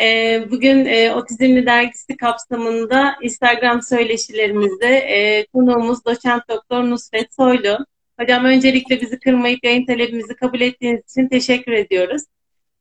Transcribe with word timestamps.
Ee, 0.00 0.44
bugün 0.50 0.86
e, 0.86 1.12
Otizmli 1.14 1.66
Dergisi 1.66 2.16
kapsamında 2.16 3.16
Instagram 3.22 3.82
söyleşilerimizde 3.82 4.96
e, 4.96 5.46
konuğumuz 5.46 6.04
doçent 6.04 6.48
doktor 6.48 6.84
Nusret 6.84 7.34
Soylu. 7.34 7.78
Hocam 8.20 8.44
öncelikle 8.44 9.00
bizi 9.00 9.18
kırmayıp 9.18 9.64
yayın 9.64 9.86
talebimizi 9.86 10.36
kabul 10.36 10.60
ettiğiniz 10.60 11.00
için 11.10 11.28
teşekkür 11.28 11.72
ediyoruz. 11.72 12.22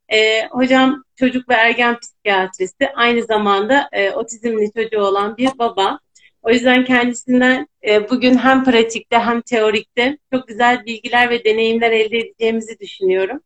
E, 0.09 0.47
hocam 0.47 1.03
çocuk 1.15 1.49
ve 1.49 1.53
ergen 1.53 1.99
psikiyatristi 1.99 2.89
aynı 2.95 3.23
zamanda 3.23 3.89
e, 3.91 4.11
otizmli 4.11 4.71
çocuğu 4.73 5.01
olan 5.01 5.37
bir 5.37 5.49
baba. 5.59 5.99
O 6.41 6.51
yüzden 6.51 6.85
kendisinden 6.85 7.67
e, 7.87 8.09
bugün 8.09 8.37
hem 8.37 8.63
pratikte 8.63 9.19
hem 9.19 9.41
teorikte 9.41 10.17
çok 10.33 10.47
güzel 10.47 10.85
bilgiler 10.85 11.29
ve 11.29 11.43
deneyimler 11.43 11.91
elde 11.91 12.17
edeceğimizi 12.17 12.79
düşünüyorum. 12.79 13.41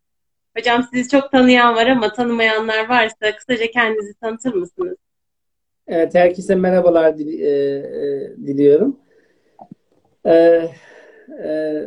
Hocam 0.58 0.88
sizi 0.94 1.10
çok 1.10 1.32
tanıyan 1.32 1.76
var 1.76 1.88
ama 1.88 2.14
tanımayanlar 2.14 2.90
varsa 2.90 3.36
kısaca 3.38 3.72
kendinizi 3.72 4.14
tanıtır 4.14 4.54
mısınız? 4.54 4.98
Evet, 5.88 6.16
herkese 6.16 6.56
merhabalar 6.56 7.18
dil, 7.18 7.42
e, 7.42 7.48
e, 7.48 8.38
diliyorum. 8.48 9.00
E, 10.26 10.64
e, 11.44 11.82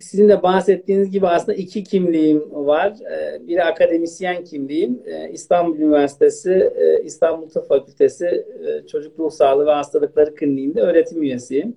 sizin 0.00 0.28
de 0.28 0.42
bahsettiğiniz 0.42 1.10
gibi 1.10 1.28
aslında 1.28 1.58
iki 1.58 1.84
kimliğim 1.84 2.50
var. 2.50 2.92
E, 3.12 3.48
biri 3.48 3.64
akademisyen 3.64 4.44
kimliğim. 4.44 5.02
E, 5.06 5.30
İstanbul 5.30 5.78
Üniversitesi 5.78 6.72
e, 6.76 7.02
İstanbul 7.02 7.48
Tıp 7.48 7.68
Fakültesi 7.68 8.26
e, 8.26 8.86
Çocuk 8.86 9.18
Ruh 9.18 9.30
Sağlığı 9.30 9.66
ve 9.66 9.70
Hastalıkları 9.70 10.34
Kliniğinde 10.34 10.80
öğretim 10.80 11.22
üyesiyim. 11.22 11.76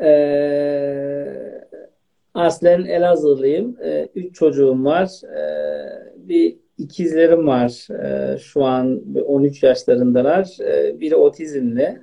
E, 0.00 0.06
Aslen 2.36 2.84
Elazığlıyım. 2.84 3.76
E, 3.82 4.08
üç 4.14 4.34
çocuğum 4.34 4.84
var. 4.84 5.10
E, 5.24 5.42
bir 6.16 6.56
ikizlerim 6.78 7.46
var. 7.46 7.88
E, 8.04 8.38
şu 8.38 8.64
an 8.64 9.02
13 9.26 9.62
yaşlarındalar. 9.62 10.48
Biri 11.00 11.16
otizmli. 11.16 11.98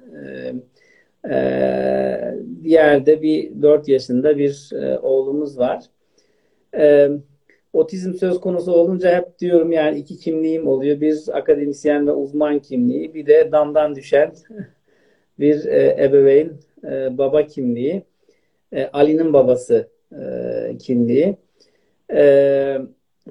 E, 1.29 2.35
diğer 2.63 3.05
de 3.05 3.21
bir 3.21 3.61
4 3.61 3.87
yaşında 3.87 4.37
bir 4.37 4.69
e, 4.73 4.99
oğlumuz 4.99 5.59
var. 5.59 5.83
Otizm 7.73 8.13
söz 8.13 8.39
konusu 8.39 8.71
olunca 8.71 9.17
hep 9.17 9.39
diyorum 9.39 9.71
yani 9.71 9.99
iki 9.99 10.17
kimliğim 10.17 10.67
oluyor. 10.67 11.01
Bir 11.01 11.19
akademisyen 11.33 12.07
ve 12.07 12.11
uzman 12.11 12.59
kimliği, 12.59 13.13
bir 13.13 13.25
de 13.25 13.49
damdan 13.51 13.95
düşen 13.95 14.33
bir 15.39 15.65
e, 15.65 16.03
ebeveyn 16.03 16.51
e, 16.83 17.17
baba 17.17 17.47
kimliği. 17.47 18.03
Ali'nin 18.93 19.33
babası 19.33 19.92
e, 20.21 20.77
kimliği. 20.77 21.37
E, 22.13 22.77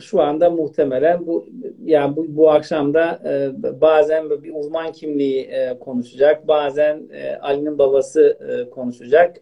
şu 0.01 0.21
anda 0.21 0.51
muhtemelen 0.51 1.27
bu 1.27 1.49
yani 1.85 2.17
bu, 2.17 2.25
bu 2.29 2.51
akşam 2.51 2.95
da 2.95 3.23
e, 3.27 3.51
bazen 3.81 4.31
bir 4.31 4.55
uzman 4.55 4.93
kimliği 4.93 5.43
e, 5.43 5.79
konuşacak, 5.79 6.49
bazen 6.49 7.09
e, 7.13 7.37
Ali'nin 7.37 7.79
babası 7.79 8.39
e, 8.49 8.71
konuşacak. 8.71 9.37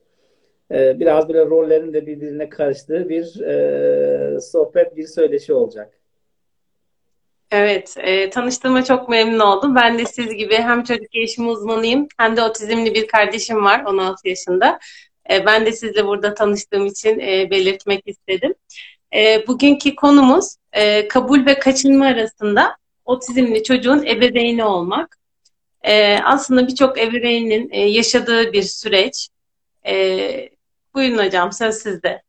E, 0.70 1.00
biraz 1.00 1.28
böyle 1.28 1.46
rollerin 1.46 1.92
de 1.92 2.06
birbirine 2.06 2.48
karıştığı 2.48 3.08
bir 3.08 3.40
e, 3.40 4.40
sohbet, 4.40 4.96
bir 4.96 5.06
söyleşi 5.06 5.52
olacak. 5.52 6.00
Evet, 7.50 7.94
e, 7.98 8.30
tanıştığıma 8.30 8.84
çok 8.84 9.08
memnun 9.08 9.40
oldum. 9.40 9.74
Ben 9.74 9.98
de 9.98 10.04
siz 10.04 10.34
gibi 10.34 10.54
hem 10.54 10.84
çocuk 10.84 11.10
gelişimi 11.10 11.48
uzmanıyım 11.48 12.08
hem 12.18 12.36
de 12.36 12.42
otizmli 12.42 12.94
bir 12.94 13.06
kardeşim 13.06 13.64
var 13.64 13.84
16 13.84 14.28
yaşında. 14.28 14.78
E, 15.30 15.46
ben 15.46 15.66
de 15.66 15.72
sizle 15.72 16.06
burada 16.06 16.34
tanıştığım 16.34 16.86
için 16.86 17.18
e, 17.20 17.50
belirtmek 17.50 18.02
istedim. 18.06 18.54
E, 19.14 19.46
bugünkü 19.46 19.94
konumuz 19.96 20.56
kabul 21.08 21.46
ve 21.46 21.58
kaçınma 21.58 22.06
arasında 22.06 22.76
otizmli 23.04 23.62
çocuğun 23.62 24.06
ebeveyni 24.06 24.64
olmak. 24.64 25.16
aslında 26.24 26.68
birçok 26.68 27.00
ebeveynin 27.00 27.72
yaşadığı 27.72 28.52
bir 28.52 28.62
süreç. 28.62 29.28
buyurun 30.94 31.26
hocam 31.26 31.52
söz 31.52 31.74
sizde. 31.74 32.22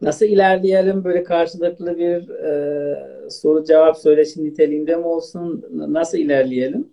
Nasıl 0.00 0.26
ilerleyelim? 0.26 1.04
Böyle 1.04 1.22
karşılıklı 1.24 1.98
bir 1.98 2.28
e, 2.28 3.30
soru 3.30 3.64
cevap 3.64 3.98
söyleşi 3.98 4.44
niteliğinde 4.44 4.96
mi 4.96 5.06
olsun? 5.06 5.64
Nasıl 5.70 6.18
ilerleyelim? 6.18 6.91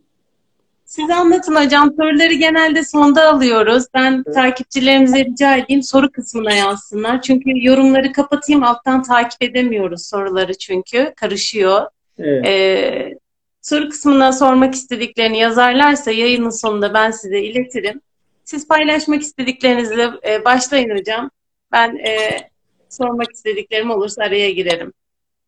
Siz 0.89 1.09
anlatın 1.09 1.55
hocam. 1.55 1.93
Soruları 1.97 2.33
genelde 2.33 2.83
sonda 2.83 3.29
alıyoruz. 3.29 3.83
Ben 3.93 4.23
evet. 4.25 4.35
takipçilerimize 4.35 5.25
rica 5.25 5.57
edeyim 5.57 5.83
soru 5.83 6.11
kısmına 6.11 6.53
yazsınlar. 6.53 7.21
Çünkü 7.21 7.49
yorumları 7.55 8.11
kapatayım 8.11 8.63
alttan 8.63 9.03
takip 9.03 9.43
edemiyoruz 9.43 10.07
soruları 10.07 10.57
çünkü. 10.57 11.13
Karışıyor. 11.15 11.85
Evet. 12.19 12.45
Ee, 12.45 13.17
soru 13.61 13.89
kısmına 13.89 14.31
sormak 14.33 14.73
istediklerini 14.73 15.37
yazarlarsa 15.37 16.11
yayının 16.11 16.49
sonunda 16.49 16.93
ben 16.93 17.11
size 17.11 17.39
iletirim. 17.39 18.01
Siz 18.43 18.67
paylaşmak 18.67 19.21
istediklerinizle 19.21 20.09
e, 20.27 20.45
başlayın 20.45 20.97
hocam. 20.97 21.31
Ben 21.71 21.95
e, 21.97 22.17
sormak 22.89 23.31
istediklerim 23.31 23.91
olursa 23.91 24.23
araya 24.23 24.51
girerim. 24.51 24.93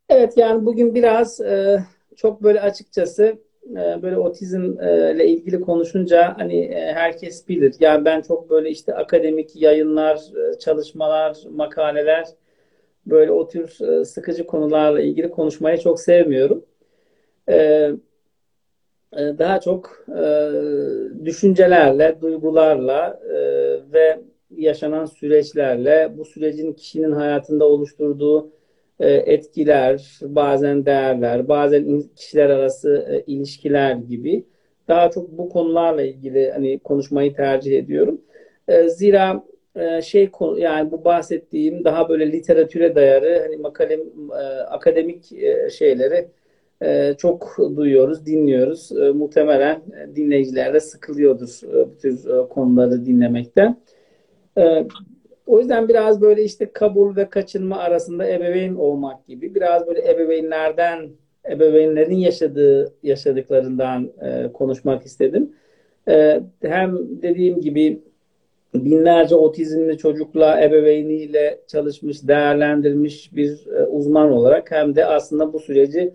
Evet 0.08 0.32
yani 0.36 0.66
bugün 0.66 0.94
biraz 0.94 1.40
e, 1.40 1.84
çok 2.16 2.42
böyle 2.42 2.60
açıkçası 2.60 3.38
e, 3.70 4.02
böyle 4.02 4.18
otizmle 4.18 5.26
ilgili 5.26 5.60
konuşunca 5.60 6.34
hani 6.38 6.64
e, 6.64 6.92
herkes 6.92 7.48
bilir. 7.48 7.74
Yani 7.80 8.04
ben 8.04 8.20
çok 8.20 8.50
böyle 8.50 8.70
işte 8.70 8.94
akademik 8.94 9.56
yayınlar, 9.56 10.16
e, 10.16 10.58
çalışmalar, 10.58 11.36
makaleler 11.50 12.26
böyle 13.06 13.32
o 13.32 13.48
tür 13.48 13.68
sıkıcı 14.04 14.46
konularla 14.46 15.00
ilgili 15.00 15.30
konuşmayı 15.30 15.78
çok 15.78 16.00
sevmiyorum. 16.00 16.64
Daha 19.12 19.60
çok 19.60 20.06
düşüncelerle, 21.24 22.18
duygularla 22.20 23.20
ve 23.92 24.20
yaşanan 24.50 25.04
süreçlerle 25.06 26.12
bu 26.18 26.24
sürecin 26.24 26.72
kişinin 26.72 27.12
hayatında 27.12 27.64
oluşturduğu 27.64 28.46
e, 28.46 28.52
etkiler, 29.06 30.18
bazen 30.22 30.86
değerler, 30.86 31.48
bazen 31.48 32.02
kişiler 32.16 32.50
arası 32.50 33.06
e, 33.10 33.32
ilişkiler 33.32 33.94
gibi 33.94 34.44
daha 34.88 35.10
çok 35.10 35.38
bu 35.38 35.48
konularla 35.48 36.02
ilgili 36.02 36.50
hani 36.50 36.78
konuşmayı 36.78 37.34
tercih 37.34 37.78
ediyorum. 37.78 38.20
E, 38.68 38.88
zira 38.88 39.44
şey 40.02 40.30
yani 40.56 40.90
bu 40.90 41.04
bahsettiğim 41.04 41.84
daha 41.84 42.08
böyle 42.08 42.32
literatüre 42.32 42.94
dayarı 42.94 43.40
hani 43.42 43.56
makalem 43.56 44.00
akademik 44.68 45.24
şeyleri 45.72 46.28
çok 47.18 47.56
duyuyoruz, 47.76 48.26
dinliyoruz. 48.26 48.90
Muhtemelen 49.14 49.82
dinleyiciler 50.16 50.74
de 50.74 50.80
sıkılıyordur 50.80 51.60
bu 51.62 51.98
tür 51.98 52.48
konuları 52.48 53.06
dinlemekten. 53.06 53.76
O 55.46 55.58
yüzden 55.58 55.88
biraz 55.88 56.20
böyle 56.20 56.44
işte 56.44 56.72
kabul 56.72 57.16
ve 57.16 57.28
kaçınma 57.28 57.78
arasında 57.78 58.28
ebeveyn 58.28 58.74
olmak 58.74 59.26
gibi 59.26 59.54
biraz 59.54 59.86
böyle 59.86 60.10
ebeveynlerden 60.10 61.10
ebeveynlerin 61.50 62.16
yaşadığı 62.16 62.94
yaşadıklarından 63.02 64.12
e, 64.22 64.52
konuşmak 64.52 65.06
istedim. 65.06 65.52
E, 66.08 66.40
hem 66.62 66.98
dediğim 67.22 67.60
gibi 67.60 68.00
binlerce 68.74 69.34
otizmli 69.34 69.98
çocukla 69.98 70.62
ebeveyniyle 70.62 71.58
çalışmış, 71.66 72.28
değerlendirmiş 72.28 73.36
bir 73.36 73.66
e, 73.66 73.84
uzman 73.86 74.32
olarak 74.32 74.70
hem 74.70 74.96
de 74.96 75.06
aslında 75.06 75.52
bu 75.52 75.58
süreci 75.58 76.14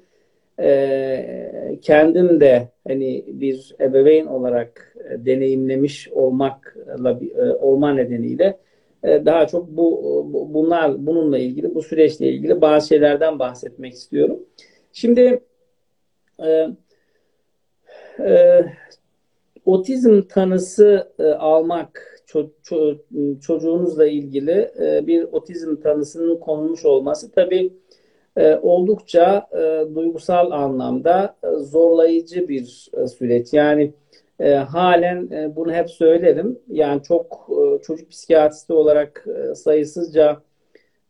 e, 0.59 1.79
kendim 1.81 2.39
de 2.39 2.67
hani 2.87 3.25
bir 3.27 3.75
ebeveyn 3.81 4.25
olarak 4.25 4.95
e, 5.09 5.25
deneyimlemiş 5.25 6.09
olmakla 6.11 7.19
e, 7.35 7.41
olma 7.41 7.93
nedeniyle 7.93 8.57
daha 9.03 9.47
çok 9.47 9.67
bu 9.67 10.27
bunlar 10.53 11.07
bununla 11.07 11.37
ilgili 11.37 11.75
bu 11.75 11.81
süreçle 11.81 12.27
ilgili 12.27 12.61
bazı 12.61 12.87
şeylerden 12.87 13.39
bahsetmek 13.39 13.93
istiyorum. 13.93 14.39
Şimdi 14.93 15.43
e, 16.43 16.67
e, 18.19 18.65
otizm 19.65 20.21
tanısı 20.21 21.11
e, 21.19 21.23
almak 21.23 22.21
ço- 22.27 22.49
ço- 22.63 23.39
çocuğunuzla 23.39 24.07
ilgili 24.07 24.71
e, 24.79 25.07
bir 25.07 25.23
otizm 25.23 25.75
tanısının 25.75 26.37
konulmuş 26.37 26.85
olması 26.85 27.31
tabii 27.31 27.73
e, 28.37 28.55
oldukça 28.55 29.47
e, 29.51 29.95
duygusal 29.95 30.51
anlamda 30.51 31.35
e, 31.43 31.47
zorlayıcı 31.59 32.47
bir 32.47 32.89
e, 32.97 33.07
süreç. 33.07 33.53
Yani 33.53 33.93
e, 34.39 34.53
halen 34.53 35.31
e, 35.31 35.55
bunu 35.55 35.71
hep 35.73 35.89
söylerim. 35.89 36.59
Yani 36.67 37.03
çok 37.03 37.49
e, 37.49 37.56
çocuk 37.81 38.09
psikiyatristi 38.11 38.73
olarak 38.73 39.25
e, 39.27 39.55
sayısızca 39.55 40.41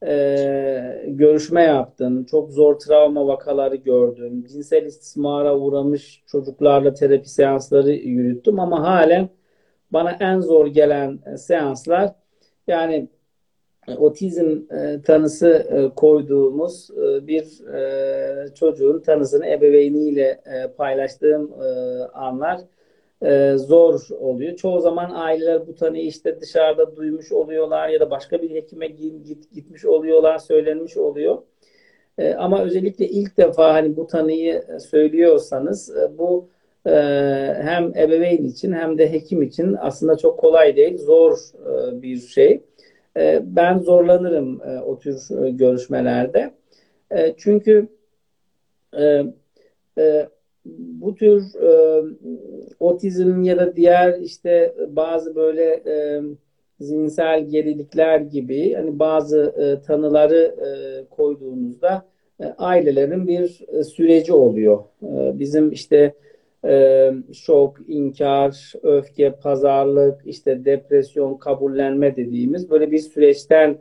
e, 0.07 1.03
görüşme 1.07 1.63
yaptım. 1.63 2.25
Çok 2.25 2.51
zor 2.51 2.79
travma 2.79 3.27
vakaları 3.27 3.75
gördüm. 3.75 4.45
Cinsel 4.47 4.85
istismara 4.85 5.57
uğramış 5.57 6.23
çocuklarla 6.27 6.93
terapi 6.93 7.29
seansları 7.29 7.91
yürüttüm 7.91 8.59
ama 8.59 8.83
halen 8.83 9.29
bana 9.91 10.17
en 10.19 10.39
zor 10.39 10.67
gelen 10.67 11.19
seanslar 11.37 12.15
yani 12.67 13.07
otizm 13.97 14.61
tanısı 15.05 15.67
koyduğumuz 15.95 16.89
bir 17.27 17.45
çocuğun 18.55 18.99
tanısını 18.99 19.47
ebeveyniyle 19.47 20.41
paylaştığım 20.77 21.53
anlar 22.13 22.61
zor 23.55 24.07
oluyor. 24.19 24.55
Çoğu 24.55 24.81
zaman 24.81 25.11
aileler 25.13 25.67
bu 25.67 25.75
tanıyı 25.75 26.05
işte 26.05 26.41
dışarıda 26.41 26.95
duymuş 26.95 27.31
oluyorlar 27.31 27.89
ya 27.89 27.99
da 27.99 28.11
başka 28.11 28.41
bir 28.41 28.49
hekime 28.49 28.87
git, 28.87 29.53
gitmiş 29.53 29.85
oluyorlar, 29.85 30.37
söylenmiş 30.37 30.97
oluyor. 30.97 31.37
Ama 32.37 32.63
özellikle 32.63 33.07
ilk 33.07 33.37
defa 33.37 33.73
hani 33.73 33.97
bu 33.97 34.07
tanıyı 34.07 34.63
söylüyorsanız 34.79 35.95
bu 36.17 36.49
hem 36.85 37.93
ebeveyn 37.97 38.45
için 38.45 38.73
hem 38.73 38.97
de 38.97 39.11
hekim 39.11 39.41
için 39.41 39.75
aslında 39.79 40.17
çok 40.17 40.39
kolay 40.39 40.75
değil, 40.75 40.97
zor 40.97 41.37
bir 41.91 42.17
şey. 42.17 42.61
Ben 43.41 43.79
zorlanırım 43.79 44.61
o 44.85 44.99
tür 44.99 45.17
görüşmelerde. 45.49 46.53
Çünkü 47.37 47.87
bu 50.77 51.15
tür 51.15 51.43
otizm 52.79 53.43
ya 53.43 53.57
da 53.57 53.75
diğer 53.75 54.19
işte 54.19 54.75
bazı 54.89 55.35
böyle 55.35 55.83
zihinsel 56.79 57.49
gerilikler 57.49 58.19
gibi 58.19 58.73
hani 58.73 58.99
bazı 58.99 59.55
tanıları 59.87 60.55
koyduğunuzda 61.09 62.05
ailelerin 62.57 63.27
bir 63.27 63.65
süreci 63.83 64.33
oluyor. 64.33 64.83
bizim 65.39 65.71
işte 65.71 66.13
e, 66.65 67.11
şok, 67.33 67.77
inkar, 67.87 68.73
öfke, 68.83 69.31
pazarlık, 69.31 70.21
işte 70.25 70.65
depresyon, 70.65 71.37
kabullenme 71.37 72.15
dediğimiz 72.15 72.69
böyle 72.69 72.91
bir 72.91 72.99
süreçten 72.99 73.77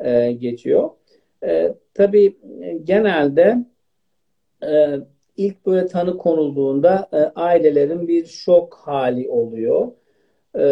e, 0.00 0.32
geçiyor. 0.32 0.90
E, 1.44 1.74
tabii 1.94 2.36
e, 2.62 2.78
genelde 2.84 3.64
e, 4.62 4.98
ilk 5.36 5.66
böyle 5.66 5.86
tanı 5.86 6.16
konulduğunda 6.16 7.08
e, 7.12 7.16
ailelerin 7.16 8.08
bir 8.08 8.26
şok 8.26 8.74
hali 8.74 9.28
oluyor. 9.28 9.88
E, 10.54 10.64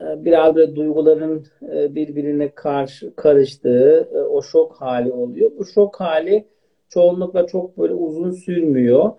e 0.00 0.24
biraz 0.24 0.54
böyle 0.54 0.76
duyguların 0.76 1.46
e, 1.74 1.94
birbirine 1.94 2.50
karşı 2.54 3.16
karıştığı 3.16 4.08
o 4.30 4.42
şok 4.42 4.72
hali 4.76 5.12
oluyor. 5.12 5.50
Bu 5.58 5.64
şok 5.64 6.00
hali 6.00 6.44
çoğunlukla 6.88 7.46
çok 7.46 7.78
böyle 7.78 7.94
uzun 7.94 8.30
sürmüyor. 8.30 9.12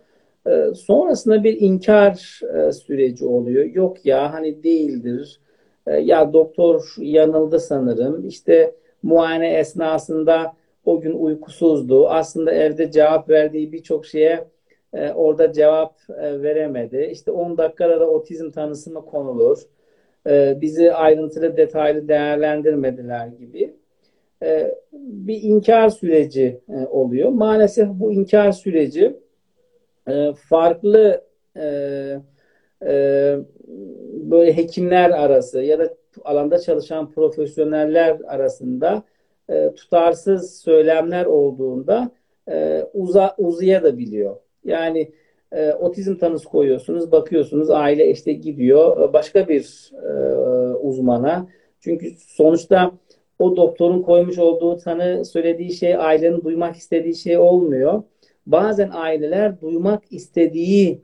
Ee, 0.48 0.74
sonrasında 0.76 1.44
bir 1.44 1.62
inkar 1.62 2.40
e, 2.58 2.72
süreci 2.72 3.26
oluyor. 3.26 3.66
Yok 3.66 4.06
ya 4.06 4.34
hani 4.34 4.64
değildir. 4.64 5.40
Ee, 5.88 5.94
ya 5.94 6.34
doktor 6.34 6.94
yanıldı 6.98 7.60
sanırım. 7.60 8.28
İşte 8.28 8.76
muayene 9.04 9.54
esnasında 9.58 10.54
o 10.86 11.02
gün 11.02 11.14
uykusuzdu. 11.14 12.10
Aslında 12.10 12.52
evde 12.52 12.92
cevap 12.92 13.30
verdiği 13.30 13.72
birçok 13.72 14.06
şeye 14.06 14.48
e, 14.94 15.12
orada 15.12 15.54
cevap 15.54 15.96
e, 16.10 16.42
veremedi. 16.42 17.10
İşte 17.12 17.32
10 17.32 17.58
dakikada 17.58 18.00
da 18.00 18.10
otizm 18.10 18.52
tanısı 18.52 18.92
mı 18.92 19.06
konulur? 19.06 19.58
Ee, 20.28 20.58
bizi 20.62 20.94
ayrıntılı 20.94 21.58
detaylı 21.58 22.08
değerlendirmediler 22.08 23.28
gibi. 23.28 23.74
Bir 24.94 25.42
inkar 25.42 25.90
süreci 25.90 26.60
oluyor. 26.90 27.30
Maalesef 27.30 27.88
bu 27.90 28.12
inkar 28.14 28.52
süreci 28.52 29.16
e, 30.08 30.34
farklı 30.50 31.22
e, 31.58 31.66
e, 32.86 33.36
böyle 34.14 34.58
hekimler 34.58 35.10
arası 35.10 35.62
ya 35.62 35.80
da 35.80 35.94
alanda 36.24 36.60
çalışan 36.60 37.12
profesyoneller 37.12 38.18
arasında 38.28 39.04
e, 39.50 39.74
tutarsız 39.76 40.60
söylemler 40.60 41.26
olduğunda 41.26 42.12
e, 42.50 42.86
uza, 42.94 43.36
uzaya 43.38 43.84
da 43.84 43.98
biliyor. 43.98 44.36
Yani 44.64 45.12
e, 45.52 45.74
otizm 45.74 46.16
tanısı 46.16 46.50
koyuyorsunuz, 46.50 47.12
bakıyorsunuz 47.12 47.70
aile 47.70 48.12
işte 48.12 48.34
gidiyor 48.34 49.14
başka 49.14 49.48
bir 49.48 49.92
e, 49.94 50.10
uzmana. 50.76 51.48
Çünkü 51.80 52.12
sonuçta 52.18 52.92
o 53.40 53.58
doktorun 53.58 54.02
koymuş 54.02 54.38
olduğu 54.38 54.78
tanı 54.78 55.26
söylediği 55.26 55.74
şey 55.74 55.96
ailenin 55.96 56.44
duymak 56.44 56.76
istediği 56.76 57.16
şey 57.16 57.38
olmuyor 57.38 58.04
bazen 58.46 58.90
aileler 58.94 59.62
duymak 59.62 60.04
istediği 60.12 61.02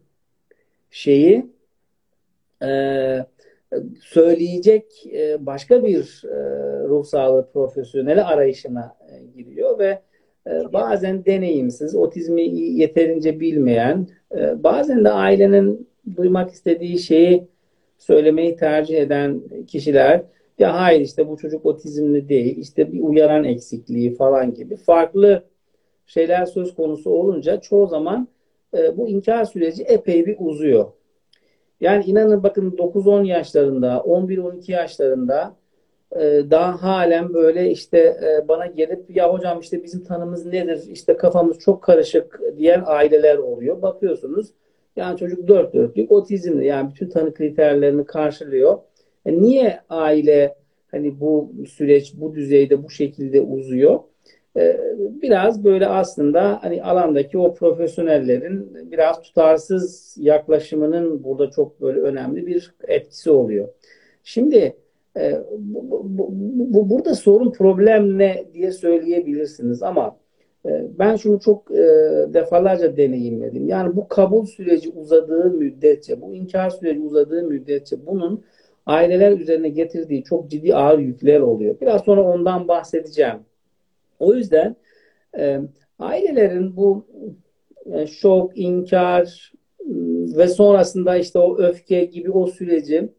şeyi 0.89 1.45
e, 2.63 2.67
söyleyecek 4.01 5.07
e, 5.13 5.45
başka 5.45 5.83
bir 5.83 6.23
e, 6.25 6.35
ruh 6.87 7.05
sağlığı 7.05 7.49
profesyoneli 7.53 8.23
arayışına 8.23 8.97
e, 9.09 9.23
giriyor 9.23 9.79
ve 9.79 9.99
bazen 10.73 11.25
deneyimsiz, 11.25 11.95
otizmi 11.95 12.59
yeterince 12.59 13.39
bilmeyen, 13.39 14.07
bazen 14.55 15.05
de 15.05 15.09
ailenin 15.09 15.89
duymak 16.15 16.51
istediği 16.51 16.99
şeyi 16.99 17.47
söylemeyi 17.97 18.55
tercih 18.55 18.97
eden 18.97 19.41
kişiler 19.67 20.23
ya 20.59 20.81
hayır 20.81 21.01
işte 21.01 21.27
bu 21.27 21.37
çocuk 21.37 21.65
otizmli 21.65 22.29
değil, 22.29 22.57
işte 22.57 22.91
bir 22.91 23.01
uyaran 23.01 23.43
eksikliği 23.43 24.15
falan 24.15 24.53
gibi 24.53 24.75
farklı 24.75 25.43
şeyler 26.05 26.45
söz 26.45 26.75
konusu 26.75 27.09
olunca 27.09 27.61
çoğu 27.61 27.87
zaman 27.87 28.27
bu 28.97 29.09
inkar 29.09 29.45
süreci 29.45 29.83
epey 29.83 30.25
bir 30.25 30.35
uzuyor. 30.39 30.91
Yani 31.81 32.05
inanın 32.05 32.43
bakın 32.43 32.71
9-10 32.71 33.25
yaşlarında, 33.25 34.03
11-12 34.05 34.71
yaşlarında 34.71 35.55
e, 36.15 36.21
daha 36.51 36.83
halen 36.83 37.33
böyle 37.33 37.71
işte 37.71 37.97
e, 37.99 38.47
bana 38.47 38.65
gelip 38.65 39.15
ya 39.15 39.33
hocam 39.33 39.59
işte 39.59 39.83
bizim 39.83 40.03
tanımız 40.03 40.45
nedir, 40.45 40.83
işte 40.89 41.17
kafamız 41.17 41.59
çok 41.59 41.83
karışık 41.83 42.41
diyen 42.57 42.83
aileler 42.85 43.37
oluyor. 43.37 43.81
Bakıyorsunuz 43.81 44.47
yani 44.95 45.17
çocuk 45.17 45.47
dört 45.47 45.73
dörtlük 45.73 46.11
otizmli 46.11 46.65
yani 46.65 46.89
bütün 46.89 47.09
tanı 47.09 47.33
kriterlerini 47.33 48.05
karşılıyor. 48.05 48.77
E 49.25 49.41
niye 49.41 49.79
aile 49.89 50.55
hani 50.91 51.19
bu 51.19 51.51
süreç 51.69 52.13
bu 52.15 52.35
düzeyde 52.35 52.83
bu 52.83 52.89
şekilde 52.89 53.41
uzuyor? 53.41 53.99
Ee, 54.57 54.79
biraz 55.21 55.63
böyle 55.63 55.87
aslında 55.87 56.59
hani 56.61 56.83
alandaki 56.83 57.37
o 57.37 57.53
profesyonellerin 57.53 58.91
biraz 58.91 59.21
tutarsız 59.21 60.15
yaklaşımının 60.19 61.23
burada 61.23 61.51
çok 61.51 61.81
böyle 61.81 61.99
önemli 61.99 62.47
bir 62.47 62.73
etkisi 62.87 63.31
oluyor. 63.31 63.67
Şimdi 64.23 64.75
e, 65.17 65.41
bu, 65.57 66.01
bu, 66.03 66.27
bu, 66.73 66.89
burada 66.89 67.15
sorun 67.15 67.51
problem 67.51 68.17
ne 68.17 68.45
diye 68.53 68.71
söyleyebilirsiniz 68.71 69.83
ama 69.83 70.17
e, 70.65 70.69
ben 70.99 71.15
şunu 71.15 71.39
çok 71.39 71.71
e, 71.71 71.83
defalarca 72.33 72.97
deneyimledim. 72.97 73.67
Yani 73.67 73.95
bu 73.95 74.07
kabul 74.07 74.45
süreci 74.45 74.89
uzadığı 74.89 75.51
müddetçe, 75.51 76.21
bu 76.21 76.33
inkar 76.33 76.69
süreci 76.69 76.99
uzadığı 77.01 77.43
müddetçe 77.43 78.05
bunun 78.05 78.43
aileler 78.85 79.31
üzerine 79.31 79.69
getirdiği 79.69 80.23
çok 80.23 80.49
ciddi 80.49 80.75
ağır 80.75 80.99
yükler 80.99 81.39
oluyor. 81.39 81.75
Biraz 81.81 82.01
sonra 82.01 82.23
ondan 82.23 82.67
bahsedeceğim. 82.67 83.39
O 84.21 84.33
yüzden 84.33 84.75
e, 85.37 85.59
ailelerin 85.99 86.75
bu 86.75 87.05
e, 87.93 88.07
şok, 88.07 88.57
inkar 88.57 89.53
ıı, 89.89 90.37
ve 90.37 90.47
sonrasında 90.47 91.17
işte 91.17 91.39
o 91.39 91.57
öfke 91.57 92.05
gibi 92.05 92.31
o 92.31 92.47
süreci 92.47 93.09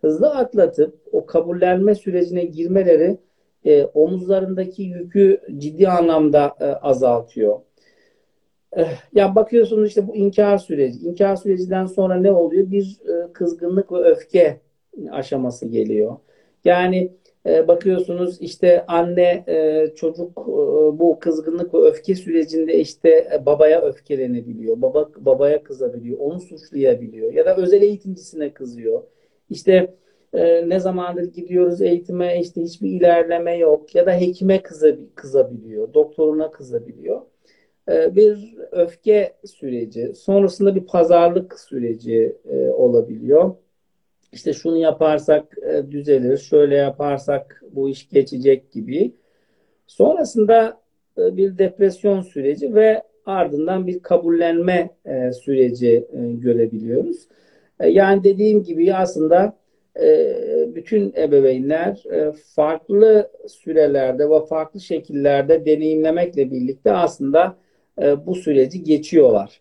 hızlı 0.00 0.30
atlatıp 0.30 1.00
o 1.12 1.26
kabullenme 1.26 1.94
sürecine 1.94 2.44
girmeleri 2.44 3.18
e, 3.64 3.84
omuzlarındaki 3.84 4.82
yükü 4.82 5.40
ciddi 5.58 5.88
anlamda 5.88 6.56
e, 6.60 6.64
azaltıyor. 6.64 7.60
E, 8.76 8.86
ya 9.14 9.34
bakıyorsunuz 9.34 9.88
işte 9.88 10.08
bu 10.08 10.16
inkar 10.16 10.58
süreci. 10.58 11.06
İnkar 11.06 11.36
sürecinden 11.36 11.86
sonra 11.86 12.14
ne 12.14 12.32
oluyor? 12.32 12.70
Bir 12.70 13.00
e, 13.08 13.32
kızgınlık 13.32 13.92
ve 13.92 13.96
öfke 13.96 14.60
aşaması 15.10 15.66
geliyor. 15.66 16.16
Yani 16.64 17.12
bakıyorsunuz 17.44 18.40
işte 18.40 18.86
anne 18.86 19.44
e, 19.48 19.86
çocuk 19.94 20.38
e, 20.38 20.52
bu 20.98 21.18
kızgınlık 21.20 21.74
ve 21.74 21.78
öfke 21.78 22.14
sürecinde 22.14 22.78
işte 22.78 23.42
babaya 23.46 23.80
öfkelenebiliyor. 23.82 24.82
Baba 24.82 25.10
babaya 25.16 25.62
kızabiliyor. 25.62 26.18
Onu 26.18 26.40
suçlayabiliyor. 26.40 27.32
Ya 27.32 27.46
da 27.46 27.56
özel 27.56 27.82
eğitimcisine 27.82 28.54
kızıyor. 28.54 29.02
İşte 29.50 29.94
ne 30.66 30.80
zamandır 30.80 31.32
gidiyoruz 31.32 31.82
eğitime 31.82 32.40
işte 32.40 32.62
hiçbir 32.62 32.90
ilerleme 32.90 33.56
yok. 33.56 33.94
Ya 33.94 34.06
da 34.06 34.12
hekime 34.12 34.62
kızabiliyor. 35.14 35.94
Doktoruna 35.94 36.50
kızabiliyor. 36.50 37.20
bir 37.88 38.56
öfke 38.72 39.32
süreci. 39.44 40.14
Sonrasında 40.14 40.74
bir 40.74 40.86
pazarlık 40.86 41.60
süreci 41.60 42.36
olabiliyor 42.72 43.54
işte 44.32 44.52
şunu 44.52 44.76
yaparsak 44.76 45.58
e, 45.58 45.90
düzelir, 45.90 46.38
şöyle 46.38 46.76
yaparsak 46.76 47.62
bu 47.72 47.88
iş 47.88 48.08
geçecek 48.08 48.72
gibi. 48.72 49.12
Sonrasında 49.86 50.80
e, 51.18 51.36
bir 51.36 51.58
depresyon 51.58 52.20
süreci 52.20 52.74
ve 52.74 53.02
ardından 53.26 53.86
bir 53.86 53.98
kabullenme 53.98 54.90
e, 55.04 55.32
süreci 55.32 56.06
görebiliyoruz. 56.14 57.28
Yani 57.84 58.24
dediğim 58.24 58.62
gibi 58.62 58.94
aslında 58.94 59.58
bütün 60.74 61.12
ebeveynler 61.16 62.02
farklı 62.54 63.30
sürelerde 63.48 64.30
ve 64.30 64.46
farklı 64.46 64.80
şekillerde 64.80 65.66
deneyimlemekle 65.66 66.50
birlikte 66.50 66.92
aslında 66.92 67.56
bu 68.26 68.34
süreci 68.34 68.84
geçiyorlar. 68.84 69.60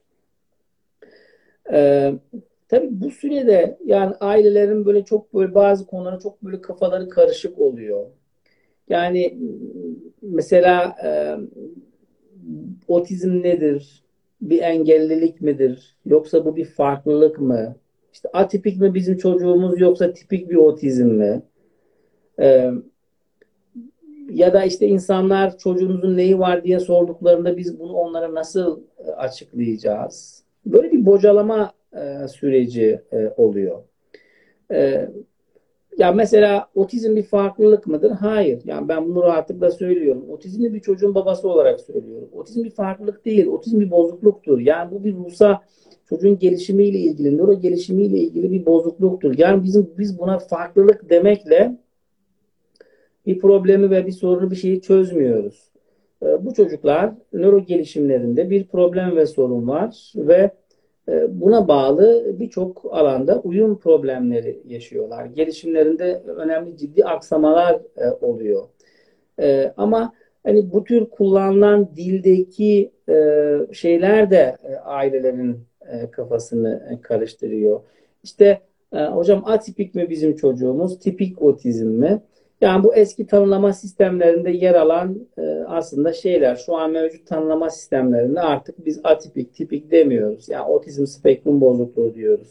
Tabii 2.70 2.88
bu 2.92 3.12
sürede 3.12 3.78
yani 3.86 4.16
ailelerin 4.20 4.86
böyle 4.86 5.06
çok 5.06 5.34
böyle 5.34 5.56
bazı 5.56 5.86
konulara 5.86 6.20
çok 6.20 6.44
böyle 6.44 6.62
kafaları 6.62 7.10
karışık 7.10 7.60
oluyor. 7.60 8.06
Yani 8.90 9.38
mesela 10.22 10.96
otizm 12.88 13.44
nedir? 13.44 14.04
Bir 14.42 14.62
engellilik 14.62 15.42
midir? 15.42 15.96
Yoksa 16.06 16.46
bu 16.46 16.56
bir 16.56 16.66
farklılık 16.66 17.40
mı? 17.40 17.76
İşte 18.14 18.30
atipik 18.34 18.82
mi 18.82 18.94
bizim 18.94 19.18
çocuğumuz 19.18 19.82
yoksa 19.82 20.14
tipik 20.14 20.50
bir 20.50 20.56
otizm 20.56 21.08
mi? 21.08 21.42
Ee, 22.40 22.72
ya 24.30 24.54
da 24.54 24.64
işte 24.64 24.88
insanlar 24.88 25.58
çocuğumuzun 25.58 26.18
neyi 26.18 26.40
var 26.40 26.64
diye 26.64 26.80
sorduklarında 26.80 27.58
biz 27.58 27.80
bunu 27.80 27.94
onlara 27.94 28.34
nasıl 28.34 28.82
e, 29.00 29.12
açıklayacağız? 29.12 30.44
Böyle 30.66 30.92
bir 30.92 31.06
bocalama 31.06 31.72
e, 31.94 32.28
süreci 32.28 33.02
e, 33.12 33.34
oluyor. 33.38 33.84
E, 34.72 35.10
ya 35.98 36.12
mesela 36.12 36.68
otizm 36.76 37.16
bir 37.16 37.24
farklılık 37.24 37.88
mıdır? 37.88 38.12
Hayır. 38.12 38.62
Yani 38.66 38.88
ben 38.88 39.08
bunu 39.08 39.24
rahatlıkla 39.24 39.72
söylüyorum. 39.72 40.26
Otizmli 40.30 40.74
bir 40.74 40.80
çocuğun 40.80 41.16
babası 41.16 41.50
olarak 41.50 41.80
söylüyorum. 41.80 42.30
Otizm 42.34 42.64
bir 42.64 42.70
farklılık 42.70 43.26
değil. 43.26 43.48
Otizm 43.48 43.80
bir 43.80 43.92
bozukluktur. 43.92 44.60
Yani 44.60 44.92
bu 44.92 45.04
bir 45.04 45.16
ruhsal 45.16 45.56
çocuğun 46.10 46.40
gelişimiyle 46.40 46.98
ilgili, 46.98 47.38
nöro 47.38 47.60
gelişimiyle 47.60 48.18
ilgili 48.18 48.52
bir 48.52 48.66
bozukluktur. 48.66 49.38
Yani 49.38 49.64
bizim 49.64 49.90
biz 49.98 50.20
buna 50.20 50.40
farklılık 50.40 51.10
demekle 51.10 51.78
bir 53.26 53.40
problemi 53.40 53.90
ve 53.90 54.06
bir 54.06 54.12
sorunu 54.12 54.52
bir 54.52 54.56
şeyi 54.56 54.82
çözmüyoruz. 54.82 55.72
Bu 56.40 56.54
çocuklar 56.54 57.14
nöro 57.34 57.60
gelişimlerinde 57.60 58.50
bir 58.50 58.68
problem 58.68 59.16
ve 59.16 59.26
sorun 59.26 59.68
var 59.68 60.14
ve 60.16 60.52
buna 61.30 61.68
bağlı 61.68 62.36
birçok 62.40 62.86
alanda 62.92 63.40
uyum 63.40 63.80
problemleri 63.80 64.62
yaşıyorlar. 64.68 65.26
Gelişimlerinde 65.26 66.22
önemli 66.26 66.78
ciddi 66.78 67.06
aksamalar 67.06 67.82
e, 67.98 68.26
oluyor. 68.26 68.68
E, 69.40 69.74
ama 69.78 70.14
hani 70.44 70.72
bu 70.72 70.84
tür 70.84 71.06
kullanılan 71.06 71.96
dildeki 71.96 72.92
şeyler 73.72 74.32
de 74.32 74.58
ailelerin 74.84 75.60
kafasını 76.12 77.00
karıştırıyor. 77.02 77.82
İşte 78.24 78.62
hocam 78.92 79.44
atipik 79.46 79.96
mi 79.96 80.10
bizim 80.10 80.36
çocuğumuz, 80.36 81.00
tipik 81.00 81.42
otizm 81.42 81.88
mi? 81.88 82.22
Yani 82.62 82.84
bu 82.84 82.96
eski 82.96 83.28
tanımlama 83.28 83.74
sistemlerinde 83.74 84.52
yer 84.52 84.76
alan 84.76 85.28
e, 85.38 85.42
aslında 85.68 86.14
şeyler 86.14 86.56
şu 86.56 86.76
an 86.76 86.92
mevcut 86.92 87.28
tanımlama 87.28 87.70
sistemlerinde 87.70 88.42
artık 88.42 88.86
biz 88.86 89.00
atipik, 89.04 89.54
tipik 89.54 89.92
demiyoruz. 89.92 90.50
Yani 90.50 90.66
otizm 90.66 91.06
spektrum 91.06 91.62
bozukluğu 91.62 92.14
diyoruz. 92.14 92.48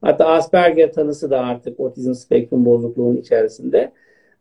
Hatta 0.00 0.26
Asperger 0.26 0.92
tanısı 0.92 1.30
da 1.30 1.40
artık 1.40 1.80
otizm 1.80 2.14
spektrum 2.14 2.64
bozukluğunun 2.64 3.16
içerisinde. 3.16 3.92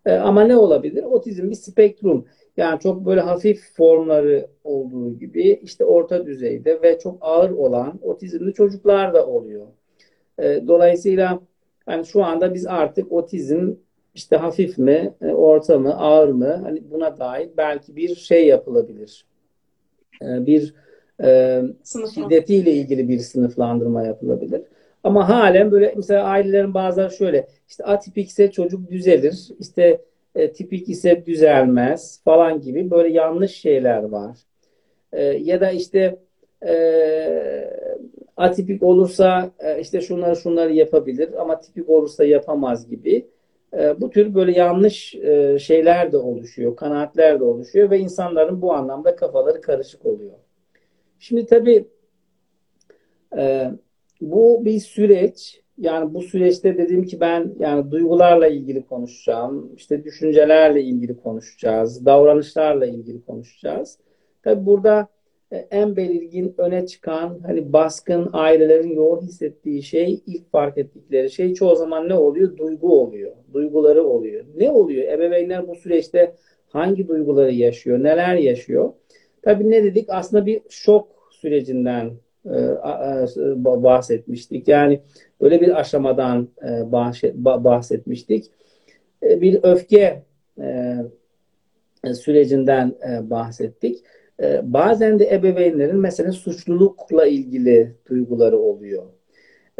E, 0.06 0.14
ama 0.14 0.44
ne 0.44 0.58
olabilir? 0.58 1.04
Otizm 1.04 1.50
bir 1.50 1.56
spektrum. 1.56 2.26
Yani 2.58 2.80
çok 2.80 3.06
böyle 3.06 3.22
hafif 3.22 3.74
formları 3.78 4.48
olduğu 4.64 5.20
gibi 5.20 5.60
işte 5.64 5.86
orta 5.86 6.26
düzeyde 6.26 6.82
ve 6.82 7.00
çok 7.00 7.18
ağır 7.22 7.50
olan 7.50 8.00
otizmli 8.02 8.54
çocuklar 8.54 9.14
da 9.14 9.28
oluyor. 9.28 9.68
E, 10.40 10.68
dolayısıyla 10.68 11.40
yani 11.90 12.06
şu 12.06 12.24
anda 12.24 12.54
biz 12.54 12.68
artık 12.68 13.12
otizm 13.12 13.74
işte 14.16 14.36
hafif 14.36 14.78
mi, 14.78 15.14
e, 15.22 15.28
orta 15.28 15.80
mı, 15.80 15.98
ağır 15.98 16.30
mı? 16.30 16.60
Hani 16.64 16.84
buna 16.92 17.20
dair 17.20 17.50
belki 17.58 17.96
bir 17.96 18.16
şey 18.16 18.48
yapılabilir. 18.48 19.26
E, 20.22 20.46
bir 20.46 20.74
e, 21.24 21.62
şiddetiyle 22.14 22.72
ilgili 22.74 23.10
bir 23.10 23.20
sınıflandırma 23.20 24.04
yapılabilir. 24.04 24.62
Ama 25.04 25.30
halen 25.30 25.72
böyle 25.72 25.94
mesela 25.96 26.24
ailelerin 26.24 26.74
bazıları 26.74 27.12
şöyle 27.12 27.48
işte 27.70 27.84
atipikse 27.84 28.52
çocuk 28.52 28.92
düzelir, 28.92 29.50
işte 29.60 30.02
e, 30.36 30.52
tipik 30.52 30.90
ise 30.90 31.26
düzelmez 31.26 32.22
falan 32.24 32.62
gibi 32.62 32.92
böyle 32.92 33.10
yanlış 33.10 33.52
şeyler 33.52 34.04
var. 34.04 34.38
E, 35.14 35.24
ya 35.24 35.62
da 35.62 35.72
işte 35.72 36.20
e, 36.68 36.76
atipik 38.38 38.84
olursa 38.84 39.52
e, 39.60 39.82
işte 39.82 40.02
şunları 40.02 40.36
şunları 40.36 40.74
yapabilir 40.74 41.30
ama 41.42 41.60
tipik 41.60 41.90
olursa 41.90 42.26
yapamaz 42.26 42.90
gibi 42.90 43.26
e, 43.74 44.02
bu 44.02 44.10
tür 44.10 44.36
böyle 44.36 44.52
yanlış 44.52 45.16
e, 45.16 45.60
şeyler 45.60 46.12
de 46.12 46.18
oluşuyor, 46.18 46.76
kanaatler 46.76 47.40
de 47.40 47.44
oluşuyor 47.44 47.90
ve 47.90 48.00
insanların 48.00 48.62
bu 48.62 48.74
anlamda 48.74 49.16
kafaları 49.16 49.62
karışık 49.62 50.06
oluyor. 50.06 50.34
Şimdi 51.20 51.46
tabii 51.46 51.88
e, 53.38 53.72
bu 54.22 54.66
bir 54.66 54.80
süreç. 54.80 55.62
Yani 55.78 56.14
bu 56.14 56.22
süreçte 56.22 56.78
dediğim 56.78 57.04
ki 57.04 57.20
ben 57.20 57.56
yani 57.60 57.92
duygularla 57.92 58.48
ilgili 58.48 58.86
konuşacağım, 58.86 59.72
işte 59.76 60.04
düşüncelerle 60.04 60.84
ilgili 60.84 61.18
konuşacağız, 61.18 62.06
davranışlarla 62.06 62.86
ilgili 62.86 63.26
konuşacağız. 63.26 63.98
Tabii 64.44 64.66
burada 64.66 65.08
en 65.52 65.96
belirgin 65.96 66.56
öne 66.58 66.86
çıkan 66.86 67.40
hani 67.46 67.74
baskın 67.74 68.30
ailelerin 68.34 68.96
yoğun 68.96 69.22
hissettiği 69.22 69.84
şey 69.84 70.22
ilk 70.28 70.52
fark 70.52 70.78
ettikleri 70.78 71.32
şey 71.32 71.54
çoğu 71.54 71.76
zaman 71.76 72.10
ne 72.10 72.14
oluyor? 72.14 72.58
Duygu 72.58 73.02
oluyor. 73.02 73.32
Duyguları 73.54 74.04
oluyor. 74.04 74.46
Ne 74.56 74.72
oluyor? 74.72 75.14
Ebeveynler 75.14 75.68
bu 75.68 75.76
süreçte 75.76 76.36
hangi 76.70 77.08
duyguları 77.08 77.52
yaşıyor? 77.54 78.04
Neler 78.04 78.36
yaşıyor? 78.36 78.94
Tabii 79.42 79.70
ne 79.70 79.84
dedik? 79.84 80.06
Aslında 80.10 80.46
bir 80.46 80.62
şok 80.70 81.08
sürecinden 81.32 82.12
e, 82.46 82.54
bahsetmiştik. 83.84 84.68
Yani 84.68 85.00
böyle 85.42 85.62
bir 85.62 85.80
aşamadan 85.80 86.48
e, 86.64 86.92
bahsetmiştik. 87.64 88.52
Bir 89.22 89.60
öfke 89.64 90.24
sürecinden 92.14 92.96
bahsettik. 93.30 94.04
Ee, 94.42 94.62
bazen 94.64 95.20
de 95.20 95.34
ebeveynlerin 95.34 95.98
mesela 95.98 96.32
suçlulukla 96.32 97.26
ilgili 97.26 97.96
duyguları 98.10 98.60
oluyor. 98.60 99.04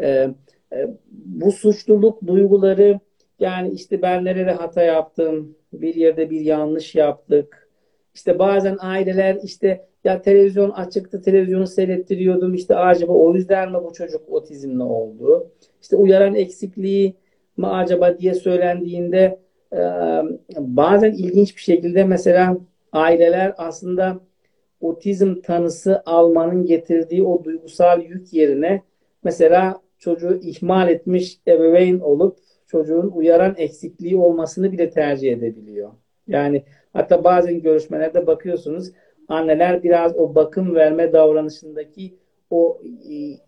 Ee, 0.00 0.28
e, 0.72 0.88
bu 1.10 1.52
suçluluk 1.52 2.26
duyguları 2.26 3.00
yani 3.40 3.70
işte 3.70 4.02
ben 4.02 4.24
nerede 4.24 4.50
hata 4.50 4.82
yaptım, 4.82 5.56
bir 5.72 5.94
yerde 5.94 6.30
bir 6.30 6.40
yanlış 6.40 6.94
yaptık. 6.94 7.68
İşte 8.14 8.38
bazen 8.38 8.76
aileler 8.80 9.38
işte 9.42 9.86
ya 10.04 10.22
televizyon 10.22 10.70
açıktı, 10.70 11.22
televizyonu 11.22 11.66
seyrettiriyordum. 11.66 12.54
İşte 12.54 12.76
acaba 12.76 13.12
o 13.12 13.34
yüzden 13.34 13.72
mi 13.72 13.78
bu 13.84 13.92
çocuk 13.92 14.22
otizmli 14.28 14.82
oldu? 14.82 15.50
İşte 15.82 15.96
uyaran 15.96 16.34
eksikliği 16.34 17.14
mi 17.56 17.66
acaba 17.66 18.18
diye 18.18 18.34
söylendiğinde 18.34 19.38
bazen 20.58 21.12
ilginç 21.12 21.56
bir 21.56 21.60
şekilde 21.62 22.04
mesela 22.04 22.58
aileler 22.92 23.54
aslında 23.58 24.20
otizm 24.80 25.40
tanısı 25.40 26.02
almanın 26.06 26.66
getirdiği 26.66 27.22
o 27.22 27.44
duygusal 27.44 28.02
yük 28.02 28.32
yerine 28.32 28.82
mesela 29.24 29.80
çocuğu 29.98 30.40
ihmal 30.42 30.88
etmiş 30.88 31.38
ebeveyn 31.48 31.98
olup 32.00 32.38
çocuğun 32.66 33.10
uyaran 33.14 33.54
eksikliği 33.58 34.16
olmasını 34.16 34.72
bile 34.72 34.90
tercih 34.90 35.32
edebiliyor. 35.32 35.90
Yani 36.28 36.64
hatta 36.92 37.24
bazen 37.24 37.62
görüşmelerde 37.62 38.26
bakıyorsunuz 38.26 38.92
anneler 39.28 39.82
biraz 39.82 40.16
o 40.16 40.34
bakım 40.34 40.74
verme 40.74 41.12
davranışındaki 41.12 42.14
o 42.50 42.80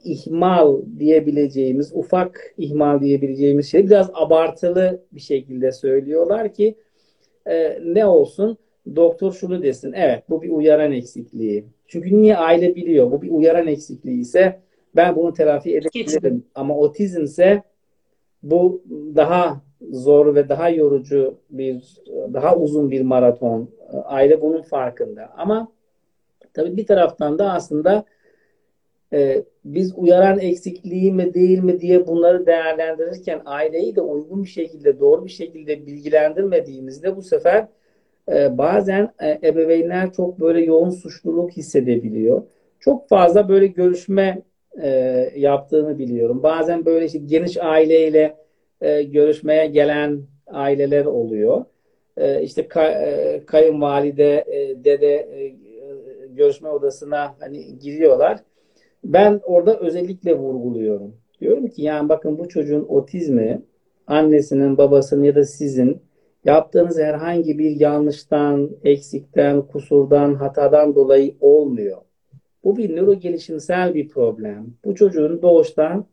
ihmal 0.04 0.82
diyebileceğimiz, 0.99 1.92
ufak 1.94 2.54
ihmal 2.58 3.00
diyebileceğimiz 3.00 3.70
şey 3.70 3.87
biraz 3.87 4.11
abartılı 4.14 5.02
bir 5.12 5.20
şekilde 5.20 5.73
söylüyorlar 5.73 6.52
ki 6.52 6.75
e, 7.47 7.78
ne 7.85 8.06
olsun 8.06 8.58
doktor 8.97 9.33
şunu 9.33 9.62
desin. 9.62 9.92
Evet 9.92 10.25
bu 10.30 10.42
bir 10.42 10.50
uyaran 10.50 10.92
eksikliği. 10.92 11.64
Çünkü 11.87 12.16
niye 12.16 12.37
aile 12.37 12.76
biliyor 12.76 13.11
bu 13.11 13.23
bir 13.23 13.30
uyaran 13.30 13.66
eksikliği 13.66 14.21
ise 14.21 14.61
ben 14.97 15.16
bunu 15.16 15.33
telafi 15.33 15.76
edebilirim. 15.76 16.45
Ama 16.54 16.76
otizm 16.76 17.25
ise 17.25 17.62
bu 18.42 18.83
daha 18.90 19.61
zor 19.90 20.35
ve 20.35 20.49
daha 20.49 20.68
yorucu 20.71 21.38
bir 21.50 21.99
daha 22.09 22.57
uzun 22.57 22.90
bir 22.90 23.00
maraton. 23.00 23.71
Aile 24.04 24.42
bunun 24.42 24.62
farkında. 24.62 25.33
Ama 25.37 25.73
tabii 26.54 26.76
bir 26.76 26.87
taraftan 26.87 27.38
da 27.38 27.52
aslında 27.52 28.04
e, 29.12 29.45
biz 29.64 29.92
uyaran 29.97 30.38
eksikliği 30.38 31.12
mi 31.12 31.35
değil 31.35 31.59
mi 31.59 31.80
diye 31.80 32.07
bunları 32.07 32.47
değerlendirirken 32.47 33.42
aileyi 33.45 33.97
de 33.97 34.00
uygun 34.00 34.45
bir 34.45 34.49
şekilde 34.49 35.00
doğru 35.00 35.25
bir 35.25 35.30
şekilde 35.30 35.87
bilgilendirmediğimizde 35.87 37.16
bu 37.16 37.23
sefer 37.23 37.68
e, 38.32 38.58
bazen 38.58 39.12
e, 39.23 39.38
ebeveynler 39.49 40.12
çok 40.12 40.40
böyle 40.40 40.61
yoğun 40.61 40.90
suçluluk 40.90 41.52
hissedebiliyor. 41.52 42.42
Çok 42.80 43.08
fazla 43.08 43.49
böyle 43.49 43.66
görüşme 43.66 44.42
e, 44.82 44.88
yaptığını 45.37 45.99
biliyorum. 45.99 46.42
Bazen 46.42 46.87
böyle 46.87 47.06
işte 47.06 47.18
geniş 47.18 47.56
aileyle 47.56 48.37
e, 48.80 49.02
görüşmeye 49.02 49.66
gelen 49.66 50.20
aileler 50.47 51.04
oluyor. 51.04 51.64
E, 52.16 52.42
işte 52.42 52.68
kay, 52.68 52.92
e, 52.92 53.42
kayınvalide, 53.47 54.44
e, 54.49 54.85
dede 54.85 55.14
e, 55.16 55.54
görüşme 56.28 56.68
odasına 56.68 57.35
hani 57.40 57.78
giriyorlar. 57.78 58.38
Ben 59.04 59.40
orada 59.44 59.78
özellikle 59.78 60.38
vurguluyorum. 60.38 61.14
Diyorum 61.40 61.68
ki 61.68 61.82
yani 61.82 62.08
bakın 62.08 62.38
bu 62.38 62.49
çocuğun 62.49 62.87
otizmi 62.88 63.62
annesinin, 64.06 64.78
babasının 64.78 65.25
ya 65.25 65.35
da 65.35 65.44
sizin 65.44 66.02
yaptığınız 66.49 66.99
herhangi 66.99 67.59
bir 67.59 67.81
yanlıştan, 67.81 68.71
eksikten, 68.85 69.62
kusurdan, 69.62 70.35
hatadan 70.35 70.95
dolayı 70.95 71.35
olmuyor. 71.40 71.99
Bu 72.64 72.76
bir 72.76 72.97
nöro 72.97 73.14
gelişimsel 73.14 73.95
bir 73.95 74.09
problem. 74.09 74.67
Bu 74.85 74.95
çocuğun 74.95 75.43
doğuştan 75.43 76.07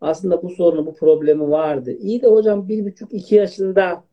aslında 0.00 0.42
bu 0.42 0.50
sorunu, 0.50 0.86
bu 0.86 0.94
problemi 0.94 1.50
vardı. 1.50 1.92
İyi 1.92 2.22
de 2.22 2.26
hocam 2.26 2.68
bir 2.68 2.84
buçuk 2.84 3.14
iki 3.14 3.34
yaşında 3.34 4.04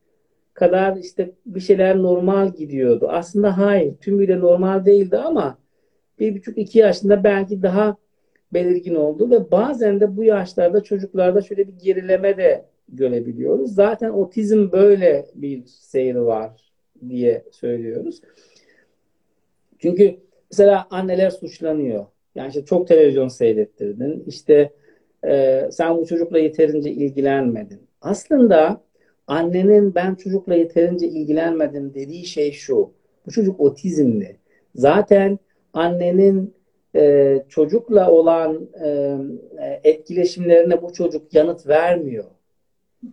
kadar 0.54 0.98
işte 0.98 1.32
bir 1.46 1.60
şeyler 1.60 1.98
normal 1.98 2.54
gidiyordu. 2.54 3.08
Aslında 3.10 3.58
hayır, 3.58 3.96
tümüyle 3.96 4.40
normal 4.40 4.86
değildi 4.86 5.18
ama 5.18 5.58
bir 6.20 6.36
buçuk 6.36 6.58
iki 6.58 6.80
yaşında 6.80 7.24
belki 7.24 7.64
daha 7.64 7.98
belirgin 8.54 8.96
oldu 8.96 9.32
ve 9.32 9.52
bazen 9.52 10.00
de 10.00 10.18
bu 10.18 10.24
yaşlarda 10.24 10.84
çocuklarda 10.84 11.42
şöyle 11.42 11.68
bir 11.68 11.74
gerileme 11.74 12.38
de 12.38 12.73
görebiliyoruz. 12.96 13.76
Zaten 13.76 14.10
otizm 14.10 14.72
böyle 14.72 15.26
bir 15.36 15.66
seyri 15.66 16.26
var 16.26 16.74
diye 17.10 17.44
söylüyoruz. 17.52 18.22
Çünkü 19.80 20.18
mesela 20.52 20.88
anneler 20.90 21.30
suçlanıyor. 21.30 22.06
Yani 22.36 22.48
işte 22.48 22.66
çok 22.66 22.88
televizyon 22.88 23.28
seyrettirdin. 23.28 24.24
İşte 24.28 24.74
e, 25.26 25.62
sen 25.72 25.98
bu 25.98 26.06
çocukla 26.06 26.40
yeterince 26.40 26.92
ilgilenmedin. 26.92 27.82
Aslında 28.02 28.82
annenin 29.28 29.96
ben 29.96 30.16
çocukla 30.16 30.56
yeterince 30.56 31.08
ilgilenmedim 31.08 31.94
dediği 31.94 32.26
şey 32.26 32.52
şu. 32.52 32.92
Bu 33.26 33.32
çocuk 33.32 33.60
otizmli. 33.60 34.36
Zaten 34.76 35.40
annenin 35.74 36.54
e, 36.96 37.44
çocukla 37.50 38.12
olan 38.12 38.70
e, 38.84 39.18
etkileşimlerine 39.84 40.82
bu 40.82 40.94
çocuk 40.94 41.34
yanıt 41.34 41.68
vermiyor. 41.68 42.26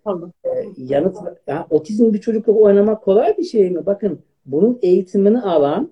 Tamam. 0.04 0.32
E, 0.44 0.48
yanıt 0.76 1.16
yani 1.46 1.64
otizm 1.70 2.12
bir 2.12 2.20
çocukla 2.20 2.52
oynamak 2.52 3.02
kolay 3.02 3.38
bir 3.38 3.44
şey 3.44 3.70
mi? 3.70 3.86
Bakın 3.86 4.20
bunun 4.46 4.78
eğitimini 4.82 5.40
alan 5.40 5.90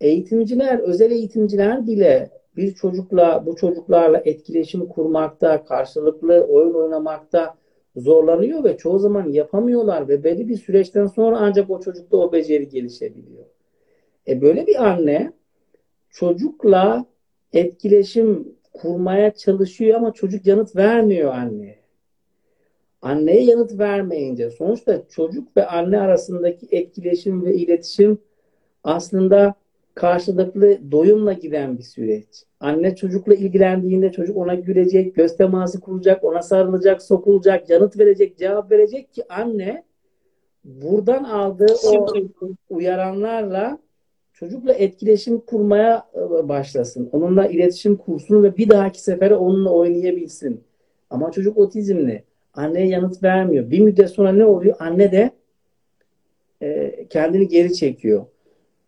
eğitimciler, 0.00 0.78
özel 0.78 1.10
eğitimciler 1.10 1.86
bile 1.86 2.30
bir 2.56 2.74
çocukla 2.74 3.46
bu 3.46 3.56
çocuklarla 3.56 4.22
etkileşim 4.24 4.86
kurmakta, 4.88 5.64
karşılıklı 5.64 6.46
oyun 6.48 6.74
oynamakta 6.74 7.54
zorlanıyor 7.96 8.64
ve 8.64 8.76
çoğu 8.76 8.98
zaman 8.98 9.28
yapamıyorlar 9.28 10.08
ve 10.08 10.24
belli 10.24 10.48
bir 10.48 10.56
süreçten 10.56 11.06
sonra 11.06 11.38
ancak 11.38 11.70
o 11.70 11.80
çocukta 11.80 12.16
o 12.16 12.32
beceri 12.32 12.68
gelişebiliyor. 12.68 13.44
E 14.28 14.40
böyle 14.42 14.66
bir 14.66 14.84
anne 14.84 15.32
çocukla 16.10 17.06
etkileşim 17.52 18.48
kurmaya 18.72 19.34
çalışıyor 19.34 19.96
ama 19.96 20.12
çocuk 20.12 20.46
yanıt 20.46 20.76
vermiyor 20.76 21.34
anneye. 21.34 21.83
Anneye 23.04 23.44
yanıt 23.44 23.78
vermeyince 23.78 24.50
sonuçta 24.50 25.08
çocuk 25.08 25.56
ve 25.56 25.66
anne 25.66 26.00
arasındaki 26.00 26.68
etkileşim 26.70 27.44
ve 27.44 27.54
iletişim 27.54 28.18
aslında 28.84 29.54
karşılıklı 29.94 30.78
doyumla 30.92 31.32
giden 31.32 31.78
bir 31.78 31.82
süreç. 31.82 32.26
Anne 32.60 32.96
çocukla 32.96 33.34
ilgilendiğinde 33.34 34.12
çocuk 34.12 34.36
ona 34.36 34.54
gülecek, 34.54 35.14
göz 35.14 35.36
teması 35.36 35.80
kuracak, 35.80 36.24
ona 36.24 36.42
sarılacak, 36.42 37.02
sokulacak, 37.02 37.70
yanıt 37.70 37.98
verecek, 37.98 38.38
cevap 38.38 38.70
verecek 38.70 39.14
ki 39.14 39.22
anne 39.28 39.84
buradan 40.64 41.24
aldığı 41.24 41.74
o 41.86 42.06
uyaranlarla 42.70 43.78
çocukla 44.32 44.72
etkileşim 44.72 45.40
kurmaya 45.40 46.06
e, 46.14 46.48
başlasın. 46.48 47.08
Onunla 47.12 47.46
iletişim 47.46 47.96
kursun 47.96 48.42
ve 48.42 48.56
bir 48.56 48.68
dahaki 48.68 49.02
sefere 49.02 49.34
onunla 49.34 49.70
oynayabilsin. 49.70 50.60
Ama 51.10 51.30
çocuk 51.30 51.58
otizmli. 51.58 52.24
Anneye 52.54 52.86
yanıt 52.86 53.22
vermiyor. 53.22 53.70
Bir 53.70 53.80
müddet 53.80 54.10
sonra 54.10 54.32
ne 54.32 54.44
oluyor? 54.44 54.76
Anne 54.78 55.12
de 55.12 55.30
e, 56.62 56.94
kendini 57.10 57.48
geri 57.48 57.74
çekiyor. 57.74 58.26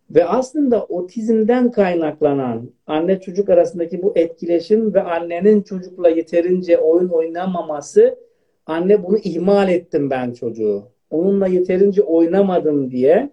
Ve 0.09 0.25
aslında 0.25 0.83
otizmden 0.83 1.71
kaynaklanan 1.71 2.69
anne 2.87 3.19
çocuk 3.19 3.49
arasındaki 3.49 4.03
bu 4.03 4.13
etkileşim 4.15 4.93
ve 4.93 5.01
annenin 5.01 5.61
çocukla 5.61 6.09
yeterince 6.09 6.77
oyun 6.77 7.09
oynamaması 7.09 8.17
anne 8.65 9.03
bunu 9.03 9.17
ihmal 9.17 9.69
ettim 9.69 10.09
ben 10.09 10.33
çocuğu. 10.33 10.83
Onunla 11.09 11.47
yeterince 11.47 12.01
oynamadım 12.01 12.91
diye 12.91 13.29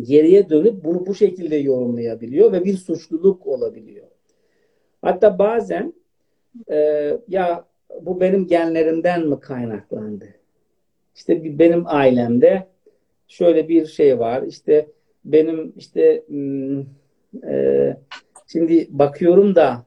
geriye 0.00 0.48
dönüp 0.48 0.84
bunu 0.84 1.06
bu 1.06 1.14
şekilde 1.14 1.56
yorumlayabiliyor 1.56 2.52
ve 2.52 2.64
bir 2.64 2.76
suçluluk 2.76 3.46
olabiliyor. 3.46 4.06
Hatta 5.02 5.38
bazen 5.38 5.92
e, 6.70 6.76
ya 7.28 7.64
bu 8.00 8.20
benim 8.20 8.46
genlerimden 8.46 9.26
mi 9.28 9.40
kaynaklandı? 9.40 10.28
İşte 11.14 11.58
benim 11.58 11.82
ailemde 11.86 12.66
şöyle 13.28 13.68
bir 13.68 13.86
şey 13.86 14.18
var. 14.18 14.42
İşte 14.42 14.86
benim 15.24 15.72
işte 15.76 16.22
hmm, 16.26 16.80
e, 17.48 17.96
şimdi 18.46 18.86
bakıyorum 18.90 19.54
da 19.54 19.86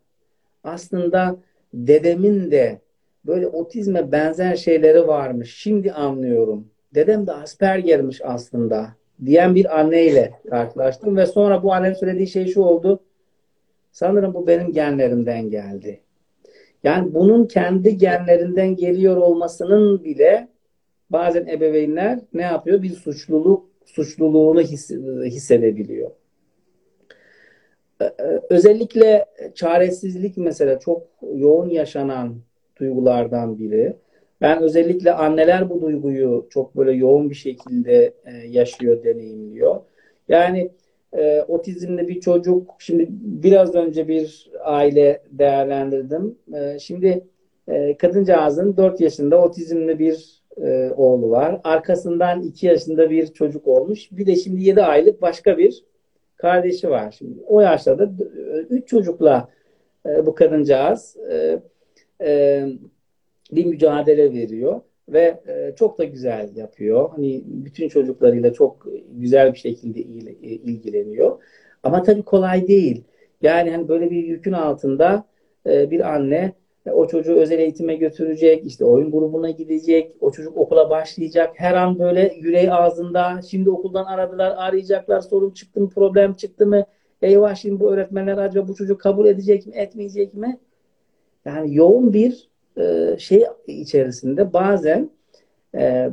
aslında 0.64 1.38
dedemin 1.74 2.52
de 2.52 2.80
böyle 3.26 3.48
otizme 3.48 4.12
benzer 4.12 4.56
şeyleri 4.56 5.08
varmış. 5.08 5.56
Şimdi 5.58 5.92
anlıyorum. 5.92 6.68
Dedem 6.96 7.28
de 7.28 7.32
Asperger'miş 7.32 8.22
aslında 8.24 8.90
diyen 9.26 9.56
bir 9.56 9.80
anneyle 9.80 10.34
karşılaştım 10.50 11.18
ve 11.18 11.26
sonra 11.26 11.64
bu 11.64 11.74
annenin 11.74 11.94
söylediği 11.94 12.28
şey 12.28 12.48
şu 12.48 12.62
oldu. 12.62 13.00
Sanırım 13.92 14.34
bu 14.34 14.48
benim 14.48 14.74
genlerimden 14.74 15.50
geldi. 15.50 16.00
Yani 16.86 17.14
bunun 17.14 17.46
kendi 17.46 17.98
genlerinden 17.98 18.76
geliyor 18.76 19.18
olmasının 19.18 20.04
bile 20.04 20.48
bazen 21.10 21.48
ebeveynler 21.48 22.20
ne 22.34 22.42
yapıyor? 22.42 22.82
Bir 22.82 22.90
suçluluk 22.90 23.70
suçluluğunu 23.86 24.62
his, 24.62 24.92
hissedebiliyor. 25.26 26.12
Özellikle 28.50 29.26
çaresizlik 29.56 30.38
mesela 30.38 30.80
çok 30.80 31.08
yoğun 31.36 31.70
yaşanan 31.70 32.36
duygulardan 32.80 33.60
biri. 33.60 33.96
Ben 34.42 34.62
özellikle 34.62 35.14
anneler 35.14 35.70
bu 35.70 35.82
duyguyu 35.82 36.48
çok 36.50 36.78
böyle 36.78 36.92
yoğun 36.92 37.30
bir 37.30 37.36
şekilde 37.36 38.14
e, 38.26 38.32
yaşıyor, 38.48 39.04
deneyimliyor. 39.04 39.82
Yani 40.28 40.72
e, 41.18 41.42
otizmli 41.48 42.08
bir 42.08 42.20
çocuk, 42.20 42.76
şimdi 42.80 43.08
biraz 43.12 43.76
önce 43.76 44.08
bir 44.08 44.52
aile 44.64 45.22
değerlendirdim. 45.32 46.36
E, 46.54 46.80
şimdi 46.80 47.28
e, 47.68 47.98
kadıncağızın 47.98 48.78
4 48.78 49.02
yaşında 49.02 49.42
otizmli 49.42 50.00
bir 50.00 50.44
e, 50.62 50.92
oğlu 50.98 51.30
var. 51.30 51.62
Arkasından 51.64 52.42
2 52.42 52.68
yaşında 52.68 53.10
bir 53.10 53.28
çocuk 53.28 53.68
olmuş. 53.68 54.12
Bir 54.12 54.26
de 54.26 54.36
şimdi 54.36 54.64
7 54.64 54.82
aylık 54.82 55.22
başka 55.22 55.58
bir 55.58 55.84
kardeşi 56.38 56.90
var. 56.90 57.16
Şimdi 57.18 57.40
o 57.48 57.62
yaşlarda 57.62 58.12
3 58.70 58.88
çocukla 58.88 59.50
e, 60.06 60.26
bu 60.26 60.36
kadıncağız 60.36 61.18
e, 61.32 61.60
e, 62.22 62.64
bir 63.52 63.66
mücadele 63.66 64.34
veriyor 64.34 64.82
ve 65.10 65.40
e, 65.48 65.76
çok 65.76 65.98
da 65.98 66.04
güzel 66.04 66.56
yapıyor. 66.56 67.10
Hani 67.10 67.44
bütün 67.46 67.90
çocuklarıyla 67.90 68.54
çok 68.54 68.88
güzel 69.12 69.54
bir 69.54 69.58
şekilde 69.58 70.00
e, 70.00 70.50
ilgileniyor. 70.50 71.42
Ama 71.84 72.04
tabii 72.04 72.24
kolay 72.24 72.68
değil. 72.68 73.04
Yani 73.42 73.72
hani 73.72 73.88
böyle 73.88 74.12
bir 74.12 74.24
yükün 74.24 74.52
altında 74.52 75.26
e, 75.68 75.92
bir 75.92 76.14
anne 76.14 76.54
o 76.94 77.08
çocuğu 77.08 77.36
özel 77.36 77.60
eğitime 77.60 77.96
götürecek, 77.96 78.66
işte 78.66 78.86
oyun 78.86 79.12
grubuna 79.12 79.50
gidecek, 79.50 80.16
o 80.22 80.32
çocuk 80.32 80.58
okula 80.58 80.90
başlayacak. 80.90 81.54
Her 81.56 81.74
an 81.74 82.00
böyle 82.00 82.34
yüreği 82.40 82.72
ağzında, 82.72 83.42
şimdi 83.42 83.70
okuldan 83.70 84.06
aradılar, 84.06 84.54
arayacaklar, 84.58 85.22
sorun 85.22 85.52
çıktı 85.52 85.82
mı, 85.82 85.90
problem 85.90 86.34
çıktı 86.34 86.68
mı? 86.68 86.86
Eyvah 87.22 87.56
şimdi 87.56 87.80
bu 87.80 87.92
öğretmenler 87.94 88.38
acaba 88.38 88.68
bu 88.68 88.76
çocuğu 88.76 88.98
kabul 88.98 89.26
edecek 89.26 89.68
mi, 89.68 89.74
etmeyecek 89.76 90.34
mi? 90.34 90.60
Yani 91.46 91.76
yoğun 91.76 92.14
bir 92.14 92.50
e, 92.78 93.16
şey 93.20 93.46
içerisinde 93.68 94.54
bazen 94.54 95.10
e, 95.76 96.10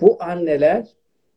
bu 0.00 0.16
anneler 0.20 0.86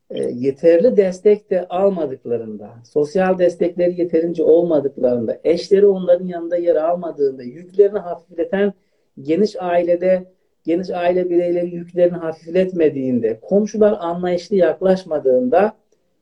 e, 0.09 0.23
yeterli 0.23 0.97
destek 0.97 1.49
de 1.49 1.67
almadıklarında, 1.67 2.73
sosyal 2.83 3.37
destekleri 3.37 4.01
yeterince 4.01 4.43
olmadıklarında, 4.43 5.39
eşleri 5.43 5.87
onların 5.87 6.27
yanında 6.27 6.57
yer 6.57 6.75
almadığında, 6.75 7.43
yüklerini 7.43 7.99
hafifleten 7.99 8.73
geniş 9.21 9.55
ailede 9.59 10.25
geniş 10.63 10.89
aile 10.89 11.29
bireyleri 11.29 11.75
yüklerini 11.75 12.17
hafifletmediğinde, 12.17 13.39
komşular 13.41 13.97
anlayışlı 13.99 14.55
yaklaşmadığında 14.55 15.73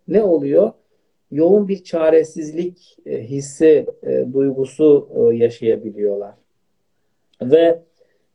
ne 0.08 0.24
oluyor? 0.24 0.72
Yoğun 1.32 1.68
bir 1.68 1.84
çaresizlik 1.84 2.98
hissi, 3.06 3.86
duygusu 4.34 5.10
yaşayabiliyorlar. 5.34 6.34
Ve 7.42 7.82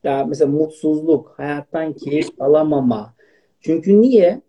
Ya 0.07 0.25
mesela 0.25 0.51
mutsuzluk, 0.51 1.35
hayattan 1.37 1.93
keyif 1.93 2.29
alamama. 2.39 3.15
Çünkü 3.61 4.01
niye? 4.01 4.41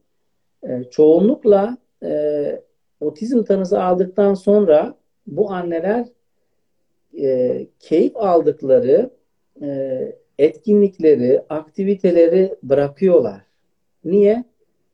E, 0.64 0.84
çoğunlukla 0.92 1.78
e, 2.04 2.62
otizm 3.00 3.44
tanısı 3.44 3.84
aldıktan 3.84 4.34
sonra 4.34 4.96
bu 5.28 5.52
anneler 5.52 6.06
e, 7.20 7.68
keyif 7.80 8.18
aldıkları 8.18 9.10
e, 9.62 10.00
etkinlikleri, 10.40 11.42
aktiviteleri 11.50 12.56
bırakıyorlar. 12.64 13.42
Niye? 14.06 14.44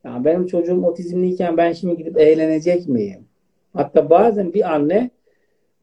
Ya 0.03 0.21
benim 0.25 0.45
çocuğum 0.45 0.85
otizmliyken 0.85 1.57
ben 1.57 1.73
şimdi 1.73 1.97
gidip 1.97 2.19
eğlenecek 2.19 2.87
miyim? 2.87 3.25
Hatta 3.73 4.09
bazen 4.09 4.53
bir 4.53 4.73
anne 4.73 5.09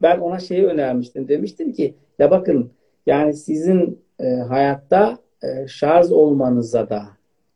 ben 0.01 0.19
ona 0.19 0.39
şeyi 0.39 0.65
önermiştim. 0.65 1.27
Demiştim 1.27 1.73
ki 1.73 1.95
ya 2.19 2.31
bakın 2.31 2.71
yani 3.05 3.33
sizin 3.33 4.01
e, 4.21 4.25
hayatta 4.25 5.17
e, 5.43 5.67
şarj 5.67 6.11
olmanıza 6.11 6.89
da 6.89 7.03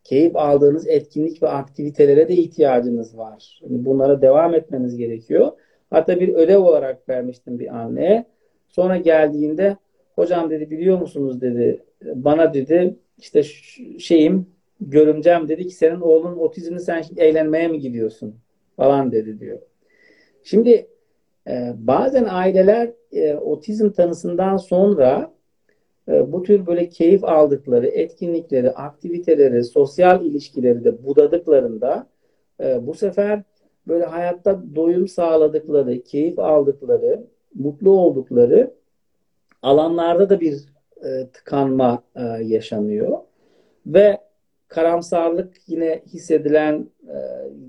keyif 0.04 0.36
aldığınız 0.36 0.88
etkinlik 0.88 1.42
ve 1.42 1.48
aktivitelere 1.48 2.28
de 2.28 2.34
ihtiyacınız 2.34 3.18
var. 3.18 3.60
Yani 3.62 3.84
bunlara 3.84 4.22
devam 4.22 4.54
etmeniz 4.54 4.96
gerekiyor. 4.96 5.52
Hatta 5.90 6.20
bir 6.20 6.34
ödev 6.34 6.58
olarak 6.58 7.08
vermiştim 7.08 7.58
bir 7.58 7.76
anneye. 7.76 8.24
Sonra 8.68 8.96
geldiğinde 8.96 9.76
hocam 10.14 10.50
dedi 10.50 10.70
biliyor 10.70 10.98
musunuz 11.00 11.40
dedi 11.40 11.82
bana 12.14 12.54
dedi 12.54 12.96
işte 13.18 13.42
şeyim 13.98 14.46
görümcem 14.80 15.48
dedi 15.48 15.66
ki 15.66 15.74
senin 15.74 16.00
oğlun 16.00 16.36
otizmli 16.36 16.80
sen 16.80 17.04
eğlenmeye 17.16 17.68
mi 17.68 17.80
gidiyorsun 17.80 18.34
falan 18.76 19.12
dedi 19.12 19.40
diyor. 19.40 19.58
Şimdi 20.42 20.86
e, 21.48 21.72
bazen 21.76 22.26
aileler 22.30 22.90
e, 23.12 23.34
otizm 23.34 23.90
tanısından 23.90 24.56
sonra 24.56 25.35
bu 26.06 26.42
tür 26.42 26.66
böyle 26.66 26.88
keyif 26.88 27.24
aldıkları 27.24 27.86
etkinlikleri, 27.86 28.70
aktiviteleri, 28.70 29.64
sosyal 29.64 30.24
ilişkileri 30.24 30.84
de 30.84 31.04
budadıklarında 31.06 32.06
e, 32.60 32.86
bu 32.86 32.94
sefer 32.94 33.42
böyle 33.88 34.04
hayatta 34.04 34.62
doyum 34.74 35.08
sağladıkları, 35.08 36.02
keyif 36.02 36.38
aldıkları, 36.38 37.26
mutlu 37.54 37.90
oldukları 37.90 38.74
alanlarda 39.62 40.30
da 40.30 40.40
bir 40.40 40.54
e, 41.04 41.26
tıkanma 41.32 42.02
e, 42.16 42.22
yaşanıyor. 42.24 43.18
Ve 43.86 44.18
karamsarlık 44.68 45.54
yine 45.66 46.02
hissedilen 46.06 46.88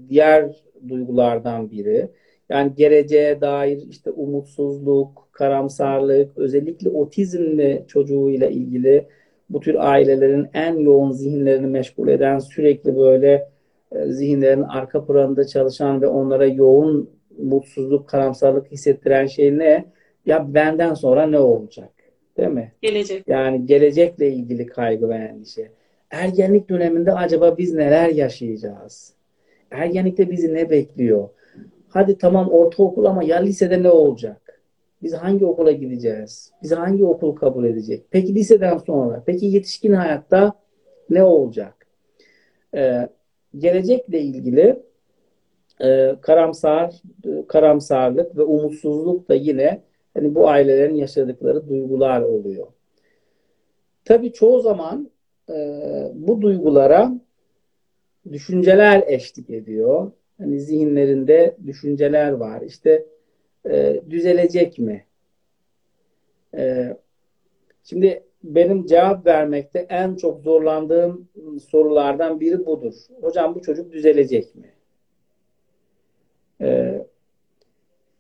diğer 0.10 0.63
duygulardan 0.88 1.71
biri. 1.71 2.10
Yani 2.49 2.75
geleceğe 2.75 3.41
dair 3.41 3.83
işte 3.89 4.12
umutsuzluk, 4.12 5.27
karamsarlık, 5.31 6.38
özellikle 6.38 6.89
otizmli 6.89 7.86
çocuğuyla 7.88 8.47
ilgili 8.47 9.07
bu 9.49 9.60
tür 9.60 9.75
ailelerin 9.79 10.47
en 10.53 10.77
yoğun 10.77 11.12
zihinlerini 11.12 11.67
meşgul 11.67 12.07
eden 12.07 12.39
sürekli 12.39 12.95
böyle 12.95 13.49
e, 13.91 14.12
zihinlerin 14.12 14.62
arka 14.62 15.05
planında 15.05 15.47
çalışan 15.47 16.01
ve 16.01 16.07
onlara 16.07 16.45
yoğun 16.45 17.10
mutsuzluk, 17.43 18.10
karamsarlık 18.10 18.71
hissettiren 18.71 19.25
şey 19.25 19.57
ne? 19.57 19.86
Ya 20.25 20.53
benden 20.53 20.93
sonra 20.93 21.27
ne 21.27 21.39
olacak? 21.39 21.89
Değil 22.38 22.49
mi? 22.49 22.71
Gelecek. 22.81 23.27
Yani 23.27 23.65
gelecekle 23.65 24.31
ilgili 24.31 24.65
kaygı 24.65 25.10
ve 25.10 25.15
endişe. 25.15 25.71
Ergenlik 26.12 26.69
döneminde 26.69 27.13
acaba 27.13 27.57
biz 27.57 27.73
neler 27.73 28.10
yaşayacağız? 28.10 29.13
Ergenlikte 29.71 30.31
bizi 30.31 30.53
ne 30.53 30.69
bekliyor? 30.69 31.29
Hadi 31.89 32.17
tamam 32.17 32.50
ortaokul 32.52 33.06
ama 33.06 33.23
ya 33.23 33.38
lisede 33.38 33.84
ne 33.84 33.89
olacak? 33.89 34.62
Biz 35.04 35.13
hangi 35.13 35.45
okula 35.45 35.71
gideceğiz? 35.71 36.52
Bizi 36.63 36.76
hangi 36.76 37.06
okul 37.06 37.36
kabul 37.36 37.65
edecek? 37.65 38.06
Peki 38.12 38.36
liseden 38.36 38.78
sonra? 38.78 39.23
Peki 39.26 39.45
yetişkin 39.45 39.93
hayatta 39.93 40.54
ne 41.10 41.23
olacak? 41.23 41.88
Ee, 42.76 43.10
gelecekle 43.58 44.21
ilgili 44.21 44.84
e, 45.82 46.15
karamsar, 46.21 47.02
karamsarlık 47.47 48.38
ve 48.38 48.43
umutsuzluk 48.43 49.30
da 49.30 49.36
yine 49.36 49.82
hani 50.13 50.36
bu 50.36 50.50
ailelerin 50.50 50.95
yaşadıkları 50.95 51.69
duygular 51.69 52.21
oluyor. 52.21 52.67
Tabii 54.06 54.34
çoğu 54.34 54.60
zaman 54.62 55.10
e, 55.50 55.56
bu 56.13 56.41
duygulara 56.41 57.12
düşünceler 58.32 59.04
eşlik 59.08 59.50
ediyor. 59.50 60.12
Hani 60.38 60.60
zihinlerinde 60.60 61.58
düşünceler 61.65 62.32
var. 62.32 62.62
İşte 62.62 63.06
e, 63.69 64.02
düzelecek 64.10 64.80
mi? 64.80 65.06
E, 66.58 66.93
şimdi 67.84 68.23
benim 68.43 68.86
cevap 68.86 69.26
vermekte 69.26 69.86
en 69.89 70.15
çok 70.15 70.41
zorlandığım 70.41 71.28
sorulardan 71.71 72.39
biri 72.39 72.65
budur. 72.65 72.93
Hocam 73.21 73.56
bu 73.56 73.62
çocuk 73.62 73.91
düzelecek 73.91 74.56
mi? 74.56 74.73
E, 76.62 77.02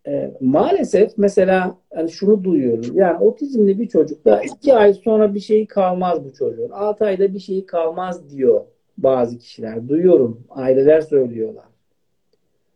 e, 0.07 0.31
maalesef 0.41 1.17
mesela 1.17 1.77
yani 1.95 2.11
şunu 2.11 2.43
duyuyoruz. 2.43 2.95
Yani 2.95 3.17
otizmli 3.25 3.79
bir 3.79 3.87
çocukta 3.87 4.41
iki 4.41 4.73
ay 4.73 4.93
sonra 4.93 5.33
bir 5.33 5.39
şey 5.39 5.67
kalmaz 5.67 6.25
bu 6.25 6.33
çocuğun. 6.33 6.69
Altı 6.69 7.05
ayda 7.05 7.33
bir 7.33 7.39
şey 7.39 7.65
kalmaz 7.65 8.29
diyor 8.29 8.61
bazı 8.97 9.37
kişiler. 9.37 9.87
Duyuyorum. 9.87 10.43
Aileler 10.49 11.01
söylüyorlar. 11.01 11.76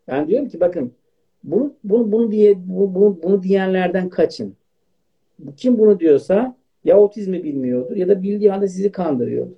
Ben 0.08 0.28
diyorum 0.28 0.50
ki 0.50 0.60
bakın 0.60 0.94
bunu 1.44 1.74
bunu 1.84 2.12
bunu 2.12 2.32
diye 2.32 2.56
bunu, 2.68 3.20
bunu, 3.24 3.44
diyenlerden 3.44 4.10
kaçın. 4.10 4.56
Kim 5.58 5.78
bunu 5.78 6.00
diyorsa 6.00 6.56
ya 6.84 7.00
otizmi 7.00 7.44
bilmiyordur 7.44 7.96
ya 7.96 8.08
da 8.08 8.24
bildiği 8.24 8.52
halde 8.52 8.68
sizi 8.68 8.92
kandırıyordur. 8.92 9.56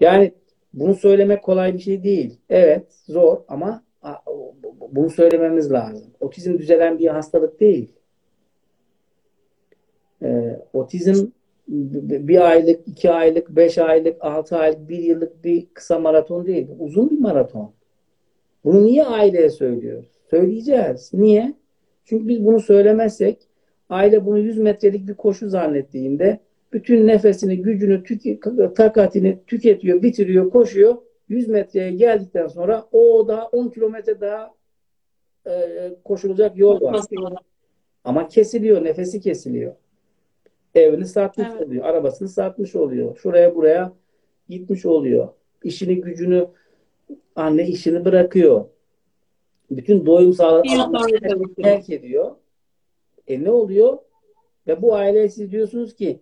Yani 0.00 0.32
bunu 0.74 0.94
söylemek 0.94 1.42
kolay 1.42 1.74
bir 1.74 1.78
şey 1.78 2.04
değil. 2.04 2.38
Evet 2.48 2.86
zor 3.06 3.38
ama 3.48 3.82
bunu 4.92 5.10
söylememiz 5.10 5.72
lazım. 5.72 6.10
Otizm 6.20 6.58
düzelen 6.58 6.98
bir 6.98 7.06
hastalık 7.06 7.60
değil. 7.60 7.92
Ee, 10.22 10.60
otizm 10.72 11.26
bir 11.68 12.50
aylık, 12.50 12.88
iki 12.88 13.10
aylık, 13.10 13.48
beş 13.48 13.78
aylık, 13.78 14.24
altı 14.24 14.56
aylık, 14.56 14.88
bir 14.88 14.98
yıllık 14.98 15.44
bir 15.44 15.66
kısa 15.74 15.98
maraton 15.98 16.46
değil. 16.46 16.68
Uzun 16.78 17.10
bir 17.10 17.18
maraton. 17.18 17.72
Bunu 18.64 18.84
niye 18.84 19.04
aileye 19.04 19.50
söylüyoruz? 19.50 20.08
Söyleyeceğiz. 20.30 21.10
Niye? 21.12 21.54
Çünkü 22.04 22.28
biz 22.28 22.44
bunu 22.44 22.60
söylemezsek 22.60 23.38
aile 23.88 24.26
bunu 24.26 24.38
100 24.38 24.58
metrelik 24.58 25.08
bir 25.08 25.14
koşu 25.14 25.48
zannettiğinde 25.48 26.40
bütün 26.72 27.06
nefesini, 27.06 27.62
gücünü, 27.62 28.02
tüke, 28.02 28.40
takatini 28.76 29.38
tüketiyor, 29.46 30.02
bitiriyor, 30.02 30.50
koşuyor. 30.50 30.96
100 31.28 31.48
metreye 31.48 31.90
geldikten 31.90 32.46
sonra 32.46 32.86
o 32.92 33.28
da 33.28 33.46
10 33.46 33.68
kilometre 33.68 34.20
daha 34.20 34.54
e, 35.46 35.52
koşulacak 36.04 36.58
yol 36.58 36.80
var. 36.80 37.00
Ama 38.04 38.28
kesiliyor, 38.28 38.84
nefesi 38.84 39.20
kesiliyor. 39.20 39.74
Evini 40.74 41.06
satmış 41.06 41.46
evet. 41.52 41.62
oluyor, 41.62 41.84
arabasını 41.84 42.28
satmış 42.28 42.76
oluyor. 42.76 43.16
Şuraya 43.16 43.54
buraya 43.54 43.92
gitmiş 44.48 44.86
oluyor. 44.86 45.28
İşini 45.64 46.00
gücünü 46.00 46.46
anne 47.36 47.68
işini 47.68 48.04
bırakıyor. 48.04 48.64
Bütün 49.70 50.06
doyum 50.06 50.32
sağlığı 50.32 50.62
terk 51.62 51.90
ediyor. 51.90 52.36
E 53.28 53.44
ne 53.44 53.50
oluyor? 53.50 53.98
Ve 54.66 54.82
bu 54.82 54.94
aileye 54.94 55.28
siz 55.28 55.50
diyorsunuz 55.50 55.94
ki 55.94 56.20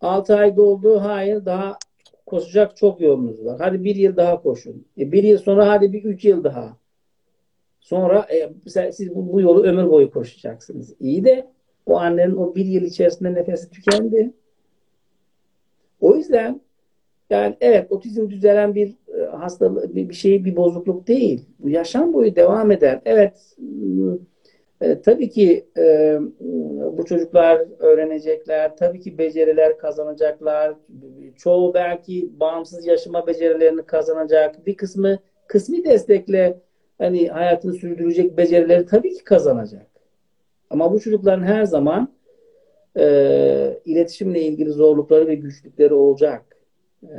6 0.00 0.36
ay 0.36 0.56
doldu, 0.56 1.00
hayır 1.00 1.44
daha 1.44 1.78
koşacak 2.26 2.76
çok 2.76 3.00
yolunuz 3.00 3.44
var. 3.44 3.56
Hadi 3.60 3.84
bir 3.84 3.96
yıl 3.96 4.16
daha 4.16 4.42
koşun. 4.42 4.86
E 4.98 5.12
bir 5.12 5.22
yıl 5.22 5.38
sonra 5.38 5.68
hadi 5.68 5.92
bir 5.92 6.04
üç 6.04 6.24
yıl 6.24 6.44
daha. 6.44 6.76
Sonra 7.80 8.26
e, 8.32 8.52
siz 8.92 9.14
bu, 9.14 9.32
bu 9.32 9.40
yolu 9.40 9.62
ömür 9.62 9.90
boyu 9.90 10.10
koşacaksınız. 10.10 10.94
İyi 11.00 11.24
de 11.24 11.50
o 11.86 11.96
annenin 11.98 12.36
o 12.36 12.54
bir 12.54 12.64
yıl 12.64 12.82
içerisinde 12.82 13.34
nefesi 13.34 13.70
tükendi. 13.70 14.32
O 16.00 16.16
yüzden 16.16 16.60
yani 17.30 17.56
evet 17.60 17.92
otizm 17.92 18.30
düzelen 18.30 18.74
bir 18.74 18.94
hastalık 19.40 19.94
bir, 19.94 20.08
bir 20.08 20.14
şey 20.14 20.44
bir 20.44 20.56
bozukluk 20.56 21.06
değil. 21.06 21.48
Bu 21.58 21.68
yaşam 21.68 22.12
boyu 22.12 22.36
devam 22.36 22.70
eder. 22.70 23.00
Evet 23.04 23.56
e, 24.80 25.00
tabii 25.00 25.30
ki 25.30 25.66
e, 25.78 26.18
bu 26.92 27.04
çocuklar 27.04 27.66
öğrenecekler. 27.78 28.76
Tabii 28.76 29.00
ki 29.00 29.18
beceriler 29.18 29.78
kazanacaklar. 29.78 30.74
Çoğu 31.36 31.74
belki 31.74 32.30
bağımsız 32.40 32.86
yaşama 32.86 33.26
becerilerini 33.26 33.82
kazanacak. 33.82 34.66
Bir 34.66 34.76
kısmı 34.76 35.18
kısmi 35.46 35.84
destekle 35.84 36.60
hani 36.98 37.28
hayatını 37.28 37.72
sürdürecek 37.72 38.36
becerileri 38.36 38.86
tabii 38.86 39.14
ki 39.14 39.24
kazanacak. 39.24 39.86
Ama 40.70 40.92
bu 40.92 41.00
çocukların 41.00 41.42
her 41.42 41.64
zaman 41.64 42.14
e, 42.98 43.80
iletişimle 43.84 44.40
ilgili 44.42 44.70
zorlukları 44.70 45.26
ve 45.26 45.34
güçlükleri 45.34 45.94
olacak. 45.94 46.56
E, 47.02 47.16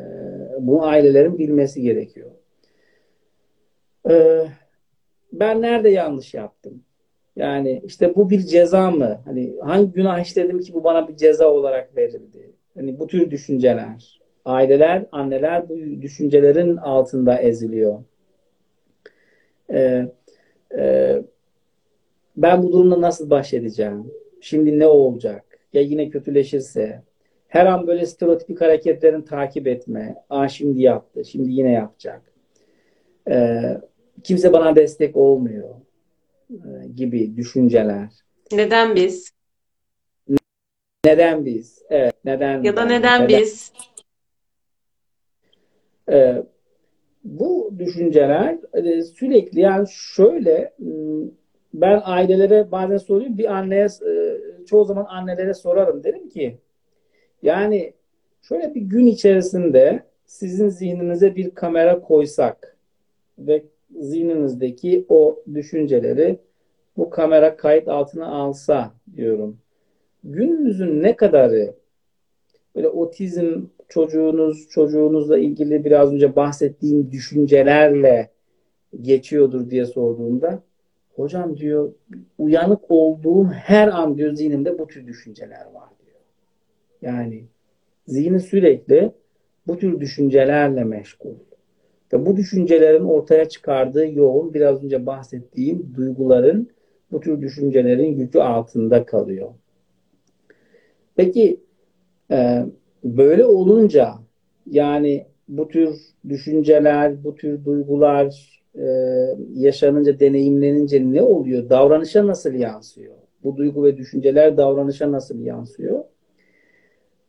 bunu 0.59 0.85
ailelerin 0.85 1.37
bilmesi 1.37 1.81
gerekiyor. 1.81 2.31
E, 4.09 4.45
ben 5.33 5.61
nerede 5.61 5.89
yanlış 5.89 6.33
yaptım? 6.33 6.83
Yani 7.35 7.81
işte 7.85 8.15
bu 8.15 8.29
bir 8.29 8.39
ceza 8.39 8.91
mı? 8.91 9.21
Hani 9.25 9.55
hangi 9.61 9.91
günah 9.91 10.19
işledim 10.19 10.59
ki 10.59 10.73
bu 10.73 10.83
bana 10.83 11.07
bir 11.07 11.15
ceza 11.15 11.47
olarak 11.47 11.97
verildi? 11.97 12.51
Hani 12.75 12.99
bu 12.99 13.07
tür 13.07 13.31
düşünceler. 13.31 14.21
Aileler, 14.45 15.05
anneler 15.11 15.69
bu 15.69 16.01
düşüncelerin 16.01 16.77
altında 16.77 17.37
eziliyor. 17.37 18.03
Ee, 19.71 20.05
e, 20.77 21.15
ben 22.37 22.63
bu 22.63 22.71
durumda 22.71 23.01
nasıl 23.01 23.29
baş 23.29 23.53
edeceğim? 23.53 24.11
Şimdi 24.41 24.79
ne 24.79 24.87
olacak? 24.87 25.59
Ya 25.73 25.81
yine 25.81 26.09
kötüleşirse? 26.09 27.01
Her 27.47 27.65
an 27.65 27.87
böyle 27.87 28.05
stereotipik 28.05 28.61
hareketlerin 28.61 29.21
takip 29.21 29.67
etme. 29.67 30.15
Aa 30.29 30.47
şimdi 30.47 30.81
yaptı, 30.81 31.25
şimdi 31.25 31.51
yine 31.51 31.71
yapacak. 31.71 32.21
Ee, 33.29 33.81
kimse 34.23 34.53
bana 34.53 34.75
destek 34.75 35.15
olmuyor 35.15 35.69
e, 36.49 36.87
gibi 36.95 37.35
düşünceler. 37.35 38.09
Neden 38.51 38.95
biz? 38.95 39.31
Neden 41.05 41.45
biz? 41.45 41.81
Evet, 41.89 42.15
neden? 42.25 42.63
Ya 42.63 42.75
da 42.75 42.85
neden, 42.85 43.23
neden? 43.23 43.27
biz? 43.27 43.71
Ee, 46.11 46.43
bu 47.23 47.73
düşünceler 47.79 48.57
e, 48.73 49.01
sürekli 49.01 49.59
yani 49.59 49.87
şöyle 49.89 50.73
ım, 50.81 51.33
ben 51.73 52.01
ailelere 52.03 52.71
bazen 52.71 52.97
soruyorum 52.97 53.37
bir 53.37 53.55
anneye 53.55 53.85
e, 53.85 54.37
çoğu 54.65 54.85
zaman 54.85 55.05
annelere 55.09 55.53
sorarım 55.53 56.03
derim 56.03 56.29
ki 56.29 56.57
yani 57.45 57.93
şöyle 58.41 58.75
bir 58.75 58.81
gün 58.81 59.05
içerisinde 59.07 60.03
sizin 60.25 60.69
zihninize 60.69 61.35
bir 61.35 61.51
kamera 61.51 62.01
koysak 62.01 62.77
ve 63.39 63.63
zihninizdeki 63.99 65.05
o 65.09 65.43
düşünceleri 65.53 66.39
bu 66.97 67.09
kamera 67.09 67.57
kayıt 67.57 67.87
altına 67.87 68.27
alsa 68.27 68.91
diyorum. 69.15 69.57
Gününüzün 70.23 71.03
ne 71.03 71.15
kadarı 71.15 71.73
böyle 72.75 72.87
otizm 72.87 73.65
çocuğunuz, 73.89 74.69
çocuğunuzla 74.69 75.37
ilgili 75.37 75.85
biraz 75.85 76.13
önce 76.13 76.35
bahsettiğim 76.35 77.11
düşüncelerle 77.11 78.29
geçiyordur 79.01 79.69
diye 79.69 79.85
sorduğumda 79.85 80.63
hocam 81.15 81.57
diyor 81.57 81.93
uyanık 82.37 82.81
olduğum 82.89 83.45
her 83.45 83.87
an 83.87 84.17
diyor 84.17 84.33
zihnimde 84.33 84.79
bu 84.79 84.87
tür 84.87 85.07
düşünceler 85.07 85.65
var. 85.73 85.94
Yani 87.05 87.43
zihni 88.07 88.39
sürekli 88.39 89.11
bu 89.67 89.77
tür 89.77 89.99
düşüncelerle 89.99 90.83
meşgul. 90.83 91.33
Ve 92.13 92.25
bu 92.25 92.37
düşüncelerin 92.37 93.03
ortaya 93.03 93.49
çıkardığı 93.49 94.11
yoğun 94.11 94.53
biraz 94.53 94.83
önce 94.83 95.05
bahsettiğim 95.05 95.93
duyguların 95.95 96.69
bu 97.11 97.19
tür 97.19 97.41
düşüncelerin 97.41 98.17
yükü 98.17 98.39
altında 98.39 99.05
kalıyor. 99.05 99.49
Peki 101.15 101.59
e, 102.31 102.65
böyle 103.03 103.45
olunca 103.45 104.13
yani 104.71 105.25
bu 105.47 105.67
tür 105.67 105.95
düşünceler, 106.29 107.23
bu 107.23 107.35
tür 107.35 107.65
duygular 107.65 108.59
e, 108.75 108.85
yaşanınca, 109.53 110.19
deneyimlenince 110.19 111.11
ne 111.11 111.21
oluyor? 111.21 111.69
Davranışa 111.69 112.27
nasıl 112.27 112.53
yansıyor? 112.53 113.15
Bu 113.43 113.57
duygu 113.57 113.83
ve 113.83 113.97
düşünceler 113.97 114.57
davranışa 114.57 115.11
nasıl 115.11 115.39
yansıyor? 115.39 116.03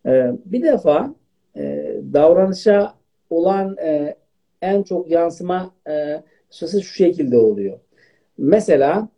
E, 0.06 0.32
bir 0.44 0.62
defa 0.62 1.14
e, 1.56 1.96
davranışa 2.12 2.94
olan 3.30 3.76
e, 3.76 4.16
en 4.62 4.82
çok 4.82 5.10
yansıma 5.10 5.74
e, 5.88 6.22
şu 6.50 6.82
şekilde 6.82 7.38
oluyor. 7.38 7.78
Mesela 8.38 9.08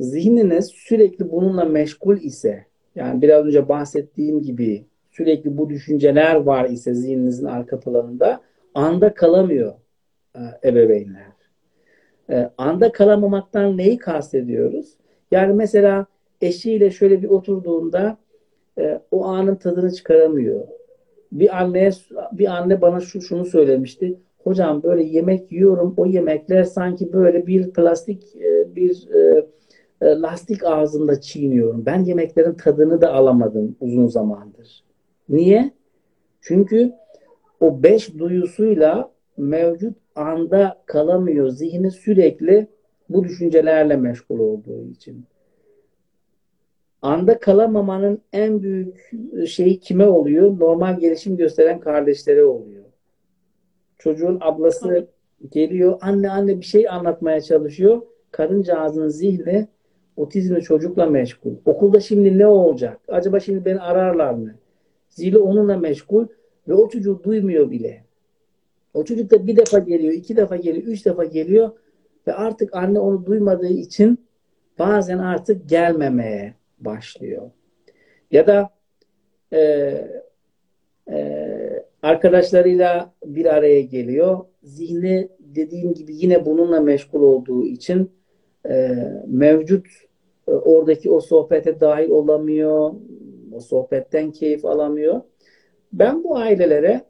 zihniniz 0.00 0.66
sürekli 0.66 1.30
bununla 1.30 1.64
meşgul 1.64 2.16
ise 2.16 2.66
yani 2.94 3.22
biraz 3.22 3.46
önce 3.46 3.68
bahsettiğim 3.68 4.42
gibi 4.42 4.86
sürekli 5.10 5.58
bu 5.58 5.70
düşünceler 5.70 6.34
var 6.34 6.68
ise 6.68 6.94
zihninizin 6.94 7.46
arka 7.46 7.80
planında 7.80 8.40
anda 8.74 9.14
kalamıyor 9.14 9.74
e, 10.36 10.68
ebeveynler. 10.68 11.32
Anda 12.58 12.92
kalamamaktan 12.92 13.76
neyi 13.76 13.98
kastediyoruz? 13.98 14.96
Yani 15.30 15.52
mesela 15.52 16.06
eşiyle 16.40 16.90
şöyle 16.90 17.22
bir 17.22 17.28
oturduğunda 17.28 18.18
e, 18.78 19.00
o 19.10 19.24
anın 19.24 19.54
tadını 19.54 19.92
çıkaramıyor. 19.92 20.60
Bir 21.32 21.60
anneye 21.62 21.90
bir 22.32 22.46
anne 22.46 22.80
bana 22.80 23.00
şu 23.00 23.20
şunu 23.20 23.44
söylemişti. 23.44 24.18
Hocam 24.44 24.82
böyle 24.82 25.02
yemek 25.02 25.52
yiyorum. 25.52 25.94
O 25.96 26.06
yemekler 26.06 26.64
sanki 26.64 27.12
böyle 27.12 27.46
bir 27.46 27.70
plastik 27.70 28.36
e, 28.36 28.76
bir 28.76 29.08
e, 29.14 29.46
e, 30.00 30.06
lastik 30.06 30.64
ağzında 30.64 31.20
çiğniyorum. 31.20 31.86
Ben 31.86 32.04
yemeklerin 32.04 32.54
tadını 32.54 33.00
da 33.00 33.12
alamadım 33.14 33.76
uzun 33.80 34.06
zamandır. 34.06 34.84
Niye? 35.28 35.72
Çünkü 36.40 36.92
o 37.60 37.82
beş 37.82 38.18
duyusuyla 38.18 39.10
mevcut 39.36 39.96
anda 40.14 40.82
kalamıyor. 40.86 41.48
Zihni 41.48 41.90
sürekli 41.90 42.66
bu 43.08 43.24
düşüncelerle 43.24 43.96
meşgul 43.96 44.38
olduğu 44.38 44.84
için. 44.90 45.24
Anda 47.02 47.38
kalamamanın 47.38 48.22
en 48.32 48.62
büyük 48.62 49.10
şeyi 49.46 49.80
kime 49.80 50.06
oluyor? 50.06 50.60
Normal 50.60 50.98
gelişim 50.98 51.36
gösteren 51.36 51.80
kardeşlere 51.80 52.44
oluyor. 52.44 52.84
Çocuğun 53.98 54.38
ablası 54.40 55.08
geliyor, 55.50 55.98
anne 56.00 56.30
anne 56.30 56.60
bir 56.60 56.64
şey 56.64 56.88
anlatmaya 56.88 57.40
çalışıyor. 57.40 58.02
Kadıncağızın 58.30 59.08
zihni 59.08 59.68
otizmli 60.16 60.62
çocukla 60.62 61.06
meşgul. 61.06 61.54
Okulda 61.64 62.00
şimdi 62.00 62.38
ne 62.38 62.46
olacak? 62.46 63.00
Acaba 63.08 63.40
şimdi 63.40 63.64
beni 63.64 63.80
ararlar 63.80 64.34
mı? 64.34 64.54
Zili 65.08 65.38
onunla 65.38 65.76
meşgul 65.76 66.26
ve 66.68 66.74
o 66.74 66.88
çocuğu 66.88 67.20
duymuyor 67.24 67.70
bile. 67.70 68.04
O 68.94 69.04
çocuk 69.04 69.30
da 69.30 69.46
bir 69.46 69.56
defa 69.56 69.78
geliyor, 69.78 70.12
iki 70.12 70.36
defa 70.36 70.56
geliyor, 70.56 70.86
üç 70.86 71.06
defa 71.06 71.24
geliyor 71.24 71.70
ve 72.26 72.32
artık 72.32 72.74
anne 72.76 73.00
onu 73.00 73.26
duymadığı 73.26 73.72
için 73.72 74.18
bazen 74.78 75.18
artık 75.18 75.68
gelmemeye 75.68 76.54
başlıyor. 76.84 77.50
Ya 78.30 78.46
da 78.46 78.70
e, 79.52 79.60
e, 81.10 81.86
arkadaşlarıyla 82.02 83.12
bir 83.24 83.54
araya 83.54 83.80
geliyor. 83.80 84.38
Zihni 84.62 85.28
dediğim 85.40 85.94
gibi 85.94 86.16
yine 86.16 86.46
bununla 86.46 86.80
meşgul 86.80 87.22
olduğu 87.22 87.64
için 87.66 88.10
e, 88.68 88.96
mevcut 89.26 89.86
e, 90.48 90.50
oradaki 90.50 91.10
o 91.10 91.20
sohbete 91.20 91.80
dahil 91.80 92.10
olamıyor, 92.10 92.94
o 93.52 93.60
sohbetten 93.60 94.30
keyif 94.30 94.64
alamıyor. 94.64 95.20
Ben 95.92 96.24
bu 96.24 96.36
ailelere 96.36 97.04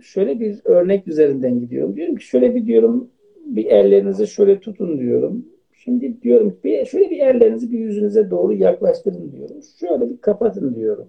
şöyle 0.00 0.40
bir 0.40 0.60
örnek 0.64 1.08
üzerinden 1.08 1.60
gidiyorum. 1.60 1.96
Diyorum 1.96 2.16
ki 2.16 2.24
şöyle 2.24 2.54
bir 2.54 2.66
diyorum 2.66 3.10
bir 3.44 3.66
ellerinizi 3.66 4.26
şöyle 4.26 4.60
tutun 4.60 4.98
diyorum. 4.98 5.46
Şimdi 5.84 6.22
diyorum 6.22 6.58
bir, 6.64 6.86
şöyle 6.86 7.10
bir 7.10 7.18
ellerinizi 7.18 7.72
bir 7.72 7.78
yüzünüze 7.78 8.30
doğru 8.30 8.52
yaklaştırın 8.52 9.32
diyorum. 9.32 9.56
Şöyle 9.80 10.10
bir 10.10 10.20
kapatın 10.20 10.74
diyorum. 10.74 11.08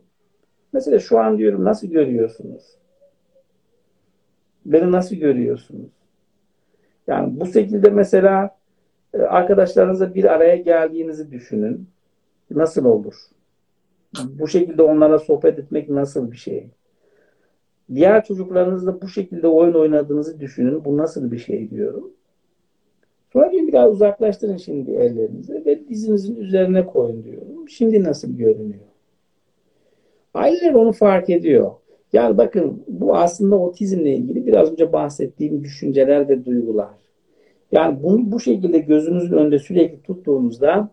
Mesela 0.74 1.00
şu 1.00 1.20
an 1.20 1.38
diyorum 1.38 1.64
nasıl 1.64 1.88
görüyorsunuz? 1.88 2.64
Beni 4.66 4.92
nasıl 4.92 5.16
görüyorsunuz? 5.16 5.92
Yani 7.08 7.40
bu 7.40 7.46
şekilde 7.46 7.90
mesela 7.90 8.58
e, 9.14 9.18
arkadaşlarınızla 9.18 10.16
bir 10.16 10.24
araya 10.24 10.56
geldiğinizi 10.56 11.32
düşünün. 11.32 11.88
Nasıl 12.52 12.86
olur? 12.86 13.16
Bu 14.24 14.48
şekilde 14.48 14.82
onlara 14.82 15.20
sohbet 15.20 15.60
etmek 15.60 15.90
nasıl 15.90 16.32
bir 16.32 16.38
şey? 16.38 16.70
Diğer 17.94 18.24
çocuklarınızla 18.24 19.02
bu 19.02 19.08
şekilde 19.08 19.48
oyun 19.48 19.74
oynadığınızı 19.74 20.40
düşünün. 20.40 20.86
Bu 20.86 20.98
nasıl 20.98 21.32
bir 21.32 21.38
şey 21.38 21.70
diyorum. 21.70 22.12
Bir 23.36 23.68
biraz 23.68 23.94
uzaklaştırın 23.94 24.58
şimdi 24.58 24.92
ellerinizi 24.92 25.66
ve 25.66 25.88
dizinizin 25.90 26.36
üzerine 26.36 26.86
koyun 26.86 27.24
diyorum. 27.24 27.70
Şimdi 27.70 28.04
nasıl 28.04 28.38
görünüyor? 28.38 28.86
Aileler 30.34 30.74
onu 30.74 30.92
fark 30.92 31.30
ediyor. 31.30 31.72
Yani 32.14 32.38
bakın 32.38 32.84
bu 32.88 33.16
aslında 33.16 33.60
otizmle 33.60 34.16
ilgili 34.16 34.48
biraz 34.48 34.72
önce 34.72 34.94
bahsettiğim 34.94 35.64
düşünceler 35.64 36.30
ve 36.30 36.46
duygular. 36.46 36.90
Yani 37.72 38.04
bunu 38.04 38.32
bu 38.32 38.40
şekilde 38.40 38.80
gözünüzün 38.80 39.38
önünde 39.38 39.60
sürekli 39.60 40.02
tuttuğunuzda 40.02 40.90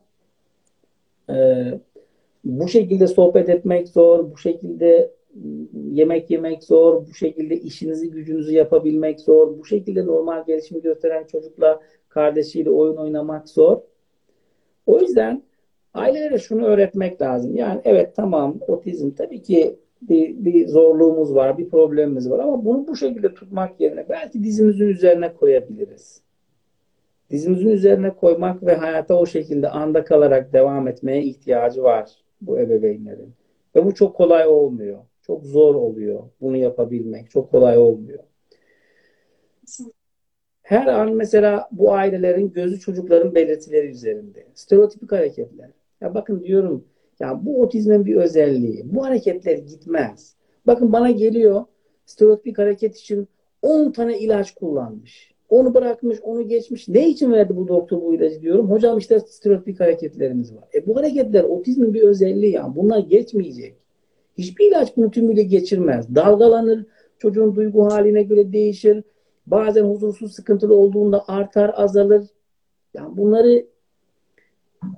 e, 1.30 1.34
bu 2.44 2.68
şekilde 2.68 3.06
sohbet 3.06 3.48
etmek 3.48 3.88
zor, 3.88 4.30
bu 4.30 4.38
şekilde 4.38 5.10
yemek 5.90 6.30
yemek 6.30 6.64
zor, 6.64 7.06
bu 7.06 7.14
şekilde 7.14 7.56
işinizi 7.56 8.10
gücünüzü 8.10 8.52
yapabilmek 8.52 9.20
zor, 9.20 9.58
bu 9.58 9.64
şekilde 9.64 10.06
normal 10.06 10.46
gelişimi 10.46 10.82
gösteren 10.82 11.24
çocukla 11.24 11.80
kardeşiyle 12.14 12.70
oyun 12.70 12.96
oynamak 12.96 13.48
zor. 13.48 13.78
O 14.86 15.00
yüzden 15.00 15.42
ailelere 15.94 16.38
şunu 16.38 16.64
öğretmek 16.64 17.22
lazım. 17.22 17.56
Yani 17.56 17.80
evet 17.84 18.16
tamam 18.16 18.58
otizm 18.68 19.10
tabii 19.10 19.42
ki 19.42 19.76
bir, 20.02 20.44
bir 20.44 20.68
zorluğumuz 20.68 21.34
var, 21.34 21.58
bir 21.58 21.68
problemimiz 21.68 22.30
var 22.30 22.38
ama 22.38 22.64
bunu 22.64 22.88
bu 22.88 22.96
şekilde 22.96 23.34
tutmak 23.34 23.80
yerine 23.80 24.08
belki 24.08 24.44
dizimizin 24.44 24.88
üzerine 24.88 25.32
koyabiliriz. 25.34 26.22
Dizimizin 27.30 27.68
üzerine 27.68 28.10
koymak 28.10 28.62
ve 28.66 28.74
hayata 28.74 29.18
o 29.18 29.26
şekilde 29.26 29.68
anda 29.68 30.04
kalarak 30.04 30.52
devam 30.52 30.88
etmeye 30.88 31.22
ihtiyacı 31.22 31.82
var 31.82 32.10
bu 32.40 32.58
ebeveynlerin. 32.58 33.34
Ve 33.76 33.84
bu 33.84 33.94
çok 33.94 34.16
kolay 34.16 34.46
olmuyor. 34.46 34.98
Çok 35.22 35.44
zor 35.44 35.74
oluyor 35.74 36.22
bunu 36.40 36.56
yapabilmek. 36.56 37.30
Çok 37.30 37.50
kolay 37.50 37.78
olmuyor. 37.78 38.22
Her 40.62 40.86
an 40.86 41.14
mesela 41.14 41.68
bu 41.72 41.92
ailelerin 41.92 42.52
gözü 42.52 42.80
çocukların 42.80 43.34
belirtileri 43.34 43.86
üzerinde. 43.86 44.46
Stereotipik 44.54 45.12
hareketler. 45.12 45.70
Ya 46.00 46.14
bakın 46.14 46.44
diyorum 46.44 46.84
ya 47.20 47.40
bu 47.44 47.62
otizmin 47.62 48.04
bir 48.04 48.16
özelliği. 48.16 48.82
Bu 48.84 49.04
hareketler 49.04 49.58
gitmez. 49.58 50.36
Bakın 50.66 50.92
bana 50.92 51.10
geliyor 51.10 51.64
stereotipik 52.06 52.58
hareket 52.58 52.96
için 52.96 53.28
10 53.62 53.90
tane 53.90 54.18
ilaç 54.18 54.54
kullanmış. 54.54 55.32
Onu 55.48 55.74
bırakmış, 55.74 56.18
onu 56.22 56.48
geçmiş. 56.48 56.88
Ne 56.88 57.08
için 57.08 57.32
verdi 57.32 57.56
bu 57.56 57.68
doktor 57.68 58.02
bu 58.02 58.14
ilacı 58.14 58.42
diyorum. 58.42 58.70
Hocam 58.70 58.98
işte 58.98 59.20
stereotipik 59.20 59.80
hareketlerimiz 59.80 60.54
var. 60.54 60.64
E 60.74 60.86
bu 60.86 60.96
hareketler 60.96 61.44
otizmin 61.44 61.94
bir 61.94 62.02
özelliği 62.02 62.52
ya. 62.52 62.72
Bunlar 62.76 62.98
geçmeyecek. 62.98 63.74
Hiçbir 64.38 64.68
ilaç 64.68 64.96
bunu 64.96 65.10
tümüyle 65.10 65.42
geçirmez. 65.42 66.14
Dalgalanır, 66.14 66.86
çocuğun 67.18 67.56
duygu 67.56 67.84
haline 67.84 68.22
göre 68.22 68.52
değişir. 68.52 69.02
Bazen 69.46 69.84
huzursuz, 69.84 70.34
sıkıntılı 70.34 70.76
olduğunda 70.76 71.24
artar, 71.28 71.72
azalır. 71.76 72.26
Yani 72.94 73.16
bunları 73.16 73.66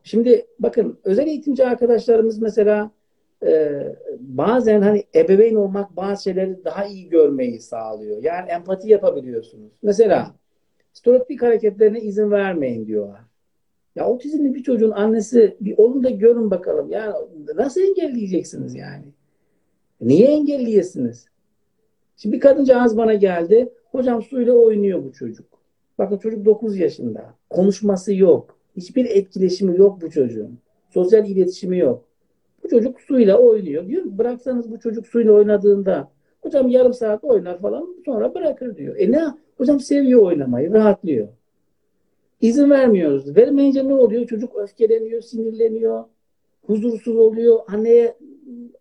şimdi 0.02 0.46
bakın 0.58 0.98
özel 1.04 1.26
eğitimci 1.26 1.66
arkadaşlarımız 1.66 2.38
mesela 2.38 2.90
e, 3.42 3.82
bazen 4.18 4.82
hani 4.82 5.04
ebeveyn 5.14 5.54
olmak 5.54 5.96
bazı 5.96 6.22
şeyleri 6.22 6.64
daha 6.64 6.86
iyi 6.86 7.08
görmeyi 7.08 7.60
sağlıyor. 7.60 8.22
Yani 8.22 8.50
empati 8.50 8.90
yapabiliyorsunuz. 8.90 9.72
Mesela 9.82 10.34
stereotipik 10.92 11.42
hareketlerine 11.42 12.00
izin 12.00 12.30
vermeyin 12.30 12.86
diyorlar. 12.86 13.20
Ya 13.96 14.08
otizmli 14.08 14.54
bir 14.54 14.62
çocuğun 14.62 14.90
annesi 14.90 15.56
bir 15.60 15.78
onu 15.78 16.02
da 16.02 16.10
görün 16.10 16.50
bakalım. 16.50 16.90
Ya 16.90 17.16
nasıl 17.54 17.80
engelleyeceksiniz 17.80 18.74
yani? 18.74 19.04
Niye 20.00 20.28
engelleyesiniz? 20.28 21.26
Şimdi 22.16 22.36
bir 22.36 22.40
kadıncağız 22.40 22.96
bana 22.96 23.14
geldi. 23.14 23.72
Hocam 23.94 24.22
suyla 24.22 24.52
oynuyor 24.52 25.04
bu 25.04 25.12
çocuk. 25.12 25.46
Bakın 25.98 26.18
çocuk 26.18 26.44
9 26.44 26.76
yaşında. 26.76 27.34
Konuşması 27.50 28.14
yok. 28.14 28.56
Hiçbir 28.76 29.04
etkileşimi 29.04 29.78
yok 29.78 30.02
bu 30.02 30.10
çocuğun. 30.10 30.58
Sosyal 30.90 31.28
iletişimi 31.28 31.78
yok. 31.78 32.04
Bu 32.64 32.68
çocuk 32.68 33.00
suyla 33.00 33.38
oynuyor. 33.38 33.88
Diyor 33.88 34.04
bıraksanız 34.06 34.70
bu 34.70 34.78
çocuk 34.78 35.06
suyla 35.06 35.32
oynadığında 35.32 36.08
hocam 36.42 36.68
yarım 36.68 36.94
saat 36.94 37.24
oynar 37.24 37.58
falan 37.58 37.88
sonra 38.04 38.34
bırakır 38.34 38.76
diyor. 38.76 38.96
E 38.98 39.12
ne? 39.12 39.22
Hocam 39.56 39.80
seviyor 39.80 40.22
oynamayı, 40.22 40.72
rahatlıyor. 40.72 41.28
İzin 42.40 42.70
vermiyoruz. 42.70 43.36
Vermeyince 43.36 43.88
ne 43.88 43.94
oluyor? 43.94 44.26
Çocuk 44.26 44.56
öfkeleniyor, 44.56 45.22
sinirleniyor, 45.22 46.04
huzursuz 46.66 47.16
oluyor, 47.16 47.58
anneye 47.68 48.16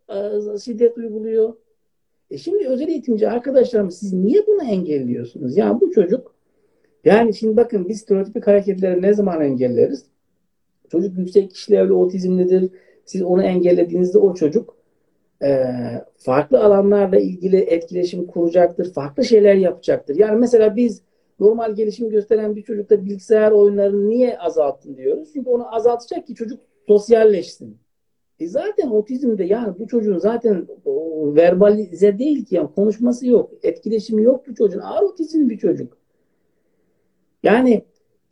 e, 0.09 0.57
şiddet 0.63 0.97
uyguluyor. 0.97 1.53
E 2.33 2.37
şimdi 2.37 2.67
özel 2.67 2.87
eğitimci 2.87 3.29
arkadaşlarım 3.29 3.91
siz 3.91 4.13
niye 4.13 4.47
bunu 4.47 4.63
engelliyorsunuz? 4.63 5.57
Yani 5.57 5.81
bu 5.81 5.91
çocuk 5.91 6.35
yani 7.05 7.33
şimdi 7.33 7.57
bakın 7.57 7.89
biz 7.89 7.99
stereotipik 7.99 8.47
hareketleri 8.47 9.01
ne 9.01 9.13
zaman 9.13 9.41
engelleriz? 9.41 10.05
Çocuk 10.91 11.17
yüksek 11.17 11.53
işlevli 11.53 11.93
otizmlidir. 11.93 12.69
Siz 13.05 13.21
onu 13.21 13.43
engellediğinizde 13.43 14.17
o 14.17 14.33
çocuk 14.33 14.77
e, 15.43 15.65
farklı 16.17 16.63
alanlarla 16.63 17.19
ilgili 17.19 17.57
etkileşim 17.57 18.27
kuracaktır. 18.27 18.93
Farklı 18.93 19.23
şeyler 19.25 19.55
yapacaktır. 19.55 20.15
Yani 20.15 20.39
mesela 20.39 20.75
biz 20.75 21.01
normal 21.39 21.75
gelişim 21.75 22.09
gösteren 22.09 22.55
bir 22.55 22.63
çocukta 22.63 23.05
bilgisayar 23.05 23.51
oyunlarını 23.51 24.09
niye 24.09 24.37
azalttın 24.39 24.97
diyoruz? 24.97 25.29
Çünkü 25.33 25.49
onu 25.49 25.75
azaltacak 25.75 26.27
ki 26.27 26.35
çocuk 26.35 26.59
sosyalleşsin. 26.87 27.82
E 28.43 28.47
zaten 28.47 28.89
otizmde 28.89 29.43
yani 29.43 29.79
bu 29.79 29.87
çocuğun 29.87 30.17
zaten 30.17 30.67
verbalize 31.35 32.19
değil 32.19 32.45
ki 32.45 32.55
yani 32.55 32.69
konuşması 32.75 33.27
yok. 33.27 33.51
Etkileşimi 33.63 34.23
yok 34.23 34.47
bu 34.47 34.55
çocuğun. 34.55 34.79
Ağır 34.79 35.03
otizm 35.03 35.49
bir 35.49 35.57
çocuk. 35.57 35.97
Yani 37.43 37.83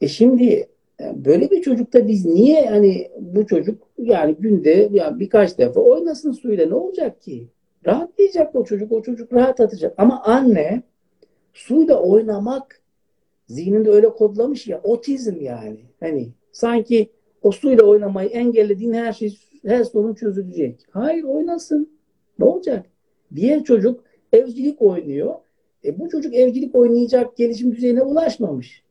e 0.01 0.07
şimdi 0.07 0.67
e, 0.99 1.25
böyle 1.25 1.51
bir 1.51 1.61
çocukta 1.61 2.07
biz 2.07 2.25
niye 2.25 2.69
hani 2.69 3.11
bu 3.19 3.47
çocuk 3.47 3.87
yani 3.97 4.35
günde 4.39 4.89
ya 4.91 5.19
birkaç 5.19 5.57
defa 5.57 5.81
oynasın 5.81 6.31
suyla 6.31 6.65
ne 6.65 6.75
olacak 6.75 7.21
ki? 7.21 7.47
Rahatlayacak 7.85 8.55
o 8.55 8.63
çocuk. 8.63 8.91
O 8.91 9.01
çocuk 9.01 9.33
rahat 9.33 9.59
atacak. 9.59 9.93
Ama 9.97 10.23
anne 10.23 10.83
suyla 11.53 12.01
oynamak 12.01 12.81
zihninde 13.47 13.89
öyle 13.89 14.09
kodlamış 14.09 14.67
ya 14.67 14.81
otizm 14.83 15.41
yani. 15.41 15.79
Hani 15.99 16.29
sanki 16.51 17.09
o 17.41 17.51
suyla 17.51 17.83
oynamayı 17.83 18.29
engellediğin 18.29 18.93
her 18.93 19.13
şey 19.13 19.37
her 19.65 19.83
sorun 19.83 20.13
çözülecek. 20.13 20.85
Hayır 20.91 21.23
oynasın. 21.23 21.89
Ne 22.39 22.45
olacak? 22.45 22.85
Diğer 23.35 23.63
çocuk 23.63 24.03
evcilik 24.33 24.81
oynuyor. 24.81 25.35
E 25.85 25.99
bu 25.99 26.09
çocuk 26.09 26.35
evcilik 26.35 26.75
oynayacak 26.75 27.37
gelişim 27.37 27.75
düzeyine 27.75 28.01
ulaşmamış. 28.01 28.83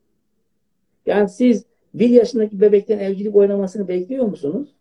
Yani 1.05 1.29
siz 1.29 1.65
bir 1.93 2.09
yaşındaki 2.09 2.61
bebekten 2.61 2.99
evcilik 2.99 3.35
oynamasını 3.35 3.87
bekliyor 3.87 4.25
musunuz? 4.25 4.75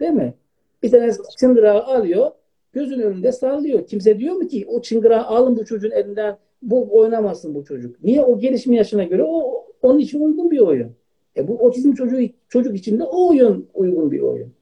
Değil 0.00 0.12
mi? 0.12 0.34
Bir 0.82 0.90
tane 0.90 1.12
çıngırağı 1.38 1.82
alıyor, 1.82 2.30
gözün 2.72 3.00
önünde 3.00 3.32
sallıyor. 3.32 3.86
Kimse 3.86 4.18
diyor 4.18 4.34
mu 4.34 4.48
ki 4.48 4.66
o 4.68 4.82
çıngırağı 4.82 5.24
alın 5.24 5.56
bu 5.56 5.64
çocuğun 5.64 5.90
elinden, 5.90 6.36
bu 6.62 6.98
oynamasın 6.98 7.54
bu 7.54 7.64
çocuk. 7.64 8.04
Niye? 8.04 8.22
O 8.22 8.38
gelişim 8.38 8.72
yaşına 8.72 9.04
göre 9.04 9.22
o 9.24 9.64
onun 9.82 9.98
için 9.98 10.20
uygun 10.20 10.50
bir 10.50 10.58
oyun. 10.58 10.92
E 11.36 11.48
bu 11.48 11.58
otizm 11.58 11.92
çocuğu 11.92 12.16
çocuk 12.48 12.76
için 12.76 12.98
de 12.98 13.04
o 13.04 13.28
oyun 13.28 13.68
uygun 13.74 14.10
bir 14.10 14.20
oyun. 14.20 14.52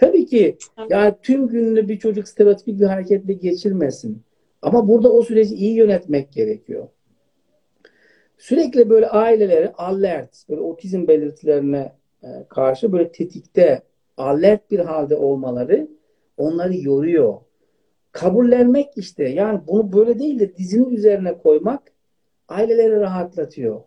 Tabii 0.00 0.26
ki 0.26 0.56
yani 0.88 1.14
tüm 1.22 1.48
gününü 1.48 1.88
bir 1.88 1.98
çocuk 1.98 2.28
stereotipik 2.28 2.80
bir 2.80 2.86
hareketle 2.86 3.32
geçirmesin. 3.32 4.22
Ama 4.62 4.88
burada 4.88 5.12
o 5.12 5.22
süreci 5.22 5.54
iyi 5.54 5.74
yönetmek 5.74 6.32
gerekiyor. 6.32 6.88
Sürekli 8.38 8.90
böyle 8.90 9.08
aileleri 9.08 9.72
alert, 9.72 10.44
böyle 10.48 10.60
otizm 10.60 11.08
belirtilerine 11.08 11.92
e, 12.22 12.28
karşı 12.48 12.92
böyle 12.92 13.12
tetikte, 13.12 13.82
alert 14.16 14.70
bir 14.70 14.78
halde 14.78 15.16
olmaları 15.16 15.88
onları 16.36 16.76
yoruyor. 16.76 17.34
Kabullenmek 18.12 18.88
işte 18.96 19.28
yani 19.28 19.60
bunu 19.66 19.92
böyle 19.92 20.18
değil 20.18 20.38
de 20.38 20.56
dizinin 20.56 20.90
üzerine 20.90 21.38
koymak 21.38 21.82
aileleri 22.48 23.00
rahatlatıyor. 23.00 23.80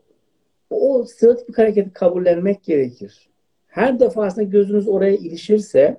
O 0.70 1.04
stereotipik 1.04 1.58
hareketi 1.58 1.94
kabullenmek 1.94 2.64
gerekir. 2.64 3.33
Her 3.74 4.00
defasında 4.00 4.44
gözünüz 4.44 4.88
oraya 4.88 5.16
ilişirse 5.16 5.98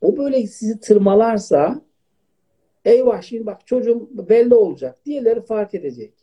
o 0.00 0.16
böyle 0.16 0.46
sizi 0.46 0.80
tırmalarsa 0.80 1.82
eyvah 2.84 3.22
şimdi 3.22 3.46
bak 3.46 3.66
çocuğum 3.66 4.08
belli 4.28 4.54
olacak. 4.54 4.98
Diğerleri 5.06 5.40
fark 5.40 5.74
edecek. 5.74 6.14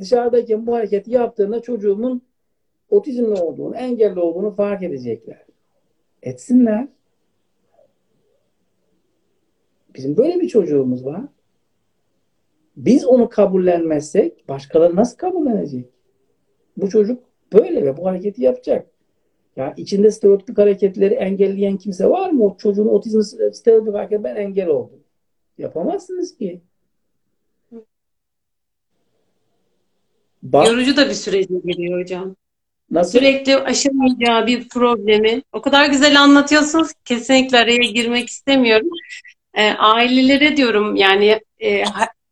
Dışarıdayken 0.00 0.66
bu 0.66 0.74
hareketi 0.74 1.10
yaptığında 1.10 1.62
çocuğumun 1.62 2.22
otizmli 2.90 3.40
olduğunu, 3.40 3.76
engelli 3.76 4.20
olduğunu 4.20 4.50
fark 4.50 4.82
edecekler. 4.82 5.46
Etsinler. 6.22 6.88
Bizim 9.94 10.16
böyle 10.16 10.40
bir 10.40 10.48
çocuğumuz 10.48 11.04
var. 11.06 11.24
Biz 12.76 13.06
onu 13.06 13.28
kabullenmezsek 13.28 14.48
başkaları 14.48 14.96
nasıl 14.96 15.16
kabullenecek? 15.16 15.86
Bu 16.76 16.88
çocuk 16.88 17.24
böyle 17.52 17.84
ve 17.84 17.96
bu 17.96 18.06
hareketi 18.06 18.42
yapacak. 18.42 18.87
Ya 19.58 19.74
içinde 19.76 20.10
stereotipik 20.10 20.58
hareketleri 20.58 21.14
engelleyen 21.14 21.76
kimse 21.76 22.08
var 22.08 22.30
mı? 22.30 22.44
O 22.44 22.56
çocuğun 22.56 22.88
otizm 22.88 23.20
stereotipik 23.52 23.94
hareket 23.94 24.24
ben 24.24 24.36
engel 24.36 24.68
oldum. 24.68 25.00
Yapamazsınız 25.58 26.36
ki. 26.36 26.60
Bak, 30.42 30.66
Yorucu 30.66 30.96
da 30.96 31.08
bir 31.08 31.14
sürece 31.14 31.54
giriyor 31.64 32.00
hocam. 32.00 32.36
Nasıl? 32.90 33.18
Sürekli 33.18 33.56
aşamayacağı 33.56 34.46
bir 34.46 34.68
problemi. 34.68 35.42
O 35.52 35.60
kadar 35.62 35.86
güzel 35.86 36.20
anlatıyorsunuz 36.20 36.92
ki 36.92 36.98
kesinlikle 37.04 37.58
araya 37.58 37.90
girmek 37.90 38.28
istemiyorum. 38.28 38.88
E, 39.54 39.70
ailelere 39.70 40.56
diyorum 40.56 40.96
yani 40.96 41.40
e, 41.62 41.84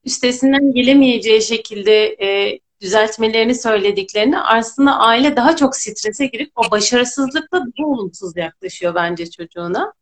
üstesinden 0.05 0.73
gelemeyeceği 0.73 1.43
şekilde 1.43 2.05
e, 2.05 2.59
düzeltmelerini 2.81 3.55
söylediklerini 3.55 4.39
aslında 4.39 4.99
aile 4.99 5.37
daha 5.37 5.57
çok 5.57 5.77
strese 5.77 6.27
girip 6.27 6.51
o 6.57 6.71
başarısızlıkla 6.71 7.59
daha 7.59 7.89
olumsuz 7.89 8.37
yaklaşıyor 8.37 8.95
bence 8.95 9.31
çocuğuna. 9.31 9.93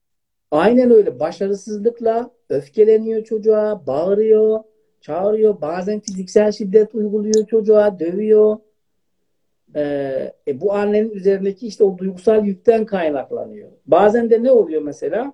Aynen 0.51 0.91
öyle. 0.91 1.21
Başarısızlıkla 1.21 2.31
öfkeleniyor 2.49 3.25
çocuğa, 3.25 3.87
bağırıyor, 3.87 4.61
çağırıyor. 5.01 5.61
Bazen 5.61 6.01
fiziksel 6.01 6.53
şiddet 6.53 6.95
uyguluyor 6.95 7.47
çocuğa, 7.47 7.99
dövüyor. 7.99 8.57
Ee, 9.77 10.33
e, 10.49 10.61
bu 10.61 10.75
annenin 10.75 11.11
üzerindeki 11.11 11.67
işte 11.67 11.85
o 11.85 11.99
duygusal 11.99 12.47
yükten 12.47 12.87
kaynaklanıyor. 12.87 13.71
Bazen 13.87 14.31
de 14.31 14.43
ne 14.43 14.53
oluyor 14.53 14.83
mesela? 14.83 15.33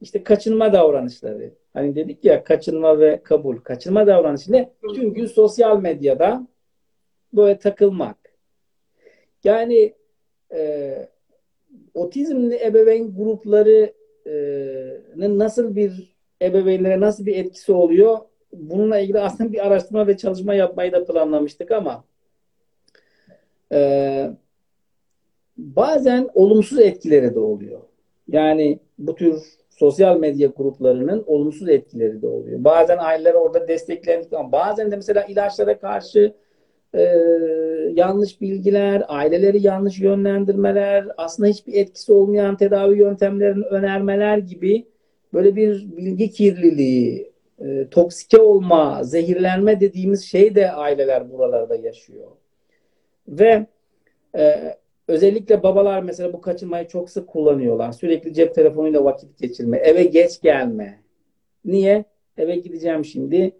İşte 0.00 0.24
kaçınma 0.24 0.72
davranışları. 0.72 1.50
Hani 1.72 1.94
dedik 1.94 2.24
ya 2.24 2.44
kaçınma 2.44 2.98
ve 2.98 3.20
kabul. 3.22 3.56
Kaçınma 3.56 4.06
davranışı 4.06 4.52
ne? 4.52 4.70
Tüm 4.94 5.14
gün 5.14 5.26
sosyal 5.26 5.80
medyada 5.80 6.46
böyle 7.32 7.58
takılmak. 7.58 8.16
Yani 9.44 9.94
e, 10.52 11.08
otizmli 11.94 12.64
ebeveyn 12.64 13.16
gruplarının 13.16 15.38
nasıl 15.38 15.76
bir 15.76 16.14
ebeveynlere 16.42 17.00
nasıl 17.00 17.26
bir 17.26 17.36
etkisi 17.36 17.72
oluyor? 17.72 18.18
Bununla 18.52 18.98
ilgili 18.98 19.20
aslında 19.20 19.52
bir 19.52 19.66
araştırma 19.66 20.06
ve 20.06 20.16
çalışma 20.16 20.54
yapmayı 20.54 20.92
da 20.92 21.04
planlamıştık 21.04 21.70
ama 21.70 22.04
e, 23.72 24.30
bazen 25.56 26.28
olumsuz 26.34 26.78
etkileri 26.78 27.34
de 27.34 27.38
oluyor. 27.38 27.80
Yani 28.28 28.78
bu 28.98 29.14
tür 29.14 29.42
sosyal 29.78 30.18
medya 30.18 30.48
gruplarının 30.56 31.24
olumsuz 31.26 31.68
etkileri 31.68 32.22
de 32.22 32.26
oluyor. 32.26 32.64
Bazen 32.64 32.98
aileler 32.98 33.34
orada 33.34 33.68
desteklendik 33.68 34.32
ama 34.32 34.52
bazen 34.52 34.90
de 34.90 34.96
mesela 34.96 35.24
ilaçlara 35.24 35.78
karşı 35.78 36.34
e, 36.94 37.02
yanlış 37.94 38.40
bilgiler, 38.40 39.02
aileleri 39.08 39.66
yanlış 39.66 40.00
yönlendirmeler, 40.00 41.06
aslında 41.16 41.48
hiçbir 41.48 41.74
etkisi 41.74 42.12
olmayan 42.12 42.56
tedavi 42.56 42.98
yöntemlerini 42.98 43.64
önermeler 43.64 44.38
gibi 44.38 44.86
böyle 45.32 45.56
bir 45.56 45.96
bilgi 45.96 46.30
kirliliği, 46.30 47.32
e, 47.58 47.88
toksike 47.90 48.38
olma, 48.38 49.04
zehirlenme 49.04 49.80
dediğimiz 49.80 50.24
şey 50.24 50.54
de 50.54 50.72
aileler 50.72 51.32
buralarda 51.32 51.76
yaşıyor. 51.76 52.28
Ve 53.28 53.66
e, 54.36 54.74
özellikle 55.08 55.62
babalar 55.62 56.02
mesela 56.02 56.32
bu 56.32 56.40
kaçınmayı 56.40 56.88
çok 56.88 57.10
sık 57.10 57.28
kullanıyorlar. 57.28 57.92
Sürekli 57.92 58.34
cep 58.34 58.54
telefonuyla 58.54 59.04
vakit 59.04 59.38
geçirme, 59.38 59.78
eve 59.78 60.04
geç 60.04 60.40
gelme. 60.40 61.00
Niye? 61.64 62.04
Eve 62.36 62.56
gideceğim 62.56 63.04
şimdi. 63.04 63.52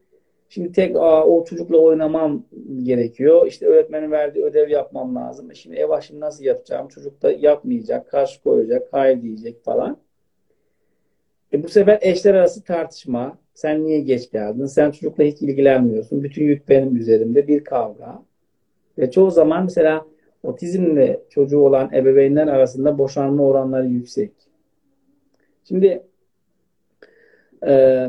Şimdi 0.49 0.73
tek 0.73 0.97
aa, 0.97 1.25
o 1.25 1.45
çocukla 1.45 1.79
oynamam 1.79 2.45
gerekiyor. 2.83 3.47
İşte 3.47 3.67
öğretmenin 3.67 4.11
verdiği 4.11 4.45
ödev 4.45 4.69
yapmam 4.69 5.17
lazım. 5.17 5.51
E 5.51 5.55
şimdi 5.55 5.77
ev 5.77 6.01
şimdi 6.01 6.21
nasıl 6.21 6.45
yapacağım? 6.45 6.89
Çocuk 6.89 7.23
da 7.23 7.33
yapmayacak, 7.33 8.09
karşı 8.11 8.43
koyacak, 8.43 8.89
hayır 8.93 9.23
diyecek 9.23 9.65
falan. 9.65 9.99
E 11.53 11.63
bu 11.63 11.69
sefer 11.69 11.99
eşler 12.03 12.35
arası 12.35 12.65
tartışma. 12.65 13.39
Sen 13.55 13.85
niye 13.85 14.01
geç 14.01 14.31
geldin? 14.31 14.67
Sen 14.67 14.91
çocukla 14.91 15.25
hiç 15.25 15.43
ilgilenmiyorsun. 15.43 16.23
Bütün 16.23 16.45
yük 16.45 16.69
benim 16.69 16.97
üzerimde. 16.97 17.49
Bir 17.49 17.65
kavga. 17.65 18.23
Ve 18.99 19.11
çoğu 19.11 19.31
zaman 19.31 19.65
mesela 19.65 20.07
otizmle 20.45 21.21
çocuğu 21.31 21.59
olan 21.59 21.93
ebeveynler 21.95 22.47
arasında 22.47 22.99
boşanma 22.99 23.43
oranları 23.43 23.87
yüksek. 23.87 24.33
Şimdi 25.69 26.03
e, 27.67 28.07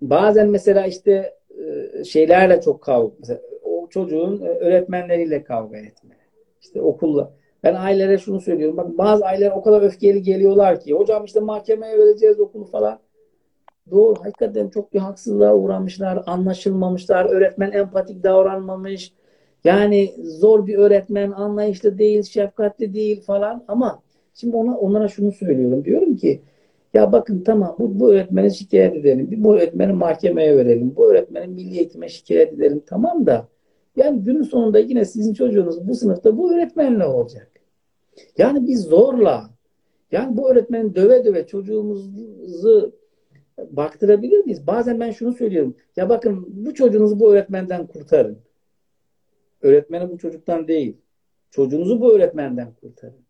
bazen 0.00 0.48
mesela 0.48 0.86
işte 0.86 1.34
e, 1.50 2.04
şeylerle 2.04 2.60
çok 2.60 2.82
kavga. 2.82 3.14
Mesela 3.18 3.40
o 3.62 3.88
çocuğun 3.88 4.42
e, 4.42 4.48
öğretmenleriyle 4.48 5.44
kavga 5.44 5.76
etme. 5.76 6.16
İşte 6.60 6.80
okulla. 6.82 7.32
Ben 7.62 7.74
ailelere 7.74 8.18
şunu 8.18 8.40
söylüyorum. 8.40 8.76
Bak 8.76 8.98
bazı 8.98 9.24
aileler 9.24 9.50
o 9.50 9.62
kadar 9.62 9.82
öfkeli 9.82 10.22
geliyorlar 10.22 10.80
ki 10.80 10.92
hocam 10.92 11.24
işte 11.24 11.40
mahkemeye 11.40 11.98
vereceğiz 11.98 12.40
okulu 12.40 12.64
falan. 12.64 12.98
Doğru. 13.90 14.14
Hakikaten 14.20 14.68
çok 14.68 14.94
bir 14.94 14.98
haksızlığa 14.98 15.54
uğramışlar. 15.54 16.22
Anlaşılmamışlar. 16.26 17.24
Öğretmen 17.24 17.72
empatik 17.72 18.22
davranmamış. 18.22 19.12
Yani 19.64 20.14
zor 20.22 20.66
bir 20.66 20.78
öğretmen. 20.78 21.30
Anlayışlı 21.30 21.98
değil. 21.98 22.22
Şefkatli 22.22 22.94
değil 22.94 23.20
falan. 23.22 23.64
Ama 23.68 24.02
şimdi 24.34 24.56
ona, 24.56 24.78
onlara 24.78 25.08
şunu 25.08 25.32
söylüyorum. 25.32 25.84
Diyorum 25.84 26.16
ki 26.16 26.40
ya 26.94 27.12
bakın 27.12 27.42
tamam 27.44 27.76
bu, 27.78 28.00
bu 28.00 28.12
öğretmeni 28.12 28.54
şikayet 28.54 28.96
edelim. 28.96 29.28
Bu 29.36 29.54
öğretmeni 29.56 29.92
mahkemeye 29.92 30.56
verelim. 30.56 30.96
Bu 30.96 31.10
öğretmeni 31.10 31.46
milli 31.46 31.76
eğitime 31.76 32.08
şikayet 32.08 32.52
edelim. 32.52 32.82
Tamam 32.86 33.26
da 33.26 33.48
yani 33.96 34.20
günün 34.24 34.42
sonunda 34.42 34.78
yine 34.78 35.04
sizin 35.04 35.34
çocuğunuz 35.34 35.88
bu 35.88 35.94
sınıfta 35.94 36.38
bu 36.38 36.54
öğretmenle 36.54 37.04
olacak. 37.04 37.50
Yani 38.38 38.68
biz 38.68 38.80
zorla 38.82 39.50
yani 40.12 40.36
bu 40.36 40.50
öğretmeni 40.50 40.94
döve 40.94 41.24
döve 41.24 41.46
çocuğumuzu 41.46 42.92
baktırabilir 43.70 44.44
miyiz? 44.44 44.66
Bazen 44.66 45.00
ben 45.00 45.10
şunu 45.10 45.32
söylüyorum. 45.32 45.74
Ya 45.96 46.08
bakın 46.08 46.46
bu 46.48 46.74
çocuğunuzu 46.74 47.20
bu 47.20 47.32
öğretmenden 47.32 47.86
kurtarın. 47.86 48.38
Öğretmeni 49.64 50.10
bu 50.10 50.18
çocuktan 50.18 50.68
değil. 50.68 50.96
Çocuğunuzu 51.50 52.00
bu 52.00 52.14
öğretmenden 52.14 52.72
kurtarın. 52.80 53.24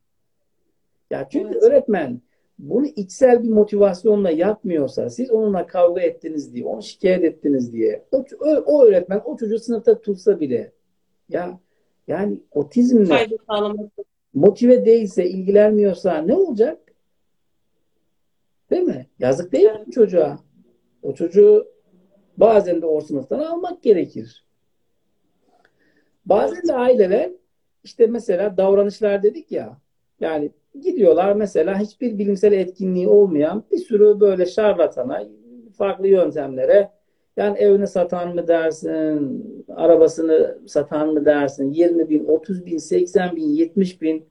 Ya 1.10 1.28
çünkü 1.30 1.52
evet. 1.52 1.62
öğretmen 1.62 2.20
bunu 2.58 2.86
içsel 2.86 3.42
bir 3.42 3.48
motivasyonla 3.48 4.30
yapmıyorsa, 4.30 5.10
siz 5.10 5.30
onunla 5.30 5.66
kavga 5.66 6.00
ettiniz 6.00 6.54
diye, 6.54 6.64
onu 6.64 6.82
şikayet 6.82 7.24
ettiniz 7.24 7.72
diye, 7.72 8.04
o, 8.12 8.24
o 8.66 8.84
öğretmen 8.84 9.20
o 9.24 9.36
çocuğu 9.36 9.58
sınıfta 9.58 10.00
tutsa 10.00 10.40
bile, 10.40 10.72
ya 11.28 11.60
yani 12.08 12.38
otizmle 12.50 13.28
motive 14.34 14.86
değilse, 14.86 15.28
ilgilenmiyorsa 15.28 16.18
ne 16.18 16.34
olacak? 16.34 16.78
Değil 18.70 18.82
mi? 18.82 19.06
Yazık 19.18 19.52
değil 19.52 19.64
mi 19.64 19.90
çocuğa? 19.90 20.38
O 21.02 21.14
çocuğu 21.14 21.68
bazen 22.36 22.82
de 22.82 22.86
o 22.86 23.00
sınıftan 23.00 23.38
almak 23.38 23.82
gerekir. 23.82 24.44
Bazen 26.26 26.68
de 26.68 26.74
aileler 26.74 27.30
işte 27.84 28.06
mesela 28.06 28.56
davranışlar 28.56 29.22
dedik 29.22 29.52
ya 29.52 29.78
yani 30.20 30.50
gidiyorlar 30.80 31.32
mesela 31.32 31.78
hiçbir 31.78 32.18
bilimsel 32.18 32.52
etkinliği 32.52 33.08
olmayan 33.08 33.64
bir 33.72 33.78
sürü 33.78 34.20
böyle 34.20 34.46
şarlatana 34.46 35.22
farklı 35.78 36.08
yöntemlere 36.08 36.90
yani 37.36 37.58
evini 37.58 37.86
satan 37.86 38.34
mı 38.34 38.48
dersin, 38.48 39.66
arabasını 39.68 40.58
satan 40.66 41.12
mı 41.12 41.24
dersin, 41.24 41.72
20 41.72 42.08
bin, 42.08 42.24
30 42.24 42.66
bin, 42.66 42.76
80 42.76 43.36
bin, 43.36 43.48
70 43.48 44.02
bin 44.02 44.24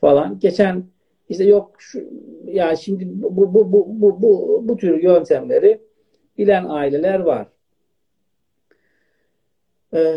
falan. 0.00 0.38
Geçen 0.38 0.84
işte 1.28 1.44
yok 1.44 1.74
şu, 1.78 2.00
ya 2.44 2.76
şimdi 2.76 3.04
bu, 3.06 3.36
bu, 3.36 3.54
bu, 3.54 3.72
bu, 3.72 3.86
bu, 3.88 4.22
bu, 4.22 4.62
bu 4.68 4.76
tür 4.76 5.02
yöntemleri 5.02 5.80
bilen 6.38 6.64
aileler 6.68 7.20
var. 7.20 7.46
Ee, 9.94 10.16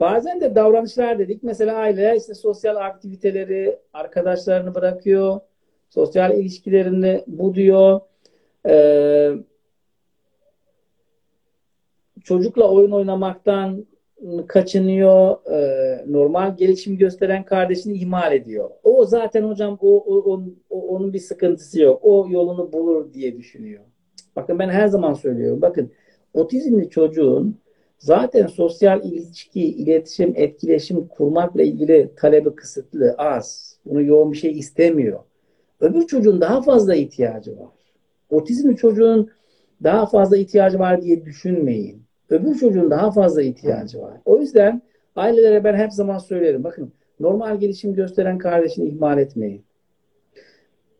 Bazen 0.00 0.40
de 0.40 0.54
davranışlar 0.54 1.18
dedik. 1.18 1.42
Mesela 1.42 1.76
aileler 1.76 2.14
işte 2.14 2.34
sosyal 2.34 2.76
aktiviteleri, 2.76 3.78
arkadaşlarını 3.92 4.74
bırakıyor. 4.74 5.40
Sosyal 5.90 6.38
ilişkilerini 6.38 7.24
bu 7.26 7.54
diyor. 7.54 8.00
Ee, 8.68 9.32
çocukla 12.24 12.70
oyun 12.70 12.90
oynamaktan 12.90 13.86
kaçınıyor. 14.48 15.36
Ee, 15.50 16.04
normal 16.06 16.56
gelişim 16.56 16.98
gösteren 16.98 17.44
kardeşini 17.44 17.94
ihmal 17.94 18.32
ediyor. 18.32 18.70
O 18.84 19.04
zaten 19.04 19.42
hocam 19.42 19.78
o, 19.80 19.96
o, 19.96 20.42
o, 20.70 20.80
onun 20.80 21.12
bir 21.12 21.18
sıkıntısı 21.18 21.82
yok. 21.82 22.00
O 22.02 22.26
yolunu 22.30 22.72
bulur 22.72 23.12
diye 23.12 23.36
düşünüyor. 23.36 23.84
Bakın 24.36 24.58
ben 24.58 24.68
her 24.68 24.86
zaman 24.86 25.14
söylüyorum. 25.14 25.62
Bakın 25.62 25.92
otizmli 26.34 26.90
çocuğun 26.90 27.58
Zaten 27.98 28.46
sosyal 28.46 29.04
ilişki, 29.04 29.62
iletişim, 29.62 30.32
etkileşim 30.36 31.08
kurmakla 31.08 31.62
ilgili 31.62 32.10
talebi 32.16 32.54
kısıtlı, 32.54 33.14
az. 33.18 33.76
Bunu 33.86 34.02
yoğun 34.02 34.32
bir 34.32 34.36
şey 34.36 34.58
istemiyor. 34.58 35.20
Öbür 35.80 36.06
çocuğun 36.06 36.40
daha 36.40 36.62
fazla 36.62 36.94
ihtiyacı 36.94 37.58
var. 37.58 37.68
Otizmli 38.30 38.76
çocuğun 38.76 39.30
daha 39.82 40.06
fazla 40.06 40.36
ihtiyacı 40.36 40.78
var 40.78 41.02
diye 41.02 41.24
düşünmeyin. 41.24 42.02
Öbür 42.30 42.54
çocuğun 42.54 42.90
daha 42.90 43.10
fazla 43.10 43.42
ihtiyacı 43.42 44.02
var. 44.02 44.20
O 44.24 44.40
yüzden 44.40 44.82
ailelere 45.16 45.64
ben 45.64 45.74
hep 45.74 45.92
zaman 45.92 46.18
söylerim. 46.18 46.64
Bakın 46.64 46.92
normal 47.20 47.60
gelişim 47.60 47.94
gösteren 47.94 48.38
kardeşini 48.38 48.88
ihmal 48.88 49.18
etmeyin. 49.18 49.64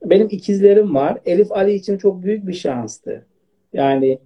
Benim 0.05 0.29
ikizlerim 0.31 0.95
var. 0.95 1.19
Elif 1.27 1.53
Ali 1.53 1.75
için 1.75 1.99
çok 1.99 2.23
büyük 2.23 2.47
bir 2.47 2.53
şanstı. 2.53 3.27
Yani 3.73 4.19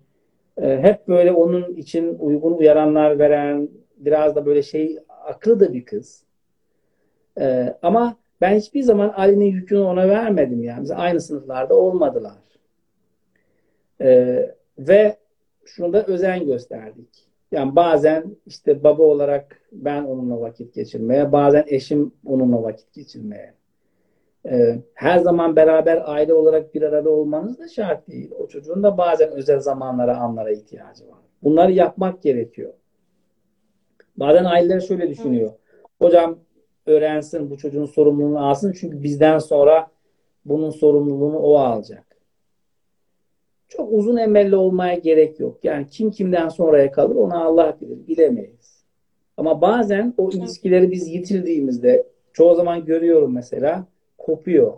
hep 0.61 1.09
böyle 1.09 1.33
onun 1.33 1.75
için 1.75 2.19
uygun 2.19 2.53
uyaranlar 2.53 3.19
veren, 3.19 3.69
biraz 3.97 4.37
da 4.37 4.47
böyle 4.47 4.63
şey 4.63 4.99
aklı 5.09 5.61
da 5.61 5.73
bir 5.73 5.85
kız. 5.85 6.23
Ee, 7.41 7.75
ama 7.83 8.17
ben 8.41 8.57
hiçbir 8.57 8.83
zaman 8.83 9.09
Ali'nin 9.09 9.53
yükünü 9.53 9.81
ona 9.81 10.09
vermedim 10.09 10.63
yani. 10.63 10.83
Biz 10.83 10.91
aynı 10.91 11.21
sınıflarda 11.21 11.75
olmadılar. 11.75 12.33
Ee, 14.01 14.55
ve 14.79 15.17
şunu 15.65 15.93
da 15.93 16.07
özen 16.07 16.47
gösterdik. 16.47 17.31
Yani 17.53 17.77
bazen 17.77 18.37
işte 18.47 18.85
baba 18.85 19.03
olarak 19.03 19.61
ben 19.73 20.05
onunla 20.05 20.41
vakit 20.41 20.75
geçirmeye, 20.75 21.33
bazen 21.33 21.65
eşim 21.67 22.13
onunla 22.27 22.63
vakit 22.63 22.93
geçirmeye. 22.93 23.55
Ee, 24.47 24.83
her 24.95 25.19
zaman 25.19 25.57
beraber 25.57 26.03
aile 26.05 26.35
olarak 26.35 26.75
bir 26.75 26.83
arada 26.83 27.11
olmanız 27.11 27.59
da 27.59 27.69
şart 27.69 28.09
değil. 28.09 28.31
O 28.39 28.47
çocuğun 28.47 28.83
da 28.83 28.99
bazen 28.99 29.31
özel 29.31 29.61
zamanlara, 29.61 30.17
anlara 30.17 30.51
ihtiyacı 30.51 31.09
var. 31.09 31.19
Bunları 31.43 31.73
yapmak 31.73 32.23
gerekiyor. 32.23 32.73
Bazen 34.17 34.45
aileler 34.45 34.81
şöyle 34.81 35.09
düşünüyor. 35.09 35.53
Hocam 35.99 36.39
öğrensin, 36.87 37.51
bu 37.51 37.59
çocuğun 37.59 37.85
sorumluluğunu 37.85 38.49
alsın. 38.49 38.73
Çünkü 38.81 39.03
bizden 39.03 39.39
sonra 39.39 39.87
bunun 40.45 40.71
sorumluluğunu 40.71 41.39
o 41.39 41.57
alacak. 41.57 42.07
Çok 43.69 43.93
uzun 43.93 44.17
emelli 44.17 44.57
olmaya 44.57 44.95
gerek 44.95 45.41
yok. 45.41 45.65
Yani 45.65 45.87
kim 45.89 46.11
kimden 46.11 46.49
sonraya 46.49 46.93
kalır 46.93 47.17
onu 47.17 47.45
Allah 47.45 47.77
bilir. 47.81 48.07
Bilemeyiz. 48.07 48.85
Ama 49.37 49.61
bazen 49.61 50.15
o 50.19 50.31
ilişkileri 50.31 50.91
biz 50.91 51.09
yitirdiğimizde 51.09 52.07
çoğu 52.33 52.55
zaman 52.55 52.85
görüyorum 52.85 53.35
mesela 53.35 53.87
kopuyor. 54.27 54.73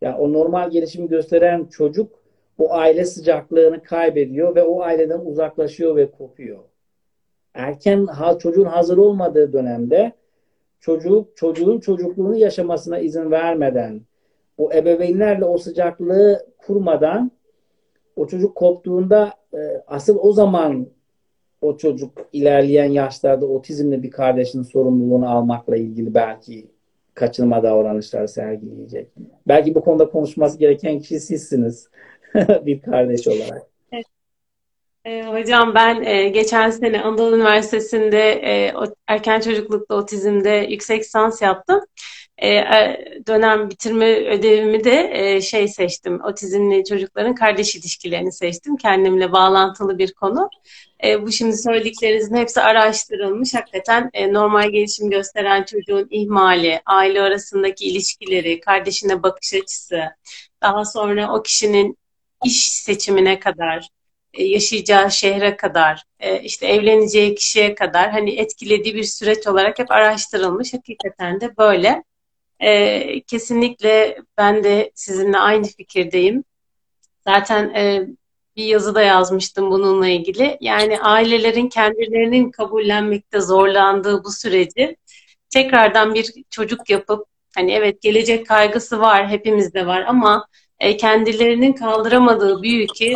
Yani 0.00 0.16
o 0.16 0.32
normal 0.32 0.70
gelişimi 0.70 1.08
gösteren 1.08 1.64
çocuk 1.64 2.20
o 2.58 2.72
aile 2.72 3.04
sıcaklığını 3.04 3.82
kaybediyor 3.82 4.54
ve 4.54 4.62
o 4.62 4.82
aileden 4.82 5.20
uzaklaşıyor 5.20 5.96
ve 5.96 6.10
kopuyor. 6.10 6.58
Erken 7.54 8.08
çocuğun 8.38 8.64
hazır 8.64 8.98
olmadığı 8.98 9.52
dönemde 9.52 10.12
çocuk 10.80 11.36
çocuğun 11.36 11.80
çocukluğunu 11.80 12.36
yaşamasına 12.36 12.98
izin 12.98 13.30
vermeden 13.30 14.00
o 14.58 14.72
ebeveynlerle 14.72 15.44
o 15.44 15.58
sıcaklığı 15.58 16.46
kurmadan 16.58 17.30
o 18.16 18.26
çocuk 18.26 18.54
koptuğunda 18.54 19.32
e, 19.54 19.58
asıl 19.86 20.18
o 20.20 20.32
zaman 20.32 20.86
o 21.60 21.76
çocuk 21.76 22.28
ilerleyen 22.32 22.90
yaşlarda 22.90 23.46
otizmli 23.46 24.02
bir 24.02 24.10
kardeşin 24.10 24.62
sorumluluğunu 24.62 25.30
almakla 25.30 25.76
ilgili 25.76 26.14
belki 26.14 26.75
kaçınma 27.16 27.62
davranışlar 27.62 28.26
sergileyecek. 28.26 29.08
Belki 29.48 29.74
bu 29.74 29.80
konuda 29.80 30.10
konuşması 30.10 30.58
gereken 30.58 31.00
kişi 31.00 31.20
sizsiniz 31.20 31.88
bir 32.66 32.82
kardeş 32.82 33.28
olarak. 33.28 33.62
E, 35.04 35.22
hocam 35.22 35.74
ben 35.74 36.02
e, 36.02 36.28
geçen 36.28 36.70
sene 36.70 37.02
Anadolu 37.02 37.36
Üniversitesi'nde 37.36 38.30
e, 38.30 38.74
erken 39.06 39.40
çocuklukta 39.40 39.94
otizmde 39.94 40.66
yüksek 40.70 41.04
lisans 41.04 41.42
yaptım. 41.42 41.80
E, 42.38 42.48
e, 42.48 43.04
dönem 43.26 43.70
bitirme 43.70 44.06
ödevimi 44.06 44.84
de 44.84 45.10
e, 45.12 45.40
şey 45.40 45.68
seçtim. 45.68 46.24
Otizmli 46.24 46.84
çocukların 46.84 47.34
kardeş 47.34 47.74
ilişkilerini 47.74 48.32
seçtim. 48.32 48.76
Kendimle 48.76 49.32
bağlantılı 49.32 49.98
bir 49.98 50.12
konu. 50.12 50.50
Bu 51.20 51.32
şimdi 51.32 51.56
söylediklerinizin 51.56 52.36
hepsi 52.36 52.60
araştırılmış. 52.60 53.54
Hakikaten 53.54 54.10
normal 54.30 54.70
gelişim 54.70 55.10
gösteren 55.10 55.62
çocuğun 55.62 56.06
ihmali, 56.10 56.80
aile 56.86 57.22
arasındaki 57.22 57.84
ilişkileri, 57.84 58.60
kardeşine 58.60 59.22
bakış 59.22 59.54
açısı, 59.54 60.02
daha 60.62 60.84
sonra 60.84 61.32
o 61.32 61.42
kişinin 61.42 61.98
iş 62.44 62.72
seçimine 62.72 63.40
kadar, 63.40 63.88
yaşayacağı 64.38 65.10
şehre 65.10 65.56
kadar, 65.56 66.02
işte 66.42 66.66
evleneceği 66.66 67.34
kişiye 67.34 67.74
kadar 67.74 68.10
hani 68.10 68.34
etkilediği 68.34 68.94
bir 68.94 69.04
süreç 69.04 69.46
olarak 69.46 69.78
hep 69.78 69.90
araştırılmış. 69.90 70.74
Hakikaten 70.74 71.40
de 71.40 71.56
böyle. 71.56 72.02
E, 72.60 73.20
kesinlikle 73.20 74.18
ben 74.38 74.64
de 74.64 74.92
sizinle 74.94 75.38
aynı 75.38 75.66
fikirdeyim. 75.66 76.44
Zaten 77.24 77.74
bir 78.56 78.64
yazıda 78.64 79.02
yazmıştım 79.02 79.70
bununla 79.70 80.08
ilgili. 80.08 80.58
Yani 80.60 81.00
ailelerin 81.00 81.68
kendilerinin 81.68 82.50
kabullenmekte 82.50 83.40
zorlandığı 83.40 84.24
bu 84.24 84.30
süreci 84.30 84.96
tekrardan 85.50 86.14
bir 86.14 86.32
çocuk 86.50 86.90
yapıp 86.90 87.26
hani 87.54 87.72
evet 87.72 88.02
gelecek 88.02 88.46
kaygısı 88.46 89.00
var 89.00 89.28
hepimizde 89.28 89.86
var 89.86 90.04
ama 90.08 90.46
kendilerinin 90.98 91.72
kaldıramadığı 91.72 92.62
bir 92.62 92.70
yükü 92.70 93.14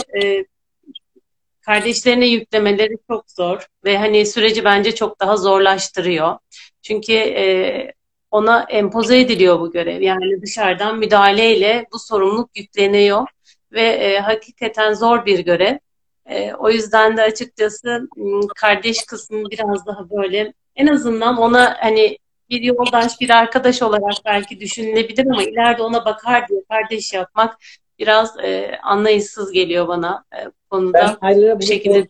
kardeşlerine 1.60 2.26
yüklemeleri 2.26 2.96
çok 3.10 3.30
zor 3.30 3.66
ve 3.84 3.98
hani 3.98 4.26
süreci 4.26 4.64
bence 4.64 4.94
çok 4.94 5.20
daha 5.20 5.36
zorlaştırıyor. 5.36 6.38
Çünkü 6.82 7.12
e, 7.12 7.92
ona 8.30 8.66
empoze 8.68 9.20
ediliyor 9.20 9.60
bu 9.60 9.72
görev. 9.72 10.00
Yani 10.00 10.42
dışarıdan 10.42 10.98
müdahaleyle 10.98 11.86
bu 11.92 11.98
sorumluluk 11.98 12.50
yükleniyor 12.56 13.26
ve 13.72 13.82
e, 13.82 14.18
hakikaten 14.18 14.94
zor 14.94 15.26
bir 15.26 15.38
görev. 15.38 15.78
E, 16.26 16.54
o 16.54 16.70
yüzden 16.70 17.16
de 17.16 17.22
açıkçası 17.22 18.08
kardeş 18.56 19.04
kısmı 19.04 19.50
biraz 19.50 19.86
daha 19.86 20.10
böyle 20.10 20.52
en 20.76 20.86
azından 20.86 21.36
ona 21.36 21.76
hani 21.80 22.18
bir 22.50 22.62
yoldaş, 22.62 23.20
bir 23.20 23.30
arkadaş 23.30 23.82
olarak 23.82 24.14
belki 24.24 24.60
düşünülebilir 24.60 25.26
ama 25.26 25.42
ileride 25.42 25.82
ona 25.82 26.04
bakar 26.04 26.48
diye 26.48 26.62
kardeş 26.68 27.12
yapmak 27.12 27.58
biraz 27.98 28.38
e, 28.44 28.78
anlayışsız 28.82 29.52
geliyor 29.52 29.88
bana 29.88 30.24
e, 30.32 30.38
konuda. 30.70 31.18
Ben 31.22 31.28
ailelere 31.28 31.58
bu 31.58 31.62
şekilde 31.62 32.08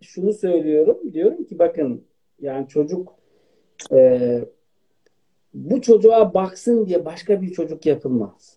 şunu 0.00 0.32
söylüyorum. 0.32 0.98
Diyorum 1.12 1.44
ki 1.44 1.58
bakın 1.58 2.04
yani 2.40 2.68
çocuk 2.68 3.14
e, 3.92 4.20
bu 5.54 5.80
çocuğa 5.80 6.34
baksın 6.34 6.86
diye 6.86 7.04
başka 7.04 7.42
bir 7.42 7.52
çocuk 7.52 7.86
yapılmaz. 7.86 8.56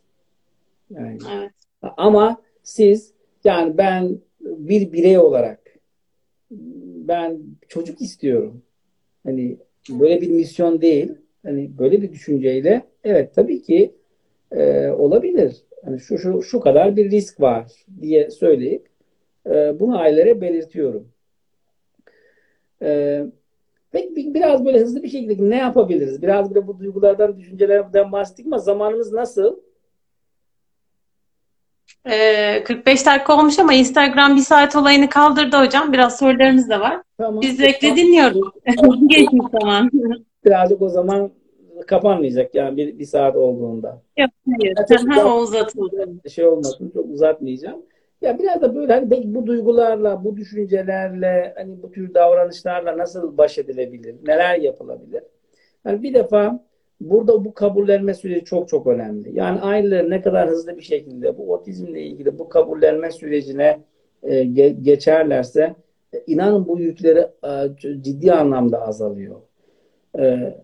Yani. 0.89 1.17
Evet. 1.35 1.51
Ama 1.81 2.41
siz 2.63 3.13
yani 3.43 3.77
ben 3.77 4.19
bir 4.41 4.93
birey 4.93 5.17
olarak 5.17 5.59
ben 7.07 7.39
çocuk 7.67 8.01
istiyorum. 8.01 8.61
Hani 9.23 9.57
böyle 9.89 10.21
bir 10.21 10.29
misyon 10.29 10.81
değil. 10.81 11.11
Hani 11.43 11.77
böyle 11.77 12.01
bir 12.01 12.11
düşünceyle 12.11 12.85
evet 13.03 13.35
tabii 13.35 13.61
ki 13.61 13.95
e, 14.51 14.89
olabilir. 14.89 15.55
Hani 15.85 15.99
şu, 15.99 16.17
şu, 16.17 16.41
şu 16.41 16.59
kadar 16.59 16.95
bir 16.95 17.11
risk 17.11 17.41
var 17.41 17.71
diye 18.01 18.31
söyleyip 18.31 18.87
e, 19.47 19.79
bunu 19.79 19.99
ailelere 19.99 20.41
belirtiyorum. 20.41 21.07
E, 22.81 23.21
ve 23.95 24.09
biraz 24.15 24.65
böyle 24.65 24.79
hızlı 24.79 25.03
bir 25.03 25.09
şekilde 25.09 25.49
ne 25.49 25.57
yapabiliriz? 25.57 26.21
Biraz 26.21 26.55
böyle 26.55 26.67
bu 26.67 26.79
duygulardan, 26.79 27.37
düşüncelerden 27.37 28.11
bahsettik 28.11 28.45
ama 28.45 28.57
zamanımız 28.57 29.13
nasıl? 29.13 29.55
Ee, 32.09 32.63
45 32.63 33.05
dakika 33.05 33.39
olmuş 33.39 33.59
ama 33.59 33.73
Instagram 33.73 34.35
bir 34.35 34.41
saat 34.41 34.75
olayını 34.75 35.09
kaldırdı 35.09 35.57
hocam. 35.57 35.93
Biraz 35.93 36.19
sorularımız 36.19 36.69
da 36.69 36.79
var. 36.79 37.01
Tamam. 37.17 37.41
Biz 37.41 37.59
bekle 37.59 37.95
dinliyoruz. 37.95 38.49
Geçmiş 39.07 39.45
zaman. 39.61 39.91
Birazcık 40.45 40.81
o 40.81 40.89
zaman 40.89 41.31
kapanmayacak 41.87 42.55
yani 42.55 42.77
bir, 42.77 42.99
bir 42.99 43.05
saat 43.05 43.35
olduğunda. 43.35 44.01
Yok 44.17 44.29
hayır. 44.59 44.75
Yani 44.89 45.23
o 45.23 45.39
uzatıldı. 45.39 46.29
Şey 46.29 46.45
olmasın 46.45 46.91
çok 46.93 47.05
uzatmayacağım. 47.09 47.81
Ya 48.21 48.39
biraz 48.39 48.61
da 48.61 48.75
böyle 48.75 48.93
hani 48.93 49.35
bu 49.35 49.45
duygularla, 49.45 50.23
bu 50.23 50.37
düşüncelerle, 50.37 51.53
hani 51.57 51.81
bu 51.83 51.91
tür 51.91 52.13
davranışlarla 52.13 52.97
nasıl 52.97 53.37
baş 53.37 53.57
edilebilir? 53.57 54.15
Neler 54.27 54.59
yapılabilir? 54.59 55.23
Yani 55.85 56.03
bir 56.03 56.13
defa 56.13 56.65
burada 57.01 57.45
bu 57.45 57.53
kabullenme 57.53 58.13
süreci 58.13 58.45
çok 58.45 58.69
çok 58.69 58.87
önemli. 58.87 59.37
Yani 59.39 59.61
aileler 59.61 60.09
ne 60.09 60.21
kadar 60.21 60.49
hızlı 60.49 60.77
bir 60.77 60.81
şekilde 60.83 61.37
bu 61.37 61.53
otizmle 61.53 62.01
ilgili 62.03 62.39
bu 62.39 62.49
kabullenme 62.49 63.11
sürecine 63.11 63.79
e, 64.23 64.43
ge- 64.43 64.83
geçerlerse 64.83 65.75
e, 66.13 66.23
inanın 66.27 66.67
bu 66.67 66.79
yükleri 66.79 67.19
e, 67.45 68.01
ciddi 68.01 68.33
anlamda 68.33 68.81
azalıyor. 68.87 69.41
E, 70.19 70.55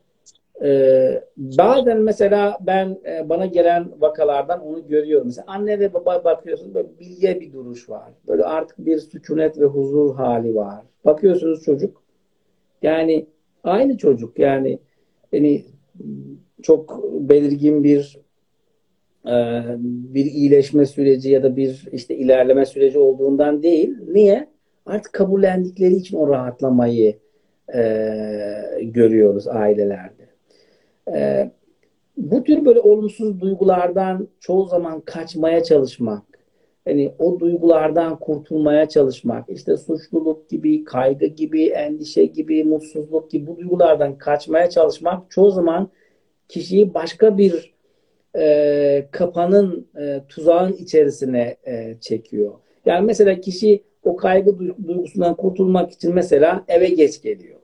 ee, 0.63 1.23
bazen 1.37 2.01
mesela 2.01 2.57
ben 2.61 2.99
e, 3.05 3.29
bana 3.29 3.45
gelen 3.45 3.91
vakalardan 3.99 4.61
onu 4.61 4.87
görüyorum. 4.87 5.27
Mesela 5.27 5.45
anne 5.47 5.79
ve 5.79 5.93
baba 5.93 6.23
bakıyorsunuz 6.23 6.73
böyle 6.73 6.87
bilge 6.99 7.39
bir 7.41 7.53
duruş 7.53 7.89
var. 7.89 8.11
Böyle 8.27 8.43
artık 8.43 8.85
bir 8.85 8.97
sükunet 8.97 9.59
ve 9.59 9.65
huzur 9.65 10.15
hali 10.15 10.55
var. 10.55 10.85
Bakıyorsunuz 11.05 11.63
çocuk 11.63 12.03
yani 12.81 13.25
aynı 13.63 13.97
çocuk 13.97 14.39
yani 14.39 14.79
yani 15.31 15.65
çok 16.61 17.13
belirgin 17.13 17.83
bir 17.83 18.19
e, 19.25 19.63
bir 19.77 20.25
iyileşme 20.25 20.85
süreci 20.85 21.29
ya 21.29 21.43
da 21.43 21.55
bir 21.55 21.87
işte 21.91 22.15
ilerleme 22.15 22.65
süreci 22.65 22.99
olduğundan 22.99 23.63
değil. 23.63 23.97
Niye? 24.07 24.47
Artık 24.85 25.13
kabullendikleri 25.13 25.93
için 25.93 26.17
o 26.17 26.27
rahatlamayı 26.27 27.19
e, 27.75 27.83
görüyoruz 28.81 29.47
ailelerde. 29.47 30.20
Ee, 31.13 31.51
bu 32.17 32.43
tür 32.43 32.65
böyle 32.65 32.79
olumsuz 32.79 33.41
duygulardan 33.41 34.27
çoğu 34.39 34.65
zaman 34.65 35.01
kaçmaya 35.01 35.63
çalışmak, 35.63 36.23
hani 36.85 37.13
o 37.19 37.39
duygulardan 37.39 38.19
kurtulmaya 38.19 38.89
çalışmak, 38.89 39.49
işte 39.49 39.77
suçluluk 39.77 40.49
gibi, 40.49 40.83
kaygı 40.83 41.25
gibi, 41.25 41.65
endişe 41.65 42.25
gibi, 42.25 42.63
mutsuzluk 42.63 43.31
gibi 43.31 43.47
bu 43.47 43.57
duygulardan 43.57 44.17
kaçmaya 44.17 44.69
çalışmak 44.69 45.31
çoğu 45.31 45.51
zaman 45.51 45.89
kişiyi 46.47 46.93
başka 46.93 47.37
bir 47.37 47.73
e, 48.37 49.07
kapanın, 49.11 49.87
e, 49.99 50.21
tuzağın 50.29 50.73
içerisine 50.73 51.57
e, 51.67 51.97
çekiyor. 52.01 52.53
Yani 52.85 53.05
mesela 53.05 53.41
kişi 53.41 53.83
o 54.03 54.15
kaygı 54.15 54.59
duygusundan 54.59 55.35
kurtulmak 55.35 55.91
için 55.91 56.13
mesela 56.13 56.63
eve 56.67 56.89
geç 56.89 57.21
geliyor. 57.21 57.60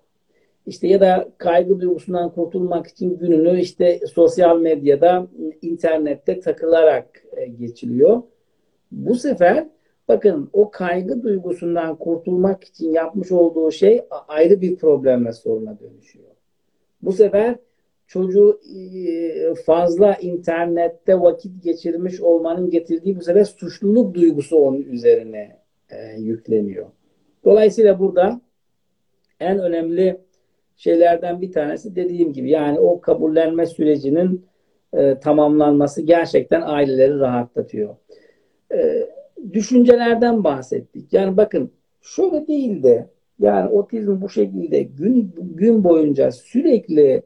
İşte 0.67 0.87
ya 0.87 1.01
da 1.01 1.29
kaygı 1.37 1.79
duygusundan 1.79 2.31
kurtulmak 2.33 2.87
için 2.87 3.17
gününü 3.17 3.61
işte 3.61 3.99
sosyal 4.13 4.59
medyada, 4.59 5.27
internette 5.61 6.39
takılarak 6.39 7.23
e, 7.37 7.45
geçiliyor. 7.45 8.23
Bu 8.91 9.15
sefer 9.15 9.67
bakın 10.07 10.49
o 10.53 10.71
kaygı 10.71 11.23
duygusundan 11.23 11.95
kurtulmak 11.95 12.63
için 12.63 12.91
yapmış 12.91 13.31
olduğu 13.31 13.71
şey 13.71 14.01
ayrı 14.27 14.61
bir 14.61 14.75
problemle 14.75 15.33
soruna 15.33 15.79
dönüşüyor. 15.79 16.29
Bu 17.01 17.11
sefer 17.11 17.55
çocuğu 18.07 18.59
fazla 19.65 20.13
internette 20.15 21.19
vakit 21.19 21.63
geçirmiş 21.63 22.21
olmanın 22.21 22.69
getirdiği 22.69 23.15
bu 23.17 23.21
sefer 23.21 23.43
suçluluk 23.43 24.13
duygusu 24.13 24.57
onun 24.57 24.81
üzerine 24.81 25.59
e, 25.89 26.21
yükleniyor. 26.21 26.85
Dolayısıyla 27.45 27.99
burada 27.99 28.41
en 29.39 29.59
önemli 29.59 30.26
şeylerden 30.77 31.41
bir 31.41 31.51
tanesi 31.51 31.95
dediğim 31.95 32.33
gibi 32.33 32.49
yani 32.49 32.79
o 32.79 33.01
kabullenme 33.01 33.65
sürecinin 33.65 34.45
e, 34.93 35.19
tamamlanması 35.19 36.01
gerçekten 36.01 36.61
aileleri 36.61 37.19
rahatlatıyor. 37.19 37.95
E, 38.73 39.09
düşüncelerden 39.53 40.43
bahsettik. 40.43 41.13
Yani 41.13 41.37
bakın 41.37 41.71
şöyle 42.01 42.47
değil 42.47 42.83
de 42.83 43.09
yani 43.39 43.69
otizm 43.69 44.21
bu 44.21 44.29
şekilde 44.29 44.83
gün 44.83 45.35
gün 45.37 45.83
boyunca 45.83 46.31
sürekli 46.31 47.21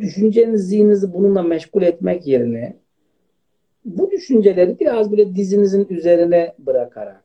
düşünceniz, 0.00 0.68
zihninizi 0.68 1.14
bununla 1.14 1.42
meşgul 1.42 1.82
etmek 1.82 2.26
yerine 2.26 2.76
bu 3.84 4.10
düşünceleri 4.10 4.78
biraz 4.80 5.10
böyle 5.10 5.34
dizinizin 5.34 5.86
üzerine 5.90 6.54
bırakarak 6.58 7.24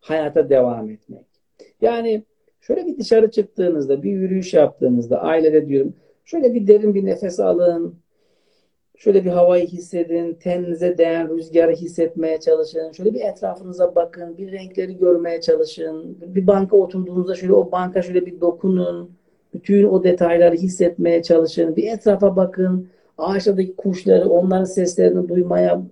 hayata 0.00 0.50
devam 0.50 0.90
etmek. 0.90 1.26
Yani 1.80 2.24
şöyle 2.62 2.86
bir 2.86 2.98
dışarı 2.98 3.30
çıktığınızda, 3.30 4.02
bir 4.02 4.12
yürüyüş 4.12 4.54
yaptığınızda 4.54 5.22
ailede 5.22 5.68
diyorum 5.68 5.94
şöyle 6.24 6.54
bir 6.54 6.66
derin 6.66 6.94
bir 6.94 7.04
nefes 7.04 7.40
alın. 7.40 8.02
Şöyle 8.96 9.24
bir 9.24 9.30
havayı 9.30 9.66
hissedin, 9.66 10.34
teninize 10.34 10.98
değen 10.98 11.36
rüzgarı 11.36 11.72
hissetmeye 11.72 12.40
çalışın. 12.40 12.92
Şöyle 12.92 13.14
bir 13.14 13.20
etrafınıza 13.20 13.94
bakın, 13.94 14.38
bir 14.38 14.52
renkleri 14.52 14.98
görmeye 14.98 15.40
çalışın. 15.40 16.18
Bir 16.34 16.46
banka 16.46 16.76
oturduğunuzda 16.76 17.34
şöyle 17.34 17.52
o 17.52 17.72
banka 17.72 18.02
şöyle 18.02 18.26
bir 18.26 18.40
dokunun. 18.40 19.10
Bütün 19.54 19.84
o 19.84 20.04
detayları 20.04 20.56
hissetmeye 20.56 21.22
çalışın. 21.22 21.76
Bir 21.76 21.92
etrafa 21.92 22.36
bakın. 22.36 22.88
Ağaçlardaki 23.18 23.76
kuşları, 23.76 24.28
onların 24.28 24.64
seslerini 24.64 25.28
duymaya 25.28 25.82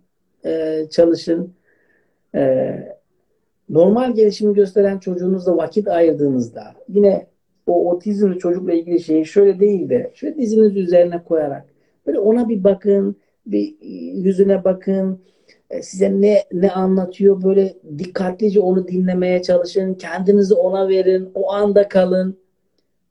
e, 0.45 0.85
çalışın. 0.91 1.55
E, 2.35 3.00
normal 3.71 4.15
gelişimi 4.15 4.55
gösteren 4.55 4.99
çocuğunuzla 4.99 5.57
vakit 5.57 5.89
ayırdığınızda 5.89 6.63
yine 6.89 7.27
o 7.67 7.91
otizmli 7.91 8.39
çocukla 8.39 8.73
ilgili 8.73 9.01
şeyi 9.01 9.27
şöyle 9.27 9.61
değil 9.61 9.89
de 9.89 10.11
şöyle 10.15 10.37
diziniz 10.39 10.77
üzerine 10.77 11.25
koyarak 11.25 11.67
böyle 12.07 12.19
ona 12.19 12.49
bir 12.49 12.65
bakın, 12.65 13.17
bir 13.47 13.77
yüzüne 14.15 14.65
bakın. 14.65 15.21
E, 15.71 15.83
size 15.83 16.21
ne 16.21 16.45
ne 16.53 16.71
anlatıyor 16.71 17.43
böyle 17.43 17.75
dikkatlice 17.99 18.61
onu 18.61 18.89
dinlemeye 18.89 19.43
çalışın. 19.43 19.95
Kendinizi 19.95 20.55
ona 20.55 20.89
verin. 20.89 21.31
O 21.35 21.53
anda 21.53 21.89
kalın. 21.89 22.39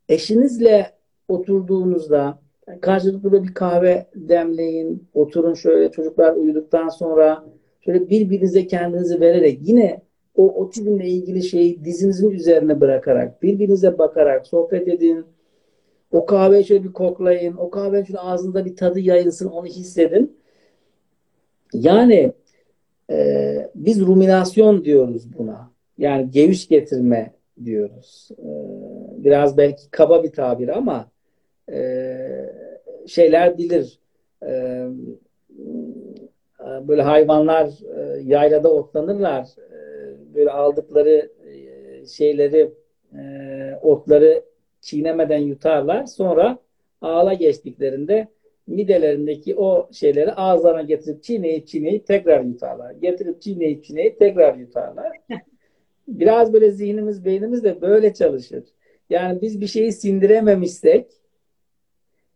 Eşinizle 0.10 0.92
oturduğunuzda 1.28 2.40
karşılıklı 2.82 3.44
bir 3.44 3.54
kahve 3.54 4.08
demleyin. 4.16 5.10
Oturun 5.14 5.54
şöyle 5.54 5.92
çocuklar 5.92 6.34
uyuduktan 6.34 6.90
sonra 6.90 7.46
şöyle 7.82 8.10
birbirinize 8.10 8.68
kendinizi 8.68 9.22
vererek 9.22 9.60
yine 9.62 10.02
o 10.40 10.62
otizmle 10.62 11.08
ilgili 11.08 11.44
şeyi 11.44 11.86
dizinizin 11.86 12.30
üzerine 12.30 12.82
bırakarak, 12.82 13.44
birbirinize 13.44 13.98
bakarak 13.98 14.48
sohbet 14.48 14.88
edin. 14.88 15.26
O 16.12 16.26
kahveyi 16.26 16.66
şöyle 16.66 16.84
bir 16.84 16.94
koklayın. 16.94 17.58
O 17.58 17.70
kahvenin 17.70 18.04
şöyle 18.04 18.20
ağzında 18.20 18.66
bir 18.66 18.76
tadı 18.76 19.00
yayılsın. 19.00 19.48
Onu 19.50 19.66
hissedin. 19.66 20.38
Yani 21.74 22.34
e, 23.10 23.70
biz 23.76 24.02
ruminasyon 24.02 24.86
diyoruz 24.86 25.38
buna. 25.38 25.72
Yani 25.98 26.32
geviş 26.32 26.68
getirme 26.68 27.34
diyoruz. 27.66 28.30
E, 28.40 28.50
biraz 29.24 29.58
belki 29.58 29.92
kaba 29.92 30.24
bir 30.24 30.32
tabir 30.32 30.68
ama 30.68 31.12
e, 31.72 32.18
şeyler 33.08 33.58
bilir. 33.58 34.00
E, 34.44 34.86
böyle 36.88 37.02
hayvanlar 37.02 37.70
e, 37.98 38.22
yaylada 38.24 38.74
otlanırlar 38.74 39.48
böyle 40.34 40.52
aldıkları 40.52 41.32
e, 41.46 42.06
şeyleri 42.06 42.72
e, 43.14 43.22
otları 43.82 44.44
çiğnemeden 44.82 45.40
yutarlar. 45.40 46.06
Sonra 46.06 46.60
ağla 47.02 47.34
geçtiklerinde 47.34 48.28
midelerindeki 48.68 49.56
o 49.56 49.90
şeyleri 49.92 50.32
ağızlarına 50.32 50.82
getirip 50.82 51.24
çiğneyip 51.24 51.68
çiğneyip 51.68 52.08
tekrar 52.08 52.44
yutarlar. 52.44 52.92
Getirip 52.92 53.42
çiğneyip 53.42 53.84
çiğneyip 53.84 54.20
tekrar 54.20 54.56
yutarlar. 54.56 55.18
Biraz 56.08 56.54
böyle 56.54 56.72
zihnimiz, 56.72 57.26
beynimiz 57.26 57.64
de 57.64 57.82
böyle 57.82 58.14
çalışır. 58.14 58.64
Yani 59.10 59.42
biz 59.42 59.62
bir 59.62 59.68
şeyi 59.68 59.92
sindirememişsek 59.92 61.06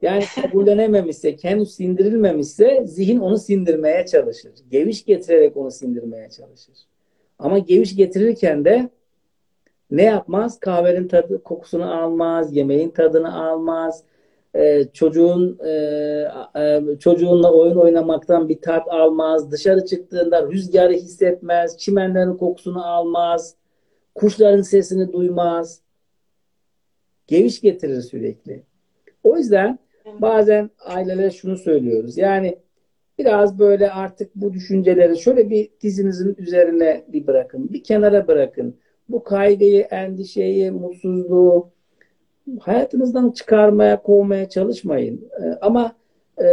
yani 0.03 0.23
kabullenememişsek, 0.35 1.43
henüz 1.43 1.75
sindirilmemişse 1.75 2.83
zihin 2.85 3.19
onu 3.19 3.37
sindirmeye 3.37 4.05
çalışır. 4.05 4.51
Geviş 4.71 5.05
getirerek 5.05 5.57
onu 5.57 5.71
sindirmeye 5.71 6.29
çalışır. 6.29 6.75
Ama 7.43 7.59
geviş 7.59 7.95
getirirken 7.95 8.65
de 8.65 8.89
ne 9.91 10.03
yapmaz? 10.03 10.59
Kahvenin 10.59 11.07
tadı, 11.07 11.43
kokusunu 11.43 12.03
almaz, 12.03 12.55
yemeğin 12.55 12.89
tadını 12.89 13.45
almaz. 13.49 14.03
Ee, 14.55 14.85
çocuğun 14.93 15.59
e, 15.65 15.71
e, 16.55 16.81
çocuğunla 16.99 17.53
oyun 17.53 17.75
oynamaktan 17.75 18.49
bir 18.49 18.61
tat 18.61 18.87
almaz. 18.87 19.51
Dışarı 19.51 19.85
çıktığında 19.85 20.51
rüzgarı 20.51 20.93
hissetmez, 20.93 21.77
çimenlerin 21.77 22.37
kokusunu 22.37 22.85
almaz, 22.85 23.55
kuşların 24.15 24.61
sesini 24.61 25.13
duymaz. 25.13 25.81
Geviş 27.27 27.61
getirir 27.61 28.01
sürekli. 28.01 28.63
O 29.23 29.37
yüzden 29.37 29.79
bazen 30.19 30.69
ailelere 30.79 31.31
şunu 31.31 31.57
söylüyoruz. 31.57 32.17
Yani 32.17 32.57
Biraz 33.17 33.59
böyle 33.59 33.91
artık 33.91 34.35
bu 34.35 34.53
düşünceleri 34.53 35.17
şöyle 35.17 35.49
bir 35.49 35.69
dizinizin 35.81 36.35
üzerine 36.37 37.03
bir 37.07 37.27
bırakın. 37.27 37.69
Bir 37.73 37.83
kenara 37.83 38.27
bırakın. 38.27 38.75
Bu 39.09 39.23
kaygıyı, 39.23 39.81
endişeyi, 39.81 40.71
mutsuzluğu 40.71 41.69
hayatınızdan 42.59 43.31
çıkarmaya, 43.31 44.01
kovmaya 44.01 44.49
çalışmayın. 44.49 45.29
Ee, 45.41 45.57
ama 45.61 45.95
e, 46.37 46.45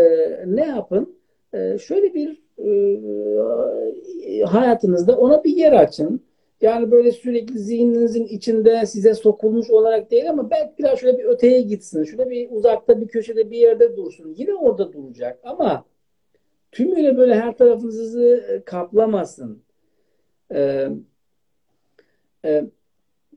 ne 0.47 0.67
yapın? 0.67 1.17
E, 1.55 1.79
şöyle 1.79 2.15
bir 2.15 2.43
e, 2.59 4.43
hayatınızda 4.43 5.17
ona 5.17 5.45
bir 5.45 5.57
yer 5.57 5.73
açın. 5.73 6.21
Yani 6.61 6.91
böyle 6.91 7.13
sürekli 7.13 7.59
zihninizin 7.59 8.25
içinde 8.25 8.87
size 8.87 9.15
sokulmuş 9.15 9.71
olarak 9.71 10.11
değil 10.11 10.31
ama 10.31 10.51
belki 10.51 10.73
biraz 10.79 10.99
şöyle 10.99 11.19
bir 11.19 11.25
öteye 11.25 11.63
gitsin. 11.63 12.05
Şöyle 12.05 12.31
bir 12.31 12.49
uzakta 12.51 13.01
bir 13.01 13.09
köşede 13.09 13.51
bir 13.51 13.59
yerde 13.59 13.97
dursun. 13.97 14.35
Yine 14.37 14.55
orada 14.55 14.93
duracak 14.93 15.39
ama 15.45 15.85
tümüyle 16.73 17.17
böyle 17.17 17.41
her 17.41 17.57
tarafınızı 17.57 18.45
e, 18.51 18.65
kaplamasın. 18.65 19.63
Ee, 20.55 20.89
e, 22.45 22.65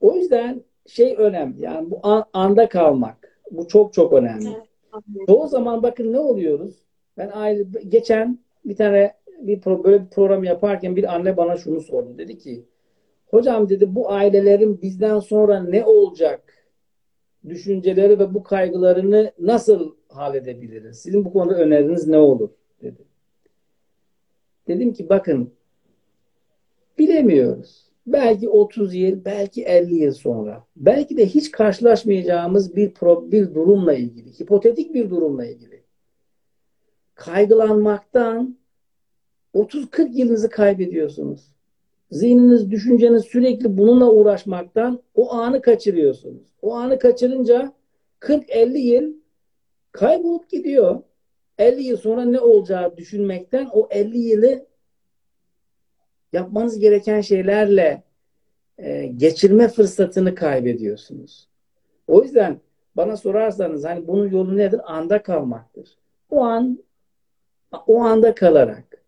o 0.01 0.15
yüzden 0.15 0.63
şey 0.86 1.15
önemli. 1.17 1.61
Yani 1.61 1.91
bu 1.91 1.99
an, 2.03 2.25
anda 2.34 2.69
kalmak. 2.69 3.39
Bu 3.51 3.67
çok 3.67 3.93
çok 3.93 4.13
önemli. 4.13 4.47
Evet. 4.47 5.27
Çoğu 5.27 5.47
zaman 5.47 5.84
bakın 5.84 6.13
ne 6.13 6.19
oluyoruz? 6.19 6.75
Ben 7.17 7.31
aile 7.34 7.63
geçen 7.88 8.39
bir 8.65 8.75
tane 8.75 9.13
bir 9.39 9.61
pro, 9.61 9.84
böyle 9.84 10.03
bir 10.03 10.09
program 10.09 10.43
yaparken 10.43 10.95
bir 10.95 11.15
anne 11.15 11.38
bana 11.38 11.57
şunu 11.57 11.81
sordu. 11.81 12.17
Dedi 12.17 12.38
ki 12.38 12.65
hocam 13.25 13.69
dedi 13.69 13.95
bu 13.95 14.11
ailelerin 14.11 14.81
bizden 14.81 15.19
sonra 15.19 15.63
ne 15.63 15.86
olacak 15.86 16.69
düşünceleri 17.49 18.19
ve 18.19 18.34
bu 18.34 18.43
kaygılarını 18.43 19.31
nasıl 19.39 19.95
halledebiliriz? 20.07 20.99
Sizin 20.99 21.25
bu 21.25 21.34
konuda 21.34 21.55
öneriniz 21.55 22.07
ne 22.07 22.17
olur? 22.17 22.49
dedi. 22.84 23.12
Dedim 24.68 24.93
ki 24.93 25.09
bakın 25.09 25.53
bilemiyoruz. 26.97 27.84
Belki 28.07 28.49
30 28.49 28.95
yıl, 28.95 29.26
belki 29.26 29.64
50 29.64 29.95
yıl 29.95 30.11
sonra. 30.11 30.64
Belki 30.76 31.18
de 31.18 31.26
hiç 31.26 31.51
karşılaşmayacağımız 31.51 32.76
bir, 32.76 32.93
pro, 32.93 33.32
bir 33.32 33.53
durumla 33.53 33.93
ilgili, 33.93 34.39
hipotetik 34.39 34.93
bir 34.93 35.09
durumla 35.09 35.45
ilgili. 35.45 35.84
Kaygılanmaktan 37.16 38.57
30-40 39.53 40.11
yılınızı 40.14 40.49
kaybediyorsunuz. 40.49 41.53
Zihniniz, 42.11 42.72
düşünceniz 42.72 43.24
sürekli 43.24 43.78
bununla 43.78 44.11
uğraşmaktan 44.11 44.99
o 45.16 45.34
anı 45.34 45.61
kaçırıyorsunuz. 45.61 46.47
O 46.61 46.76
anı 46.76 46.99
kaçırınca 46.99 47.74
40-50 48.20 48.78
yıl 48.78 49.14
kaybolup 49.91 50.49
gidiyor. 50.49 51.01
50 51.58 51.84
yıl 51.84 51.97
sonra 51.97 52.26
ne 52.26 52.39
olacağı 52.39 52.97
düşünmekten 52.97 53.70
o 53.74 53.88
50 53.91 54.18
yılı 54.18 54.66
yapmanız 56.34 56.80
gereken 56.80 57.22
şeylerle 57.22 58.04
e, 58.78 59.06
geçirme 59.06 59.68
fırsatını 59.68 60.36
kaybediyorsunuz. 60.36 61.47
O 62.08 62.24
yüzden 62.24 62.60
bana 62.95 63.18
sorarsanız 63.18 63.86
hani 63.86 64.08
bunun 64.08 64.30
yolu 64.30 64.58
nedir? 64.58 64.82
Anda 64.86 65.24
kalmaktır. 65.24 65.97
O 66.30 66.43
an 66.43 66.80
o 67.88 68.01
anda 68.01 68.36
kalarak, 68.36 69.04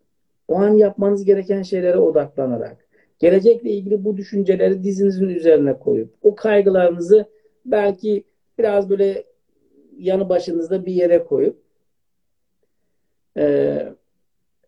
o 0.47 0.55
an 0.55 0.73
yapmanız 0.73 1.25
gereken 1.25 1.61
şeylere 1.61 1.97
odaklanarak, 1.97 2.87
gelecekle 3.19 3.69
ilgili 3.69 4.05
bu 4.05 4.17
düşünceleri 4.17 4.83
dizinizin 4.83 5.29
üzerine 5.29 5.79
koyup, 5.79 6.13
o 6.21 6.35
kaygılarınızı 6.35 7.25
belki 7.65 8.23
biraz 8.57 8.89
böyle 8.89 9.23
yanı 9.97 10.29
başınızda 10.29 10.85
bir 10.85 10.93
yere 10.93 11.23
koyup 11.23 11.64
ee, 13.37 13.93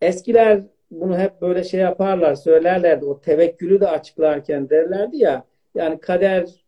eskiler 0.01 0.61
bunu 0.91 1.17
hep 1.17 1.41
böyle 1.41 1.63
şey 1.63 1.79
yaparlar, 1.79 2.35
söylerlerdi. 2.35 3.05
O 3.05 3.21
tevekkülü 3.21 3.79
de 3.79 3.87
açıklarken 3.87 4.69
derlerdi 4.69 5.17
ya, 5.17 5.43
yani 5.75 5.99
kader 5.99 6.65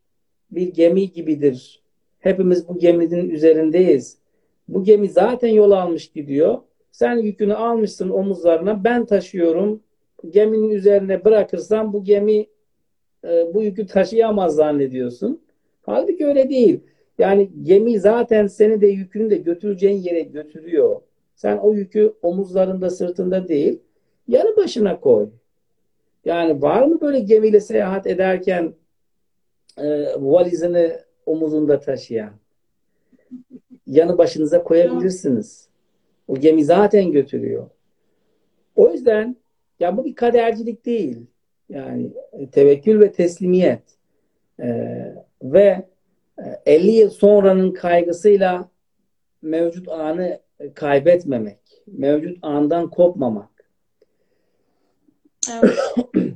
bir 0.51 0.73
gemi 0.73 1.11
gibidir. 1.11 1.81
Hepimiz 2.19 2.67
bu 2.67 2.79
geminin 2.79 3.29
üzerindeyiz. 3.29 4.17
Bu 4.67 4.83
gemi 4.83 5.09
zaten 5.09 5.47
yol 5.47 5.71
almış 5.71 6.11
gidiyor. 6.11 6.57
Sen 6.91 7.17
yükünü 7.17 7.53
almışsın 7.53 8.09
omuzlarına, 8.09 8.83
ben 8.83 9.05
taşıyorum 9.05 9.83
geminin 10.29 10.69
üzerine 10.69 11.25
bırakırsan 11.25 11.93
bu 11.93 12.03
gemi 12.03 12.47
e, 13.25 13.53
bu 13.53 13.63
yükü 13.63 13.87
taşıyamaz 13.87 14.55
zannediyorsun. 14.55 15.41
Halbuki 15.81 16.25
öyle 16.25 16.49
değil. 16.49 16.79
Yani 17.17 17.49
gemi 17.63 17.99
zaten 17.99 18.47
seni 18.47 18.81
de 18.81 18.87
yükünü 18.87 19.29
de 19.29 19.37
götüreceğin 19.37 20.01
yere 20.01 20.21
götürüyor. 20.21 21.01
Sen 21.41 21.57
o 21.57 21.73
yükü 21.73 22.13
omuzlarında 22.21 22.89
sırtında 22.89 23.47
değil 23.47 23.79
yanı 24.27 24.57
başına 24.57 24.99
koy. 24.99 25.29
Yani 26.25 26.61
var 26.61 26.83
mı 26.83 27.01
böyle 27.01 27.19
gemiyle 27.19 27.59
seyahat 27.59 28.07
ederken 28.07 28.73
e, 29.77 29.87
valizini 30.17 30.91
omuzunda 31.25 31.79
taşıyan? 31.79 32.31
Yanı 33.87 34.17
başınıza 34.17 34.63
koyabilirsiniz. 34.63 35.69
O 36.27 36.35
gemi 36.35 36.65
zaten 36.65 37.11
götürüyor. 37.11 37.69
O 38.75 38.91
yüzden 38.91 39.35
ya 39.79 39.97
bu 39.97 40.05
bir 40.05 40.15
kadercilik 40.15 40.85
değil. 40.85 41.25
Yani 41.69 42.11
tevekkül 42.51 42.99
ve 42.99 43.11
teslimiyet. 43.11 43.83
Ee, 44.59 45.15
ve 45.43 45.85
50 46.65 46.91
yıl 46.91 47.09
sonranın 47.09 47.71
kaygısıyla 47.71 48.69
mevcut 49.41 49.87
anı 49.87 50.39
kaybetmemek. 50.75 51.59
Mevcut 51.87 52.37
andan 52.41 52.89
kopmamak. 52.89 53.49
Evet. 55.53 55.77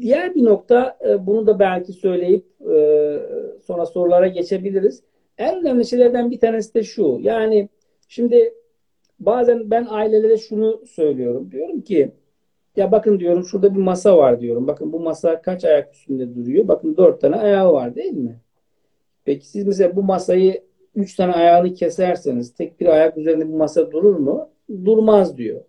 Diğer 0.00 0.34
bir 0.34 0.44
nokta 0.44 0.98
e, 1.08 1.26
bunu 1.26 1.46
da 1.46 1.58
belki 1.58 1.92
söyleyip 1.92 2.46
e, 2.60 3.18
sonra 3.66 3.86
sorulara 3.86 4.26
geçebiliriz. 4.26 5.02
En 5.38 5.60
önemli 5.60 5.86
şeylerden 5.86 6.30
bir 6.30 6.40
tanesi 6.40 6.74
de 6.74 6.82
şu. 6.82 7.18
Yani 7.22 7.68
şimdi 8.08 8.54
bazen 9.20 9.70
ben 9.70 9.86
ailelere 9.90 10.36
şunu 10.36 10.86
söylüyorum. 10.86 11.50
Diyorum 11.50 11.80
ki 11.80 12.12
ya 12.76 12.92
bakın 12.92 13.20
diyorum 13.20 13.44
şurada 13.44 13.74
bir 13.74 13.80
masa 13.80 14.16
var 14.16 14.40
diyorum. 14.40 14.66
Bakın 14.66 14.92
bu 14.92 15.00
masa 15.00 15.42
kaç 15.42 15.64
ayak 15.64 15.94
üstünde 15.94 16.34
duruyor? 16.34 16.68
Bakın 16.68 16.96
dört 16.96 17.20
tane 17.20 17.36
ayağı 17.36 17.72
var 17.72 17.94
değil 17.94 18.12
mi? 18.12 18.40
Peki 19.24 19.48
siz 19.48 19.66
mesela 19.66 19.96
bu 19.96 20.02
masayı 20.02 20.67
üç 20.98 21.16
tane 21.16 21.32
ayağını 21.32 21.74
keserseniz 21.74 22.54
tek 22.54 22.80
bir 22.80 22.86
ayak 22.86 23.16
üzerinde 23.16 23.52
bu 23.52 23.56
masa 23.56 23.90
durur 23.90 24.16
mu? 24.16 24.48
Durmaz 24.84 25.38
diyor. 25.38 25.60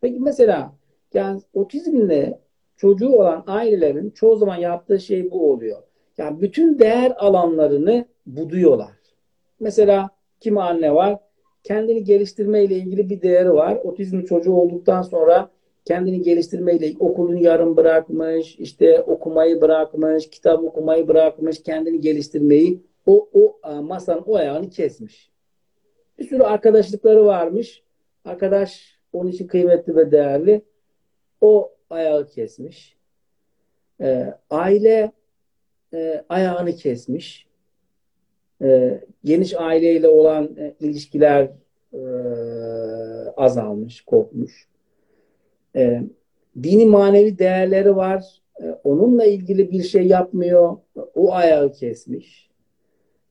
Peki 0.00 0.20
mesela 0.20 0.72
yani 1.14 1.40
otizmle 1.54 2.38
çocuğu 2.76 3.08
olan 3.08 3.44
ailelerin 3.46 4.10
çoğu 4.10 4.36
zaman 4.36 4.56
yaptığı 4.56 5.00
şey 5.00 5.30
bu 5.30 5.52
oluyor. 5.52 5.82
Yani 6.18 6.40
bütün 6.40 6.78
değer 6.78 7.12
alanlarını 7.16 8.04
buduyorlar. 8.26 8.92
Mesela 9.60 10.10
kim 10.40 10.58
anne 10.58 10.94
var? 10.94 11.18
Kendini 11.64 12.04
geliştirme 12.04 12.64
ile 12.64 12.76
ilgili 12.76 13.10
bir 13.10 13.22
değeri 13.22 13.52
var. 13.52 13.78
Otizmli 13.84 14.26
çocuğu 14.26 14.52
olduktan 14.52 15.02
sonra 15.02 15.50
kendini 15.84 16.22
geliştirmeyle 16.22 16.94
okulunu 17.00 17.38
yarım 17.38 17.76
bırakmış, 17.76 18.56
işte 18.58 19.02
okumayı 19.02 19.60
bırakmış, 19.60 20.30
kitap 20.30 20.64
okumayı 20.64 21.08
bırakmış, 21.08 21.62
kendini 21.62 22.00
geliştirmeyi 22.00 22.82
o, 23.06 23.28
o 23.32 23.58
masanın 23.82 24.22
o 24.26 24.36
ayağını 24.36 24.70
kesmiş. 24.70 25.30
Bir 26.18 26.24
sürü 26.24 26.42
arkadaşlıkları 26.42 27.24
varmış. 27.24 27.82
Arkadaş 28.24 28.98
onun 29.12 29.30
için 29.30 29.46
kıymetli 29.46 29.96
ve 29.96 30.10
değerli. 30.10 30.62
O 31.40 31.72
ayağı 31.90 32.28
kesmiş. 32.28 32.96
Ee, 34.00 34.34
aile 34.50 35.12
e, 35.94 36.24
ayağını 36.28 36.76
kesmiş. 36.76 37.46
Ee, 38.62 39.00
geniş 39.24 39.54
aileyle 39.54 40.08
olan 40.08 40.56
e, 40.56 40.74
ilişkiler 40.80 41.50
e, 41.92 42.00
azalmış, 43.36 44.00
kopmuş 44.00 44.68
e, 45.76 46.02
dini 46.62 46.86
manevi 46.86 47.38
değerleri 47.38 47.96
var. 47.96 48.42
E, 48.62 48.64
onunla 48.84 49.24
ilgili 49.24 49.70
bir 49.70 49.82
şey 49.82 50.06
yapmıyor. 50.06 50.76
O 51.14 51.32
ayağı 51.32 51.72
kesmiş. 51.72 52.51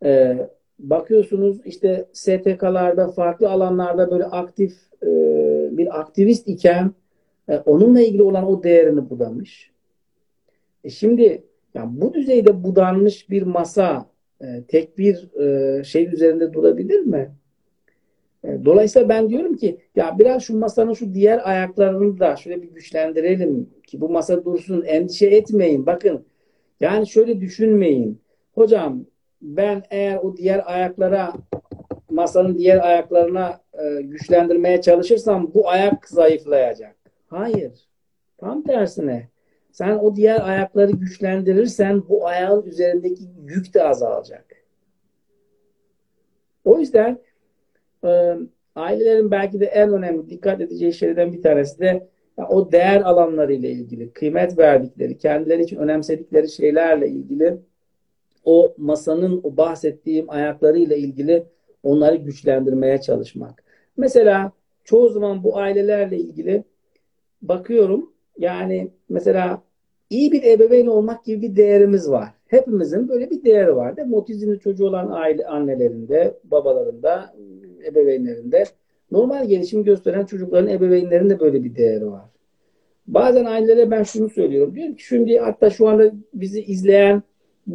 E, 0.03 0.37
bakıyorsunuz 0.79 1.61
işte 1.65 2.05
STK'larda 2.13 3.07
farklı 3.07 3.49
alanlarda 3.49 4.11
böyle 4.11 4.25
aktif 4.25 4.73
e, 5.03 5.07
bir 5.77 5.99
aktivist 5.99 6.47
iken 6.47 6.91
e, 7.49 7.57
onunla 7.57 8.01
ilgili 8.01 8.23
olan 8.23 8.47
o 8.47 8.63
değerini 8.63 9.09
budamış. 9.09 9.71
E 10.83 10.89
şimdi 10.89 11.43
yani 11.73 12.01
bu 12.01 12.13
düzeyde 12.13 12.63
budanmış 12.63 13.29
bir 13.29 13.41
masa 13.41 14.05
e, 14.41 14.63
tek 14.67 14.97
bir 14.97 15.39
e, 15.39 15.83
şey 15.83 16.13
üzerinde 16.13 16.53
durabilir 16.53 16.99
mi? 16.99 17.31
E, 18.43 18.65
dolayısıyla 18.65 19.09
ben 19.09 19.29
diyorum 19.29 19.55
ki 19.55 19.77
ya 19.95 20.15
biraz 20.19 20.43
şu 20.43 20.59
masanın 20.59 20.93
şu 20.93 21.13
diğer 21.13 21.49
ayaklarını 21.49 22.19
da 22.19 22.35
şöyle 22.35 22.61
bir 22.61 22.71
güçlendirelim 22.71 23.69
ki 23.87 24.01
bu 24.01 24.09
masa 24.09 24.45
dursun 24.45 24.81
endişe 24.81 25.25
etmeyin. 25.27 25.85
Bakın 25.85 26.25
yani 26.79 27.07
şöyle 27.07 27.41
düşünmeyin. 27.41 28.21
Hocam 28.55 29.05
ben 29.41 29.83
eğer 29.89 30.17
o 30.17 30.37
diğer 30.37 30.61
ayaklara 30.65 31.33
masanın 32.09 32.57
diğer 32.57 32.85
ayaklarına 32.87 33.61
e, 33.73 34.01
güçlendirmeye 34.01 34.81
çalışırsam 34.81 35.53
bu 35.53 35.69
ayak 35.69 36.09
zayıflayacak. 36.09 36.95
Hayır. 37.27 37.87
Tam 38.37 38.63
tersine. 38.63 39.29
Sen 39.71 39.97
o 39.97 40.15
diğer 40.15 40.47
ayakları 40.49 40.91
güçlendirirsen 40.91 42.09
bu 42.09 42.27
ayağın 42.27 42.65
üzerindeki 42.65 43.23
yük 43.43 43.73
de 43.73 43.83
azalacak. 43.83 44.45
O 46.65 46.79
yüzden 46.79 47.19
e, 48.03 48.35
ailelerin 48.75 49.31
belki 49.31 49.59
de 49.59 49.65
en 49.65 49.93
önemli 49.93 50.29
dikkat 50.29 50.61
edeceği 50.61 50.93
şeylerden 50.93 51.33
bir 51.33 51.41
tanesi 51.41 51.79
de 51.79 52.07
o 52.49 52.71
değer 52.71 53.01
alanları 53.01 53.53
ile 53.53 53.69
ilgili, 53.71 54.13
kıymet 54.13 54.57
verdikleri, 54.57 55.17
kendileri 55.17 55.63
için 55.63 55.77
önemsedikleri 55.77 56.49
şeylerle 56.49 57.07
ilgili 57.07 57.57
o 58.45 58.73
masanın 58.77 59.41
o 59.43 59.57
bahsettiğim 59.57 60.29
ayaklarıyla 60.29 60.95
ilgili 60.95 61.43
onları 61.83 62.15
güçlendirmeye 62.15 63.01
çalışmak. 63.01 63.63
Mesela 63.97 64.51
çoğu 64.83 65.09
zaman 65.09 65.43
bu 65.43 65.57
ailelerle 65.57 66.17
ilgili 66.17 66.63
bakıyorum 67.41 68.11
yani 68.37 68.91
mesela 69.09 69.61
iyi 70.09 70.31
bir 70.31 70.43
ebeveyn 70.43 70.87
olmak 70.87 71.25
gibi 71.25 71.41
bir 71.41 71.55
değerimiz 71.55 72.11
var. 72.11 72.29
Hepimizin 72.47 73.09
böyle 73.09 73.29
bir 73.29 73.43
değeri 73.43 73.75
var. 73.75 73.97
Değil 73.97 74.11
Otizmli 74.11 74.59
çocuğu 74.59 74.87
olan 74.87 75.09
aile 75.11 75.47
annelerinde, 75.47 76.33
babalarında, 76.43 77.35
ebeveynlerinde 77.85 78.63
normal 79.11 79.47
gelişim 79.47 79.83
gösteren 79.83 80.25
çocukların 80.25 80.69
ebeveynlerinde 80.69 81.39
böyle 81.39 81.63
bir 81.63 81.75
değeri 81.75 82.11
var. 82.11 82.25
Bazen 83.07 83.45
ailelere 83.45 83.91
ben 83.91 84.03
şunu 84.03 84.29
söylüyorum. 84.29 84.75
Diyorum 84.75 84.95
ki 84.95 85.05
şimdi 85.05 85.37
hatta 85.37 85.69
şu 85.69 85.87
anda 85.87 86.11
bizi 86.33 86.61
izleyen 86.61 87.23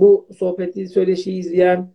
bu 0.01 0.28
sohbeti, 0.38 0.88
söyleşiyi 0.88 1.40
izleyen 1.40 1.88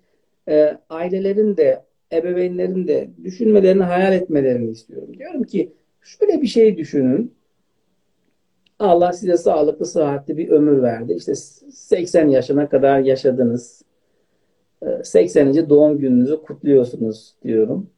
e, 0.49 0.77
ailelerin 0.89 1.57
de 1.57 1.85
ebeveynlerin 2.13 2.87
de 2.87 3.09
düşünmelerini, 3.23 3.83
hayal 3.83 4.13
etmelerini 4.13 4.71
istiyorum. 4.71 5.17
Diyorum 5.17 5.43
ki 5.43 5.73
şöyle 6.01 6.41
bir 6.41 6.47
şey 6.47 6.77
düşünün. 6.77 7.33
Allah 8.79 9.13
size 9.13 9.37
sağlıklı, 9.37 9.85
sıhhatli 9.85 10.37
bir 10.37 10.49
ömür 10.49 10.81
verdi. 10.81 11.13
İşte 11.13 11.35
80 11.35 12.27
yaşına 12.27 12.69
kadar 12.69 12.99
yaşadınız. 12.99 13.81
80. 15.03 15.53
E, 15.53 15.69
doğum 15.69 15.99
gününüzü 15.99 16.41
kutluyorsunuz 16.41 17.35
diyorum. 17.43 17.89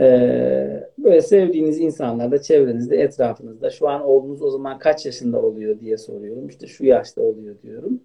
Ee, 0.00 0.90
böyle 0.98 1.20
sevdiğiniz 1.20 1.80
insanlar 1.80 2.30
da 2.30 2.42
çevrenizde, 2.42 2.96
etrafınızda. 2.96 3.70
Şu 3.70 3.88
an 3.88 4.02
oğlunuz 4.02 4.42
o 4.42 4.50
zaman 4.50 4.78
kaç 4.78 5.06
yaşında 5.06 5.42
oluyor 5.42 5.80
diye 5.80 5.98
soruyorum. 5.98 6.48
İşte 6.48 6.66
şu 6.66 6.84
yaşta 6.84 7.22
oluyor 7.22 7.54
diyorum. 7.62 8.00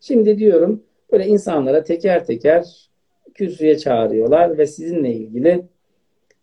Şimdi 0.00 0.38
diyorum 0.38 0.82
böyle 1.12 1.26
insanlara 1.26 1.84
teker 1.84 2.26
teker 2.26 2.90
kürsüye 3.34 3.78
çağırıyorlar 3.78 4.58
ve 4.58 4.66
sizinle 4.66 5.12
ilgili 5.12 5.64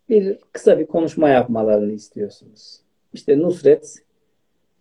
bir 0.09 0.37
kısa 0.51 0.79
bir 0.79 0.85
konuşma 0.85 1.29
yapmalarını 1.29 1.91
istiyorsunuz. 1.91 2.79
İşte 3.13 3.39
Nusret 3.39 3.95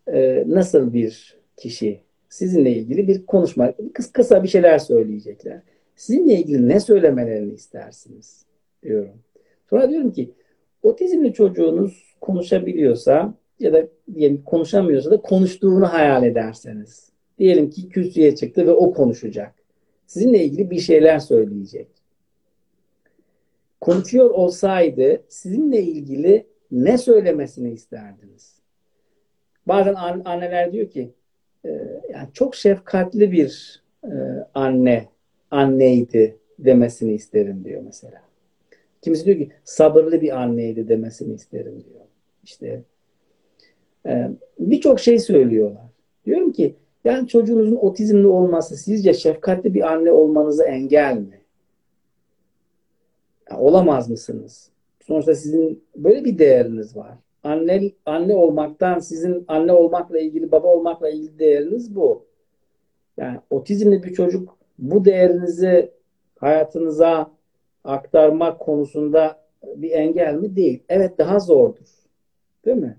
e, 0.06 0.44
nasıl 0.46 0.92
bir 0.92 1.36
kişi? 1.56 2.00
Sizinle 2.28 2.70
ilgili 2.70 3.08
bir 3.08 3.26
konuşma, 3.26 3.72
kısa, 3.94 4.12
kısa 4.12 4.42
bir 4.42 4.48
şeyler 4.48 4.78
söyleyecekler. 4.78 5.60
Sizinle 5.96 6.34
ilgili 6.34 6.68
ne 6.68 6.80
söylemelerini 6.80 7.52
istersiniz 7.52 8.46
diyorum. 8.82 9.18
Sonra 9.70 9.90
diyorum 9.90 10.12
ki 10.12 10.30
otizmli 10.82 11.32
çocuğunuz 11.32 12.14
konuşabiliyorsa 12.20 13.34
ya 13.60 13.72
da 13.72 13.86
diyelim 14.14 14.42
konuşamıyorsa 14.42 15.10
da 15.10 15.20
konuştuğunu 15.20 15.92
hayal 15.92 16.24
ederseniz. 16.24 17.15
Diyelim 17.38 17.70
ki 17.70 17.88
kürsüye 17.88 18.36
çıktı 18.36 18.66
ve 18.66 18.72
o 18.72 18.92
konuşacak. 18.92 19.54
Sizinle 20.06 20.44
ilgili 20.44 20.70
bir 20.70 20.80
şeyler 20.80 21.18
söyleyecek. 21.18 21.88
Konuşuyor 23.80 24.30
olsaydı 24.30 25.22
sizinle 25.28 25.82
ilgili 25.82 26.46
ne 26.70 26.98
söylemesini 26.98 27.72
isterdiniz? 27.72 28.56
Bazen 29.66 29.94
anneler 30.24 30.72
diyor 30.72 30.90
ki 30.90 31.10
e, 31.64 31.68
yani 32.12 32.28
çok 32.32 32.54
şefkatli 32.54 33.32
bir 33.32 33.82
e, 34.04 34.14
anne 34.54 35.08
anneydi 35.50 36.36
demesini 36.58 37.14
isterim 37.14 37.64
diyor 37.64 37.82
mesela. 37.84 38.22
Kimisi 39.02 39.24
diyor 39.24 39.38
ki 39.38 39.50
sabırlı 39.64 40.20
bir 40.20 40.42
anneydi 40.42 40.88
demesini 40.88 41.34
isterim 41.34 41.84
diyor. 41.84 42.04
işte 42.44 42.82
e, 44.06 44.30
birçok 44.58 45.00
şey 45.00 45.18
söylüyorlar. 45.18 45.86
Diyorum 46.26 46.52
ki 46.52 46.74
yani 47.06 47.28
çocuğunuzun 47.28 47.76
otizmli 47.76 48.26
olması 48.26 48.76
sizce 48.76 49.14
şefkatli 49.14 49.74
bir 49.74 49.92
anne 49.92 50.12
olmanıza 50.12 50.64
engel 50.64 51.16
mi? 51.16 51.40
Ya, 53.50 53.58
olamaz 53.58 54.10
mısınız? 54.10 54.70
Sonuçta 55.00 55.34
sizin 55.34 55.84
böyle 55.96 56.24
bir 56.24 56.38
değeriniz 56.38 56.96
var. 56.96 57.14
Anne 57.42 57.92
anne 58.06 58.34
olmaktan 58.34 58.98
sizin 58.98 59.44
anne 59.48 59.72
olmakla 59.72 60.18
ilgili, 60.18 60.52
baba 60.52 60.68
olmakla 60.68 61.08
ilgili 61.08 61.38
değeriniz 61.38 61.96
bu. 61.96 62.24
Yani 63.16 63.40
otizmli 63.50 64.02
bir 64.02 64.12
çocuk 64.14 64.58
bu 64.78 65.04
değerinizi 65.04 65.90
hayatınıza 66.38 67.30
aktarmak 67.84 68.60
konusunda 68.60 69.40
bir 69.76 69.90
engel 69.90 70.34
mi? 70.34 70.56
Değil. 70.56 70.82
Evet 70.88 71.18
daha 71.18 71.38
zordur. 71.38 71.88
Değil 72.64 72.76
mi? 72.76 72.96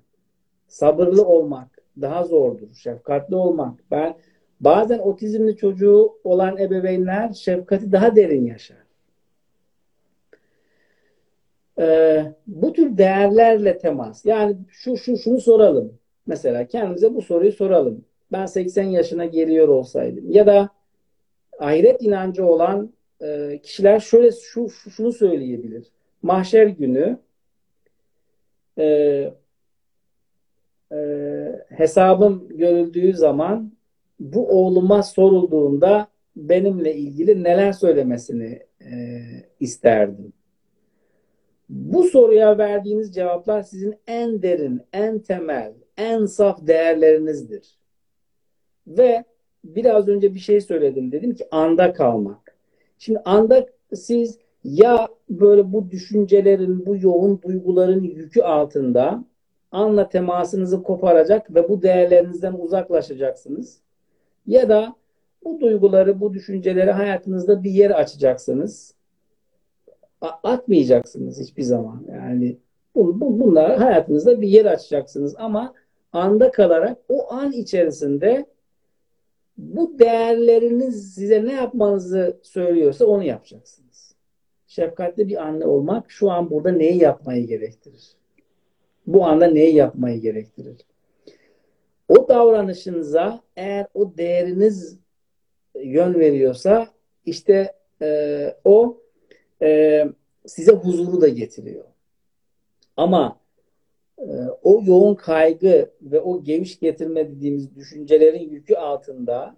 Sabırlı 0.68 1.26
olmak 1.26 1.77
daha 2.02 2.24
zordur. 2.24 2.74
Şefkatli 2.74 3.36
olmak. 3.36 3.80
Ben 3.92 4.16
bazen 4.60 5.00
otizmli 5.00 5.58
çocuğu 5.58 6.20
olan 6.24 6.58
ebeveynler 6.58 7.34
şefkati 7.34 7.92
daha 7.92 8.16
derin 8.16 8.46
yaşar. 8.46 8.88
Ee, 11.80 12.24
bu 12.48 12.74
tür 12.74 12.98
değerlerle 12.98 13.78
temas. 13.78 14.26
Yani 14.26 14.58
şu 14.70 14.98
şu 14.98 15.18
şunu 15.18 15.42
soralım. 15.42 15.94
Mesela 16.28 16.68
kendimize 16.68 17.16
bu 17.16 17.22
soruyu 17.22 17.52
soralım. 17.52 18.06
Ben 18.32 18.46
80 18.46 18.84
yaşına 18.84 19.26
geliyor 19.26 19.68
olsaydım 19.68 20.32
ya 20.32 20.48
da 20.48 20.70
ahiret 21.60 22.02
inancı 22.02 22.46
olan 22.46 22.94
e, 23.22 23.60
kişiler 23.64 24.00
şöyle 24.00 24.32
şu, 24.32 24.70
şu 24.70 24.92
şunu 24.92 25.12
söyleyebilir. 25.12 25.88
Mahşer 26.22 26.68
günü 26.68 27.20
e, 28.78 29.34
e, 30.92 30.98
hesabım 31.70 32.48
görüldüğü 32.50 33.14
zaman 33.14 33.72
bu 34.20 34.48
oğluma 34.50 35.04
sorulduğunda 35.04 36.08
benimle 36.36 36.96
ilgili 36.96 37.44
neler 37.44 37.72
söylemesini 37.72 38.60
e, 38.82 38.94
isterdim. 39.60 40.34
Bu 41.70 42.04
soruya 42.04 42.58
verdiğiniz 42.58 43.16
cevaplar 43.16 43.62
sizin 43.62 43.96
en 44.08 44.42
derin, 44.42 44.82
en 44.94 45.20
temel, 45.20 45.74
en 45.98 46.26
saf 46.26 46.68
değerlerinizdir. 46.68 47.78
Ve 48.88 49.24
biraz 49.64 50.08
önce 50.08 50.34
bir 50.34 50.40
şey 50.40 50.62
söyledim. 50.62 51.12
Dedim 51.12 51.36
ki 51.36 51.48
anda 51.52 51.94
kalmak. 51.94 52.58
Şimdi 52.98 53.20
anda 53.26 53.66
siz 53.94 54.40
ya 54.64 55.08
böyle 55.30 55.74
bu 55.74 55.92
düşüncelerin, 55.92 56.86
bu 56.86 56.98
yoğun 56.98 57.42
duyguların 57.42 58.04
yükü 58.04 58.42
altında 58.42 59.26
anla 59.72 60.10
temasınızı 60.10 60.84
koparacak 60.84 61.56
ve 61.56 61.70
bu 61.70 61.82
değerlerinizden 61.82 62.54
uzaklaşacaksınız. 62.54 63.80
Ya 64.48 64.70
da 64.70 64.96
bu 65.44 65.60
duyguları, 65.60 66.20
bu 66.20 66.34
düşünceleri 66.34 66.92
hayatınızda 66.92 67.64
bir 67.64 67.72
yer 67.72 67.92
açacaksınız. 67.92 68.94
Atmayacaksınız 70.44 71.40
hiçbir 71.40 71.64
zaman. 71.64 72.06
Yani 72.12 72.58
bu, 72.96 73.22
bu, 73.22 73.40
bunlar 73.40 73.78
hayatınızda 73.78 74.42
bir 74.42 74.48
yer 74.48 74.66
açacaksınız 74.66 75.36
ama 75.38 75.74
anda 76.14 76.52
kalarak 76.52 76.98
o 77.10 77.34
an 77.34 77.52
içerisinde 77.52 78.46
bu 79.58 80.00
değerleriniz 80.00 81.14
size 81.14 81.46
ne 81.46 81.54
yapmanızı 81.54 82.40
söylüyorsa 82.44 83.06
onu 83.06 83.24
yapacaksınız. 83.24 84.16
Şefkatli 84.68 85.28
bir 85.28 85.48
anne 85.48 85.66
olmak 85.66 86.12
şu 86.12 86.32
an 86.32 86.50
burada 86.50 86.72
neyi 86.72 86.98
yapmayı 87.02 87.48
gerektirir? 87.48 88.17
Bu 89.08 89.26
anda 89.26 89.48
neyi 89.48 89.76
yapmayı 89.76 90.22
gerektirir? 90.22 90.78
O 92.08 92.28
davranışınıza 92.28 93.42
eğer 93.56 93.88
o 93.94 94.18
değeriniz 94.18 94.98
yön 95.76 96.20
veriyorsa 96.20 96.88
işte 97.26 97.74
e, 98.02 98.56
o 98.64 99.02
e, 99.62 100.06
size 100.46 100.72
huzuru 100.72 101.22
da 101.22 101.28
getiriyor. 101.28 101.86
Ama 102.98 103.40
e, 104.20 104.26
o 104.64 104.82
yoğun 104.86 105.16
kaygı 105.16 105.92
ve 106.02 106.22
o 106.22 106.44
geviş 106.44 106.80
getirme 106.80 107.32
dediğimiz 107.32 107.76
düşüncelerin 107.76 108.50
yükü 108.50 108.76
altında 108.76 109.56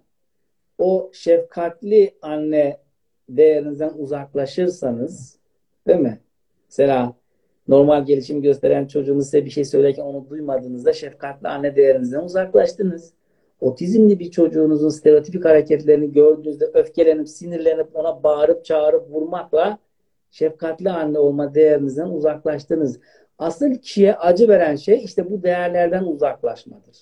o 0.78 1.10
şefkatli 1.14 2.14
anne 2.22 2.80
değerinizden 3.28 3.92
uzaklaşırsanız 3.96 5.38
değil 5.86 6.00
mi? 6.00 6.20
Mesela 6.68 7.14
normal 7.70 8.06
gelişim 8.06 8.42
gösteren 8.42 8.86
çocuğunuz 8.86 9.24
size 9.24 9.44
bir 9.44 9.50
şey 9.50 9.64
söylerken 9.64 10.02
onu 10.02 10.26
duymadığınızda 10.30 10.92
şefkatli 10.92 11.48
anne 11.48 11.76
değerinizden 11.76 12.22
uzaklaştınız. 12.22 13.12
Otizmli 13.60 14.18
bir 14.18 14.30
çocuğunuzun 14.30 14.88
stereotipik 14.88 15.44
hareketlerini 15.44 16.12
gördüğünüzde 16.12 16.64
öfkelenip, 16.64 17.28
sinirlenip 17.28 17.96
ona 17.96 18.22
bağırıp 18.22 18.64
çağırıp 18.64 19.10
vurmakla 19.10 19.78
şefkatli 20.30 20.90
anne 20.90 21.18
olma 21.18 21.54
değerinizden 21.54 22.06
uzaklaştınız. 22.06 23.00
Asıl 23.38 23.74
kişiye 23.74 24.14
acı 24.14 24.48
veren 24.48 24.76
şey 24.76 25.04
işte 25.04 25.30
bu 25.30 25.42
değerlerden 25.42 26.04
uzaklaşmadır. 26.04 26.96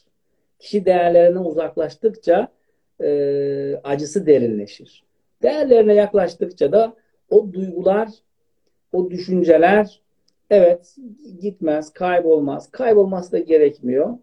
Kişi 0.59 0.85
değerlerinden 0.85 1.45
uzaklaştıkça 1.45 2.49
e, 3.01 3.81
acısı 3.85 4.27
derinleşir. 4.27 5.05
Değerlerine 5.43 5.95
yaklaştıkça 5.95 6.73
da 6.73 6.95
o 7.31 7.53
duygular, 7.53 8.09
o 8.93 9.11
düşünceler 9.11 10.01
evet 10.51 10.97
gitmez, 11.41 11.93
kaybolmaz. 11.93 12.71
Kaybolması 12.71 13.33
da 13.33 13.39
gerekmiyor. 13.39 14.19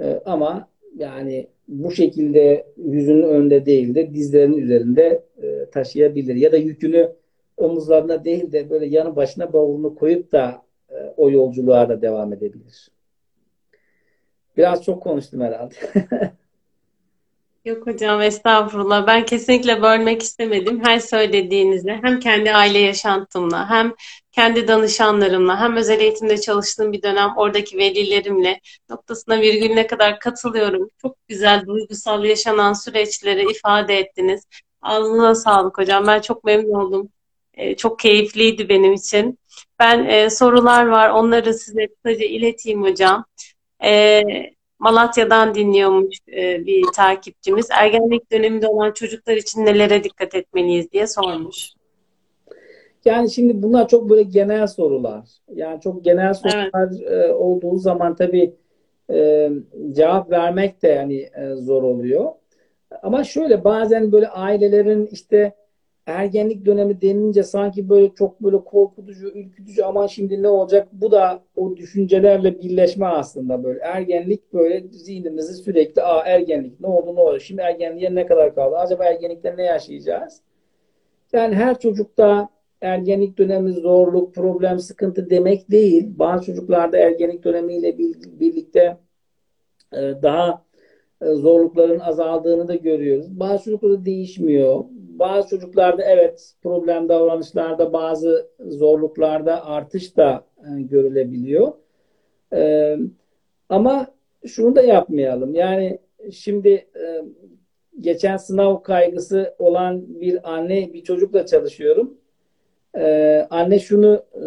E, 0.00 0.22
ama 0.24 0.68
yani 0.96 1.48
bu 1.68 1.90
şekilde 1.90 2.66
yüzünün 2.76 3.22
önünde 3.22 3.66
değil 3.66 3.94
de 3.94 4.14
dizlerinin 4.14 4.56
üzerinde 4.56 5.24
e, 5.42 5.70
taşıyabilir. 5.70 6.34
Ya 6.34 6.52
da 6.52 6.56
yükünü 6.56 7.12
omuzlarına 7.56 8.24
değil 8.24 8.52
de 8.52 8.70
böyle 8.70 8.86
yanı 8.86 9.16
başına 9.16 9.52
bavulunu 9.52 9.94
koyup 9.94 10.32
da 10.32 10.62
e, 10.90 10.94
o 11.16 11.30
yolculuğa 11.30 11.88
da 11.88 12.02
devam 12.02 12.32
edebilir. 12.32 12.90
Biraz 14.56 14.84
çok 14.84 15.02
konuştum 15.02 15.40
herhalde. 15.40 15.74
Yok 17.64 17.86
hocam 17.86 18.20
estağfurullah. 18.22 19.06
Ben 19.06 19.24
kesinlikle 19.24 19.82
bölmek 19.82 20.22
istemedim. 20.22 20.84
Her 20.84 20.98
söylediğinizde 20.98 22.00
hem 22.02 22.20
kendi 22.20 22.52
aile 22.52 22.78
yaşantımla 22.78 23.70
hem 23.70 23.94
kendi 24.32 24.68
danışanlarımla 24.68 25.60
hem 25.60 25.76
özel 25.76 26.00
eğitimde 26.00 26.40
çalıştığım 26.40 26.92
bir 26.92 27.02
dönem 27.02 27.36
oradaki 27.36 27.78
velilerimle 27.78 28.60
noktasına 28.90 29.40
virgülüne 29.40 29.86
kadar 29.86 30.18
katılıyorum. 30.18 30.88
Çok 31.02 31.16
güzel 31.28 31.66
duygusal 31.66 32.24
yaşanan 32.24 32.72
süreçleri 32.72 33.50
ifade 33.50 33.98
ettiniz. 33.98 34.44
Ağzına 34.82 35.34
sağlık 35.34 35.78
hocam. 35.78 36.06
Ben 36.06 36.20
çok 36.20 36.44
memnun 36.44 36.74
oldum. 36.74 37.08
Ee, 37.54 37.76
çok 37.76 37.98
keyifliydi 37.98 38.68
benim 38.68 38.92
için. 38.92 39.38
Ben 39.78 40.04
e, 40.04 40.30
sorular 40.30 40.86
var. 40.86 41.10
Onları 41.10 41.54
size 41.54 41.86
kısaca 41.86 42.26
ileteyim 42.26 42.82
hocam. 42.82 43.24
E, 43.84 44.22
Malatya'dan 44.82 45.54
dinliyormuş 45.54 46.16
e, 46.36 46.66
bir 46.66 46.84
takipçimiz. 46.94 47.68
Ergenlik 47.70 48.32
döneminde 48.32 48.68
olan 48.68 48.92
çocuklar 48.92 49.36
için 49.36 49.64
nelere 49.64 50.04
dikkat 50.04 50.34
etmeliyiz 50.34 50.92
diye 50.92 51.06
sormuş. 51.06 51.70
Yani 53.04 53.30
şimdi 53.30 53.62
bunlar 53.62 53.88
çok 53.88 54.10
böyle 54.10 54.22
genel 54.22 54.66
sorular. 54.66 55.28
Yani 55.54 55.80
çok 55.80 56.04
genel 56.04 56.34
sorular 56.34 56.88
evet. 57.00 57.28
e, 57.28 57.32
olduğu 57.32 57.76
zaman 57.76 58.16
tabii 58.16 58.54
e, 59.10 59.50
cevap 59.92 60.30
vermek 60.30 60.82
de 60.82 60.88
yani 60.88 61.16
e, 61.16 61.54
zor 61.54 61.82
oluyor. 61.82 62.30
Ama 63.02 63.24
şöyle 63.24 63.64
bazen 63.64 64.12
böyle 64.12 64.28
ailelerin 64.28 65.06
işte 65.06 65.52
ergenlik 66.06 66.66
dönemi 66.66 67.00
denince 67.00 67.42
sanki 67.42 67.88
böyle 67.88 68.14
çok 68.14 68.40
böyle 68.40 68.64
korkutucu, 68.64 69.28
ürkütücü 69.28 69.82
aman 69.82 70.06
şimdi 70.06 70.42
ne 70.42 70.48
olacak? 70.48 70.88
Bu 70.92 71.10
da 71.10 71.42
o 71.56 71.76
düşüncelerle 71.76 72.60
birleşme 72.60 73.06
aslında 73.06 73.64
böyle. 73.64 73.80
Ergenlik 73.80 74.52
böyle 74.52 74.88
zihnimizi 74.88 75.54
sürekli 75.54 76.02
aa 76.02 76.22
ergenlik 76.26 76.80
ne 76.80 76.86
oldu 76.86 77.16
ne 77.16 77.20
oldu? 77.20 77.40
Şimdi 77.40 77.60
ergenliğe 77.60 78.14
ne 78.14 78.26
kadar 78.26 78.54
kaldı? 78.54 78.76
Acaba 78.76 79.04
ergenlikte 79.04 79.56
ne 79.56 79.62
yaşayacağız? 79.62 80.40
Yani 81.32 81.54
her 81.54 81.78
çocukta 81.78 82.48
ergenlik 82.80 83.38
dönemi 83.38 83.72
zorluk, 83.72 84.34
problem, 84.34 84.78
sıkıntı 84.78 85.30
demek 85.30 85.70
değil. 85.70 86.08
Bazı 86.18 86.46
çocuklarda 86.46 86.98
ergenlik 86.98 87.44
dönemiyle 87.44 87.98
birlikte 88.40 88.96
e, 89.92 89.98
daha 90.22 90.64
e, 91.22 91.34
zorlukların 91.34 92.00
azaldığını 92.00 92.68
da 92.68 92.74
görüyoruz. 92.74 93.40
Bazı 93.40 93.64
çocuklarda 93.64 94.04
değişmiyor 94.04 94.84
bazı 95.22 95.48
çocuklarda 95.48 96.02
evet 96.02 96.52
problem 96.62 97.08
davranışlarda 97.08 97.92
bazı 97.92 98.48
zorluklarda 98.60 99.66
artış 99.66 100.16
da 100.16 100.44
e, 100.58 100.82
görülebiliyor. 100.82 101.72
E, 102.52 102.96
ama 103.68 104.06
şunu 104.46 104.76
da 104.76 104.82
yapmayalım. 104.82 105.54
Yani 105.54 105.98
şimdi 106.32 106.68
e, 106.68 107.22
geçen 108.00 108.36
sınav 108.36 108.82
kaygısı 108.82 109.54
olan 109.58 110.20
bir 110.20 110.52
anne 110.54 110.92
bir 110.92 111.04
çocukla 111.04 111.46
çalışıyorum. 111.46 112.18
Ee, 112.98 113.46
anne 113.50 113.78
şunu 113.78 114.24
e, 114.34 114.46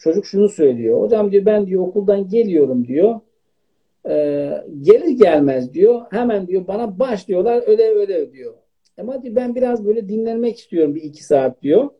çocuk 0.00 0.26
şunu 0.26 0.48
söylüyor. 0.48 1.00
Hocam 1.02 1.32
diyor 1.32 1.46
ben 1.46 1.66
diyor 1.66 1.82
okuldan 1.82 2.28
geliyorum 2.28 2.86
diyor. 2.86 3.20
Ee, 4.08 4.64
gelir 4.80 5.08
gelmez 5.08 5.74
diyor. 5.74 6.02
Hemen 6.10 6.46
diyor 6.46 6.66
bana 6.66 6.98
başlıyorlar 6.98 7.62
ödev 7.66 7.96
ödev 7.96 8.32
diyor. 8.32 8.54
Ama 8.98 9.22
diyor, 9.22 9.36
ben 9.36 9.54
biraz 9.54 9.86
böyle 9.86 10.08
dinlenmek 10.08 10.58
istiyorum 10.58 10.94
bir 10.94 11.02
iki 11.02 11.24
saat 11.24 11.62
diyor. 11.62 11.90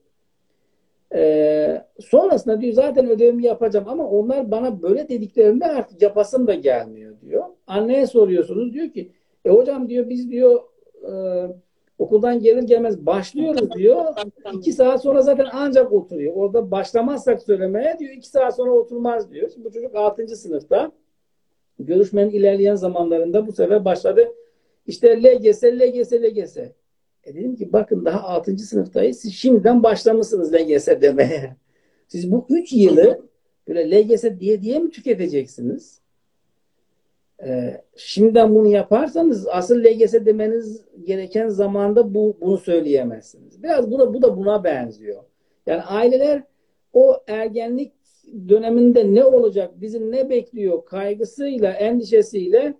Ee, 1.14 1.84
sonrasında 2.01 2.61
diyor 2.61 2.72
zaten 2.72 3.09
ödevimi 3.09 3.45
yapacağım 3.45 3.88
ama 3.88 4.09
onlar 4.09 4.51
bana 4.51 4.82
böyle 4.82 5.09
dediklerinde 5.09 5.66
artık 5.66 6.03
yapasım 6.03 6.47
da 6.47 6.55
gelmiyor 6.55 7.20
diyor. 7.20 7.45
Anneye 7.66 8.07
soruyorsunuz 8.07 8.72
diyor 8.72 8.91
ki 8.91 9.12
e 9.45 9.51
hocam 9.51 9.88
diyor 9.88 10.09
biz 10.09 10.30
diyor 10.30 10.61
e, 11.03 11.12
okuldan 11.99 12.41
gelir 12.41 12.62
gelmez 12.62 13.07
başlıyoruz 13.07 13.70
diyor. 13.70 14.05
İki 14.53 14.72
saat 14.72 15.03
sonra 15.03 15.22
zaten 15.22 15.47
ancak 15.53 15.93
oturuyor. 15.93 16.32
Orada 16.36 16.70
başlamazsak 16.70 17.43
söylemeye 17.43 17.97
diyor 17.99 18.12
iki 18.12 18.28
saat 18.28 18.57
sonra 18.57 18.70
oturmaz 18.70 19.32
diyor. 19.32 19.51
Şimdi 19.55 19.64
bu 19.64 19.72
çocuk 19.72 19.95
altıncı 19.95 20.36
sınıfta 20.36 20.93
görüşmenin 21.78 22.30
ilerleyen 22.30 22.74
zamanlarında 22.74 23.47
bu 23.47 23.53
sefer 23.53 23.84
başladı. 23.84 24.28
İşte 24.86 25.22
LGS, 25.22 25.64
LGS, 25.64 26.12
LGS. 26.12 26.57
E 27.30 27.34
dedim 27.34 27.56
ki 27.56 27.72
bakın 27.72 28.04
daha 28.04 28.22
6. 28.22 28.58
sınıftayız. 28.58 29.18
Siz 29.18 29.34
şimdiden 29.34 29.82
başlamışsınız 29.82 30.54
LGS 30.54 30.86
demeye. 30.86 31.56
Siz 32.08 32.32
bu 32.32 32.46
3 32.48 32.72
yılı 32.72 33.22
böyle 33.68 33.90
LGS 33.90 34.24
diye 34.40 34.62
diye 34.62 34.78
mi 34.78 34.90
tüketeceksiniz? 34.90 36.00
Ee, 37.42 37.80
şimdiden 37.96 38.54
bunu 38.54 38.68
yaparsanız 38.68 39.48
asıl 39.48 39.84
LGS 39.84 40.12
demeniz 40.12 40.84
gereken 41.04 41.48
zamanda 41.48 42.14
bu 42.14 42.36
bunu 42.40 42.58
söyleyemezsiniz. 42.58 43.62
Biraz 43.62 43.90
bu 43.90 43.98
da 43.98 44.14
bu 44.14 44.22
da 44.22 44.36
buna 44.36 44.64
benziyor. 44.64 45.22
Yani 45.66 45.82
aileler 45.82 46.42
o 46.92 47.16
ergenlik 47.26 47.92
döneminde 48.48 49.14
ne 49.14 49.24
olacak, 49.24 49.80
bizi 49.80 50.10
ne 50.10 50.30
bekliyor 50.30 50.84
kaygısıyla, 50.84 51.72
endişesiyle 51.72 52.74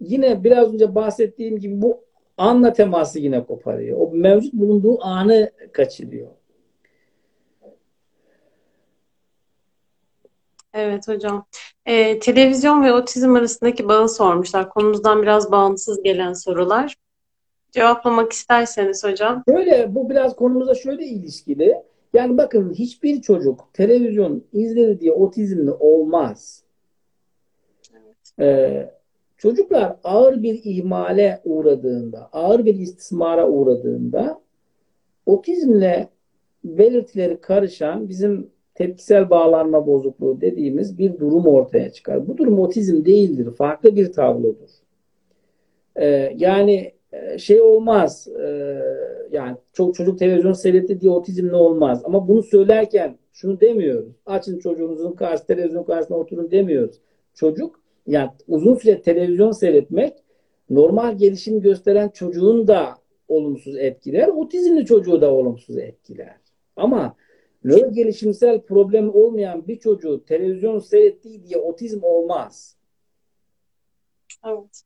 yine 0.00 0.44
biraz 0.44 0.74
önce 0.74 0.94
bahsettiğim 0.94 1.58
gibi 1.58 1.82
bu 1.82 2.07
anla 2.38 2.72
teması 2.72 3.18
yine 3.18 3.44
koparıyor. 3.44 3.98
O 4.00 4.10
mevcut 4.12 4.52
bulunduğu 4.52 5.04
anı 5.04 5.50
kaçırıyor. 5.72 6.28
Evet 10.74 11.08
hocam. 11.08 11.46
Ee, 11.86 12.18
televizyon 12.18 12.84
ve 12.84 12.92
otizm 12.92 13.34
arasındaki 13.34 13.88
bağı 13.88 14.08
sormuşlar. 14.08 14.70
Konumuzdan 14.70 15.22
biraz 15.22 15.52
bağımsız 15.52 16.02
gelen 16.02 16.32
sorular. 16.32 16.96
Cevaplamak 17.72 18.32
isterseniz 18.32 19.04
hocam. 19.04 19.42
Şöyle 19.48 19.94
bu 19.94 20.10
biraz 20.10 20.36
konumuza 20.36 20.74
şöyle 20.74 21.04
ilişkili. 21.04 21.74
Yani 22.12 22.38
bakın 22.38 22.74
hiçbir 22.74 23.22
çocuk 23.22 23.70
televizyon 23.72 24.44
izledi 24.52 25.00
diye 25.00 25.12
otizmli 25.12 25.70
olmaz. 25.70 26.62
Evet. 27.92 28.32
Ee, 28.40 28.97
çocuklar 29.38 29.96
ağır 30.04 30.42
bir 30.42 30.60
ihmale 30.64 31.40
uğradığında, 31.44 32.28
ağır 32.32 32.64
bir 32.64 32.74
istismara 32.74 33.48
uğradığında 33.48 34.40
otizmle 35.26 36.08
belirtileri 36.64 37.40
karışan 37.40 38.08
bizim 38.08 38.50
tepkisel 38.74 39.30
bağlanma 39.30 39.86
bozukluğu 39.86 40.40
dediğimiz 40.40 40.98
bir 40.98 41.18
durum 41.18 41.46
ortaya 41.46 41.92
çıkar. 41.92 42.28
Bu 42.28 42.36
durum 42.36 42.58
otizm 42.58 43.04
değildir. 43.04 43.50
Farklı 43.50 43.96
bir 43.96 44.12
tablodur. 44.12 44.68
Ee, 45.96 46.32
yani 46.36 46.92
e, 47.12 47.38
şey 47.38 47.60
olmaz. 47.60 48.28
E, 48.28 48.78
yani 49.32 49.56
çok 49.72 49.94
çocuk 49.94 50.18
televizyon 50.18 50.52
seyretti 50.52 51.00
diye 51.00 51.12
otizmli 51.12 51.54
olmaz. 51.54 52.02
Ama 52.04 52.28
bunu 52.28 52.42
söylerken 52.42 53.18
şunu 53.32 53.60
demiyoruz. 53.60 54.12
Açın 54.26 54.58
çocuğunuzun 54.58 55.12
karşı 55.12 55.46
televizyon 55.46 55.84
karşısına 55.84 56.16
oturun 56.16 56.50
demiyoruz. 56.50 56.96
Çocuk 57.34 57.80
yani 58.08 58.30
uzun 58.48 58.74
süre 58.74 59.02
televizyon 59.02 59.52
seyretmek 59.52 60.14
normal 60.70 61.18
gelişim 61.18 61.60
gösteren 61.60 62.08
çocuğun 62.08 62.68
da 62.68 62.98
olumsuz 63.28 63.76
etkiler. 63.76 64.28
Otizmli 64.28 64.86
çocuğu 64.86 65.20
da 65.20 65.32
olumsuz 65.32 65.78
etkiler. 65.78 66.36
Ama 66.76 67.16
nöro 67.64 67.92
gelişimsel 67.92 68.60
problem 68.60 69.14
olmayan 69.14 69.68
bir 69.68 69.78
çocuğu 69.78 70.24
televizyon 70.24 70.78
seyrettiği 70.78 71.44
diye 71.44 71.58
otizm 71.58 72.02
olmaz. 72.02 72.76
Evet. 74.46 74.82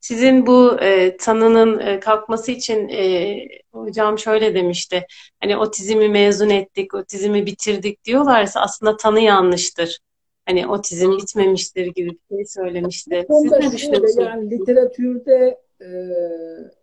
Sizin 0.00 0.46
bu 0.46 0.80
e, 0.80 1.16
tanının 1.16 1.78
e, 1.78 2.00
kalkması 2.00 2.52
için 2.52 2.88
e, 2.88 3.36
hocam 3.72 4.18
şöyle 4.18 4.54
demişti. 4.54 5.06
Hani 5.40 5.56
otizmi 5.56 6.08
mezun 6.08 6.50
ettik, 6.50 6.94
otizmi 6.94 7.46
bitirdik 7.46 8.04
diyorlarsa 8.04 8.60
aslında 8.60 8.96
tanı 8.96 9.20
yanlıştır. 9.20 9.98
Hani 10.46 10.66
otizm 10.66 11.12
bitmemiştir 11.12 11.86
gibi 11.86 12.10
bir 12.10 12.36
şey 12.36 12.44
söylemişti. 12.44 13.26
Siz 13.30 13.52
ne 13.52 13.72
düşünüyorsunuz? 13.72 14.26
Yani 14.26 14.50
literatürde 14.50 15.58
e, 15.80 15.88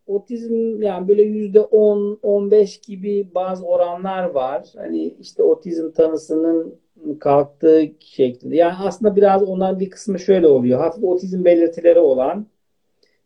otizm 0.07 0.81
yani 0.81 1.07
böyle 1.07 1.21
yüzde 1.23 1.61
10, 1.61 2.19
15 2.21 2.81
gibi 2.81 3.27
bazı 3.35 3.65
oranlar 3.65 4.23
var. 4.23 4.67
Hani 4.75 5.07
işte 5.19 5.43
otizm 5.43 5.91
tanısının 5.91 6.75
kalktığı 7.19 7.91
şeklinde. 7.99 8.55
Yani 8.55 8.73
aslında 8.83 9.15
biraz 9.15 9.43
ondan 9.43 9.79
bir 9.79 9.89
kısmı 9.89 10.19
şöyle 10.19 10.47
oluyor. 10.47 10.79
Hafif 10.79 11.03
otizm 11.03 11.45
belirtileri 11.45 11.99
olan 11.99 12.45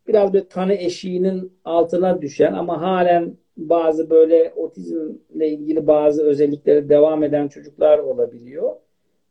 biraz 0.07 0.33
bir 0.33 0.49
tanı 0.49 0.73
eşiğinin 0.73 1.53
altına 1.65 2.21
düşen 2.21 2.53
ama 2.53 2.81
halen 2.81 3.37
bazı 3.57 4.09
böyle 4.09 4.53
otizmle 4.55 5.49
ilgili 5.49 5.87
bazı 5.87 6.23
özellikleri 6.23 6.89
devam 6.89 7.23
eden 7.23 7.47
çocuklar 7.47 7.99
olabiliyor. 7.99 8.75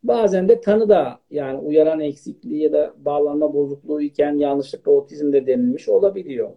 Bazen 0.05 0.49
de 0.49 0.61
tanı 0.61 0.89
da 0.89 1.21
yani 1.31 1.59
uyaran 1.59 2.01
eksikliği 2.01 2.63
ya 2.63 2.73
da 2.73 2.95
bağlanma 2.99 3.55
bozukluğu 3.55 4.03
iken 4.03 4.33
yanlışlıkla 4.39 4.93
otizm 4.93 5.33
de 5.33 5.47
denilmiş 5.47 5.89
olabiliyor. 5.89 6.51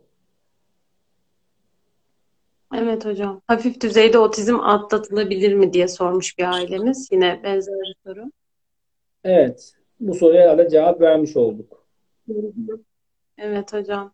Evet 2.75 3.05
hocam. 3.05 3.41
Hafif 3.47 3.81
düzeyde 3.81 4.17
otizm 4.17 4.59
atlatılabilir 4.59 5.53
mi 5.53 5.73
diye 5.73 5.87
sormuş 5.87 6.37
bir 6.37 6.53
ailemiz. 6.53 7.07
Yine 7.11 7.39
benzer 7.43 7.75
bir 7.75 7.95
soru. 8.05 8.31
Evet. 9.23 9.73
Bu 9.99 10.13
soruya 10.13 10.57
da 10.57 10.69
cevap 10.69 11.01
vermiş 11.01 11.37
olduk. 11.37 11.85
Evet 13.37 13.73
hocam. 13.73 14.13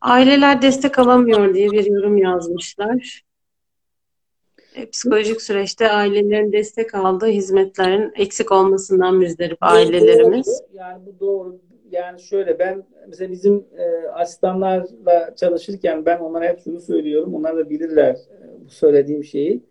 Aileler 0.00 0.62
destek 0.62 0.98
alamıyor 0.98 1.54
diye 1.54 1.70
bir 1.70 1.86
yorum 1.86 2.16
yazmışlar. 2.16 3.27
E, 4.74 4.90
psikolojik 4.90 5.42
süreçte 5.42 5.90
ailelerin 5.90 6.52
destek 6.52 6.94
aldığı 6.94 7.26
hizmetlerin 7.26 8.12
eksik 8.16 8.52
olmasından 8.52 9.16
müzdarip 9.16 9.58
ailelerimiz. 9.60 10.46
Doğru. 10.46 10.78
Yani 10.78 11.06
bu 11.06 11.20
doğru. 11.20 11.58
Yani 11.90 12.20
şöyle 12.20 12.58
ben 12.58 12.84
mesela 13.08 13.30
bizim 13.32 13.64
e, 13.78 14.08
asistanlarla 14.08 15.34
çalışırken 15.36 16.06
ben 16.06 16.18
onlara 16.18 16.44
hep 16.44 16.60
şunu 16.60 16.80
söylüyorum. 16.80 17.34
Onlar 17.34 17.56
da 17.56 17.70
bilirler 17.70 18.12
e, 18.14 18.64
bu 18.64 18.70
söylediğim 18.70 19.24
şeyi. 19.24 19.62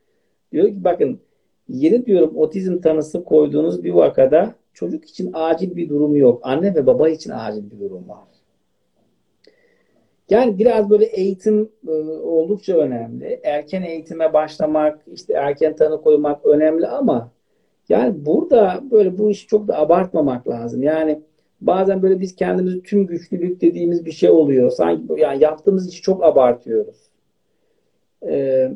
Diyor 0.51 0.67
ki 0.67 0.83
bakın 0.83 1.19
yeni 1.67 2.05
diyorum 2.05 2.37
otizm 2.37 2.81
tanısı 2.81 3.23
koyduğunuz 3.23 3.83
bir 3.83 3.91
vakada 3.91 4.55
çocuk 4.73 5.05
için 5.05 5.31
acil 5.33 5.75
bir 5.75 5.89
durum 5.89 6.15
yok. 6.15 6.39
Anne 6.43 6.75
ve 6.75 6.85
baba 6.85 7.09
için 7.09 7.31
acil 7.35 7.71
bir 7.71 7.79
durum 7.79 8.09
var. 8.09 8.36
Yani 10.29 10.57
biraz 10.57 10.89
böyle 10.89 11.05
eğitim 11.05 11.71
e, 11.87 11.91
oldukça 12.21 12.77
önemli. 12.77 13.39
Erken 13.43 13.81
eğitime 13.83 14.33
başlamak, 14.33 15.01
işte 15.13 15.33
erken 15.33 15.75
tanı 15.75 16.01
koymak 16.01 16.45
önemli 16.45 16.87
ama 16.87 17.31
yani 17.89 18.25
burada 18.25 18.83
böyle 18.91 19.17
bu 19.17 19.31
işi 19.31 19.47
çok 19.47 19.67
da 19.67 19.77
abartmamak 19.77 20.47
lazım. 20.47 20.83
Yani 20.83 21.21
bazen 21.61 22.01
böyle 22.01 22.19
biz 22.19 22.35
kendimizi 22.35 22.83
tüm 22.83 23.07
güçlülük 23.07 23.61
dediğimiz 23.61 24.05
bir 24.05 24.11
şey 24.11 24.29
oluyor. 24.29 24.71
Sanki 24.71 25.21
yani 25.21 25.43
yaptığımız 25.43 25.89
işi 25.89 26.01
çok 26.01 26.23
abartıyoruz. 26.23 27.11
Ee, 28.27 28.71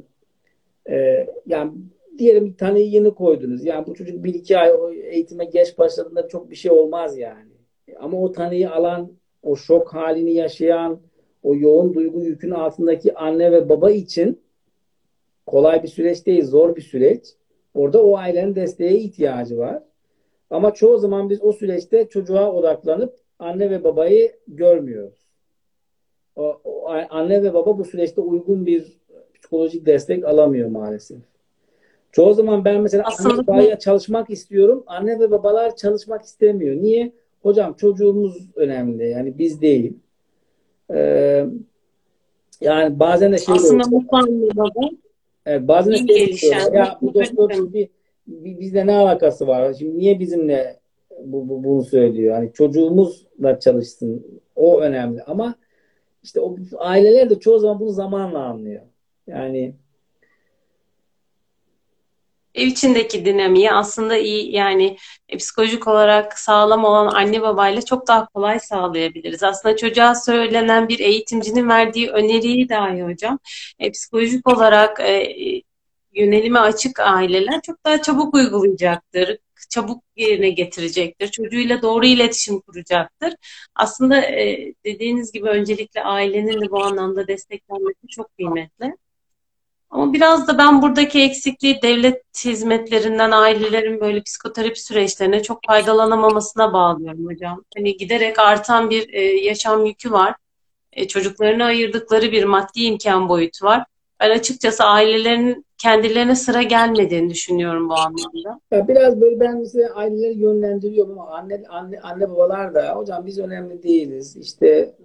e, 0.90 1.28
yani 1.46 1.72
diyelim 2.18 2.54
tanıyı 2.54 2.90
yeni 2.90 3.14
koydunuz. 3.14 3.66
Yani 3.66 3.88
bu 3.88 3.94
çocuk 3.94 4.24
bir 4.24 4.34
iki 4.34 4.58
ay 4.58 4.72
eğitime 5.04 5.46
geç 5.46 5.78
başladığında 5.78 6.28
çok 6.28 6.50
bir 6.50 6.56
şey 6.56 6.72
olmaz 6.72 7.18
yani. 7.18 7.52
Ama 8.00 8.18
o 8.18 8.32
tanıyı 8.32 8.72
alan, 8.72 9.12
o 9.44 9.56
şok 9.56 9.94
halini 9.94 10.34
yaşayan, 10.34 11.00
o 11.44 11.56
yoğun 11.56 11.94
duygu 11.94 12.22
yükün 12.22 12.52
altındaki 12.52 13.16
anne 13.16 13.52
ve 13.52 13.70
baba 13.70 13.92
için 13.92 14.42
kolay 15.46 15.84
bir 15.84 15.88
süreç 15.88 16.26
değil, 16.26 16.44
zor 16.44 16.76
bir 16.76 16.82
süreç. 16.82 17.26
Orada 17.74 18.04
o 18.04 18.18
ailenin 18.18 18.56
desteğe 18.56 18.98
ihtiyacı 18.98 19.58
var. 19.58 19.84
Ama 20.50 20.74
çoğu 20.74 20.98
zaman 20.98 21.30
biz 21.30 21.42
o 21.42 21.54
süreçte 21.54 22.08
çocuğa 22.10 22.52
odaklanıp 22.52 23.16
anne 23.40 23.70
ve 23.70 23.84
babayı 23.84 24.32
görmüyoruz. 24.48 25.20
O, 26.36 26.62
o, 26.64 26.90
anne 26.90 27.44
ve 27.44 27.54
baba 27.54 27.78
bu 27.78 27.86
süreçte 27.86 28.22
uygun 28.22 28.66
bir 28.66 29.02
psikolojik 29.34 29.86
destek 29.86 30.26
alamıyor 30.26 30.70
maalesef. 30.70 31.18
Çoğu 32.12 32.34
zaman 32.34 32.66
ben 32.66 32.82
mesela 32.82 33.04
Aslında 33.08 33.34
anne 33.34 33.48
babaya 33.48 33.80
çalışmak 33.80 34.30
istiyorum. 34.30 34.84
Anne 34.88 35.20
ve 35.20 35.32
babalar 35.32 35.76
çalışmak 35.76 36.24
istemiyor. 36.24 36.76
Niye? 36.76 37.12
Hocam 37.42 37.74
çocuğumuz 37.74 38.50
önemli. 38.56 39.10
Yani 39.10 39.38
biz 39.38 39.62
değil. 39.62 39.94
Ee, 40.94 41.46
Yani 42.62 43.00
bazen 43.00 43.32
de 43.34 43.38
şey 43.38 43.56
Aslında 43.56 43.84
mutlu 43.88 44.18
anne 44.18 44.56
baba 44.56 44.90
Evet, 45.46 45.68
bazen 45.68 45.94
de 45.94 45.98
şey 45.98 46.52
diyorlar, 46.52 46.74
Ya 46.74 46.98
bu 47.02 47.06
mutlu 47.06 47.20
doktor 47.22 47.50
çocuk. 47.50 47.56
şimdi 47.56 47.90
bi- 48.28 48.60
bizle 48.60 48.88
ne 48.88 48.96
alakası 48.96 49.48
var? 49.48 49.74
Şimdi 49.74 49.98
niye 49.98 50.20
bizimle 50.20 50.80
bu, 51.24 51.50
bu- 51.50 51.64
bunu 51.64 51.84
söylüyor? 51.84 52.36
Hani 52.36 52.54
çocuğumuzla 52.54 53.60
çalışsın. 53.60 54.26
O 54.56 54.80
önemli. 54.82 55.24
Ama 55.24 55.56
işte 56.24 56.40
o 56.40 56.56
aileler 56.78 57.30
de 57.30 57.40
çoğu 57.40 57.60
zaman 57.60 57.80
bunu 57.80 57.90
zamanla 57.92 58.40
anlıyor. 58.40 58.82
Yani 59.28 59.74
ev 62.56 62.68
içindeki 62.68 63.26
dinamiği 63.26 63.72
aslında 63.72 64.18
iyi 64.18 64.56
yani 64.56 64.98
e, 65.30 65.38
psikolojik 65.38 65.88
olarak 65.88 66.40
sağlam 66.40 66.86
olan 66.86 67.08
anne 67.16 67.42
babayla 67.42 67.82
çok 67.82 68.08
daha 68.08 68.26
kolay 68.26 68.60
sağlayabiliriz. 68.60 69.44
Aslında 69.44 69.78
çocuğa 69.78 70.16
söylenen 70.16 70.88
bir 70.90 71.00
eğitimcinin 71.00 71.70
verdiği 71.70 72.10
öneriyi 72.10 72.70
dahi 72.70 73.04
hocam 73.04 73.40
e, 73.80 73.92
psikolojik 73.92 74.48
olarak 74.48 75.00
e, 75.00 75.36
yönelime 76.14 76.60
açık 76.60 77.00
aileler 77.00 77.62
çok 77.62 77.86
daha 77.86 78.02
çabuk 78.02 78.34
uygulayacaktır. 78.34 79.38
Çabuk 79.70 80.04
yerine 80.16 80.50
getirecektir. 80.50 81.28
Çocuğuyla 81.28 81.82
doğru 81.82 82.06
iletişim 82.06 82.62
kuracaktır. 82.62 83.34
Aslında 83.76 84.22
e, 84.22 84.74
dediğiniz 84.86 85.32
gibi 85.32 85.50
öncelikle 85.50 86.04
ailenin 86.04 86.62
de 86.62 86.72
bu 86.72 86.84
anlamda 86.84 87.28
desteklenmesi 87.28 88.08
çok 88.10 88.38
kıymetli. 88.38 88.96
Ama 89.92 90.14
biraz 90.14 90.48
da 90.48 90.58
ben 90.58 90.82
buradaki 90.82 91.22
eksikliği 91.22 91.82
devlet 91.82 92.24
hizmetlerinden 92.46 93.32
ailelerin 93.32 94.00
böyle 94.02 94.24
psikoterapi 94.24 94.84
süreçlerine 94.84 95.44
çok 95.44 95.60
faydalanamamasına 95.68 96.74
bağlıyorum 96.74 97.26
hocam. 97.26 97.64
Hani 97.76 97.98
giderek 97.98 98.40
artan 98.40 98.90
bir 98.90 99.14
e, 99.14 99.22
yaşam 99.22 99.86
yükü 99.86 100.12
var. 100.12 100.36
E, 100.94 101.08
çocuklarına 101.08 101.66
ayırdıkları 101.66 102.32
bir 102.32 102.44
maddi 102.44 102.84
imkan 102.84 103.30
boyutu 103.30 103.66
var. 103.66 103.86
Ben 104.20 104.30
açıkçası 104.30 104.84
ailelerin 104.84 105.66
kendilerine 105.78 106.36
sıra 106.36 106.62
gelmediğini 106.62 107.30
düşünüyorum 107.30 107.90
bu 107.90 107.94
anlamda. 107.94 108.88
biraz 108.88 109.22
böyle 109.22 109.40
ben 109.40 109.64
size 109.64 109.90
aileleri 109.90 110.38
yönlendiriyorum 110.38 111.20
ama 111.20 111.30
anne 111.30 111.64
anne 111.70 112.00
anne 112.00 112.30
babalar 112.30 112.76
da 112.76 112.94
hocam 112.96 113.26
biz 113.26 113.40
önemli 113.40 113.84
değiliz. 113.84 114.38
İşte 114.38 114.96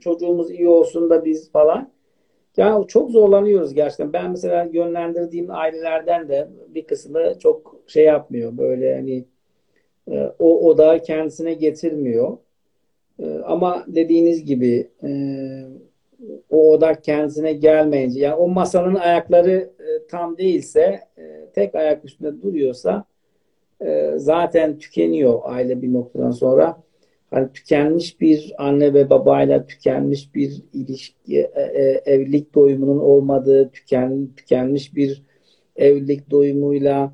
çocuğumuz 0.00 0.50
iyi 0.50 0.68
olsun 0.68 1.10
da 1.10 1.24
biz 1.24 1.52
falan. 1.52 1.95
Ya 2.56 2.80
çok 2.88 3.10
zorlanıyoruz 3.10 3.74
gerçekten. 3.74 4.12
Ben 4.12 4.30
mesela 4.30 4.68
yönlendirdiğim 4.72 5.50
ailelerden 5.50 6.28
de 6.28 6.48
bir 6.68 6.86
kısmı 6.86 7.38
çok 7.38 7.76
şey 7.86 8.04
yapmıyor. 8.04 8.58
Böyle 8.58 8.94
hani 8.94 9.24
e, 10.10 10.32
o 10.38 10.68
odağı 10.68 11.02
kendisine 11.02 11.54
getirmiyor. 11.54 12.38
E, 13.18 13.38
ama 13.38 13.84
dediğiniz 13.88 14.44
gibi 14.44 14.90
e, 15.02 15.10
o 16.50 16.72
odak 16.72 17.04
kendisine 17.04 17.52
gelmeyince 17.52 18.20
yani 18.20 18.34
o 18.34 18.48
masanın 18.48 18.94
ayakları 18.94 19.70
tam 20.10 20.38
değilse 20.38 21.00
tek 21.54 21.74
ayak 21.74 22.04
üstünde 22.04 22.42
duruyorsa 22.42 23.04
zaten 24.16 24.78
tükeniyor 24.78 25.40
aile 25.44 25.82
bir 25.82 25.92
noktadan 25.92 26.30
sonra. 26.30 26.85
Hani 27.30 27.52
tükenmiş 27.52 28.20
bir 28.20 28.54
anne 28.58 28.94
ve 28.94 29.10
babayla 29.10 29.66
tükenmiş 29.66 30.34
bir 30.34 30.62
ilişki, 30.72 31.40
e, 31.54 31.62
e, 31.62 32.02
evlilik 32.06 32.54
doyumunun 32.54 32.98
olmadığı, 32.98 33.70
tüken, 33.70 34.28
tükenmiş 34.36 34.96
bir 34.96 35.22
evlilik 35.76 36.30
doyumuyla 36.30 37.12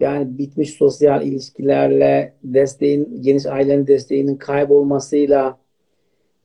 yani 0.00 0.38
bitmiş 0.38 0.70
sosyal 0.70 1.26
ilişkilerle 1.26 2.34
desteğin, 2.44 3.22
geniş 3.22 3.46
ailenin 3.46 3.86
desteğinin 3.86 4.36
kaybolmasıyla 4.36 5.58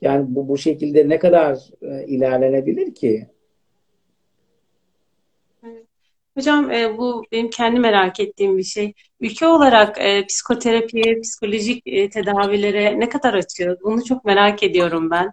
yani 0.01 0.25
bu 0.35 0.47
bu 0.47 0.57
şekilde 0.57 1.09
ne 1.09 1.19
kadar 1.19 1.59
e, 1.81 2.05
ilerlenebilir 2.07 2.95
ki? 2.95 3.27
Hocam 6.37 6.71
e, 6.71 6.97
bu 6.97 7.23
benim 7.31 7.49
kendi 7.49 7.79
merak 7.79 8.19
ettiğim 8.19 8.57
bir 8.57 8.63
şey. 8.63 8.93
Ülke 9.19 9.47
olarak 9.47 9.97
e, 10.01 10.25
psikoterapiye, 10.25 11.19
psikolojik 11.21 11.81
e, 11.85 12.09
tedavilere 12.09 12.99
ne 12.99 13.09
kadar 13.09 13.33
açıyor? 13.33 13.77
Bunu 13.83 14.03
çok 14.03 14.25
merak 14.25 14.63
ediyorum 14.63 15.11
ben. 15.11 15.31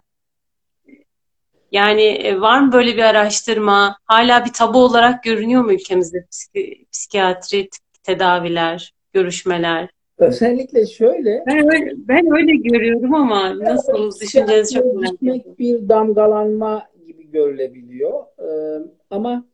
Yani 1.71 2.01
e, 2.01 2.41
var 2.41 2.59
mı 2.59 2.71
böyle 2.71 2.93
bir 2.97 3.03
araştırma? 3.03 3.97
Hala 4.05 4.45
bir 4.45 4.53
tabu 4.53 4.77
olarak 4.83 5.23
görünüyor 5.23 5.63
mu 5.63 5.73
ülkemizde 5.73 6.17
psiki- 6.31 6.85
psikiyatri 6.91 7.69
tedaviler, 8.03 8.93
görüşmeler? 9.13 9.89
Özellikle 10.17 10.85
şöyle 10.85 11.43
Ben 11.47 11.73
öyle, 11.73 11.91
ben 11.95 12.33
öyle 12.37 12.55
görüyorum 12.55 13.13
ama 13.13 13.59
nasıl 13.59 14.11
düşüncenizi 14.21 14.73
çok 14.73 14.85
merak 14.95 15.13
ediyorum. 15.21 15.55
bir 15.59 15.89
damgalanma 15.89 16.87
gibi 17.07 17.31
görülebiliyor. 17.31 18.23
Ee, 18.39 18.81
ama 19.09 19.45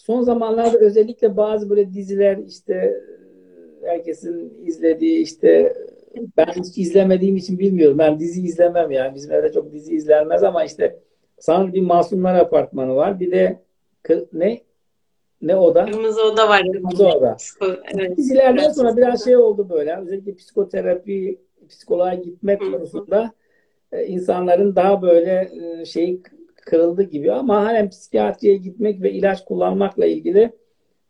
son 0.00 0.22
zamanlarda 0.22 0.78
özellikle 0.78 1.36
bazı 1.36 1.70
böyle 1.70 1.92
diziler 1.92 2.38
işte 2.48 2.74
e, 3.82 3.86
herkesin 3.86 4.62
izlediği 4.64 5.22
işte 5.22 5.74
ben 6.36 6.46
hiç 6.46 6.78
izlemediğim 6.78 7.36
için 7.36 7.58
bilmiyorum. 7.58 7.98
Ben 7.98 8.20
dizi 8.20 8.42
izlemem 8.42 8.90
yani. 8.90 9.14
Bizim 9.14 9.32
evde 9.32 9.52
çok 9.52 9.72
dizi 9.72 9.94
izlenmez 9.94 10.42
ama 10.42 10.64
işte 10.64 10.98
sanırım 11.38 11.72
bir 11.72 11.80
Masumlar 11.80 12.34
Apartmanı 12.34 12.94
var. 12.96 13.20
Bir 13.20 13.30
de 13.30 13.62
ne? 14.32 14.60
Ne 15.42 15.56
oda? 15.56 15.84
Kırmızı 15.84 16.22
Oda 16.22 16.48
var. 16.48 16.62
Kırmızı 16.72 17.08
Oda. 17.08 17.36
Evet. 17.94 18.16
Dizilerden 18.16 18.70
sonra 18.70 18.96
biraz 18.96 19.24
şey 19.24 19.36
oldu 19.36 19.68
böyle. 19.70 19.96
Özellikle 19.96 20.34
psikoterapi, 20.34 21.38
psikoloğa 21.68 22.14
gitmek 22.14 22.60
konusunda 22.60 23.32
e, 23.92 24.06
insanların 24.06 24.76
daha 24.76 25.02
böyle 25.02 25.50
e, 25.80 25.84
şeyi 25.84 26.22
kırıldı 26.70 27.02
gibi 27.02 27.32
ama 27.32 27.64
halen 27.64 27.90
psikiyatriye 27.90 28.56
gitmek 28.56 29.02
ve 29.02 29.12
ilaç 29.12 29.44
kullanmakla 29.44 30.06
ilgili 30.06 30.52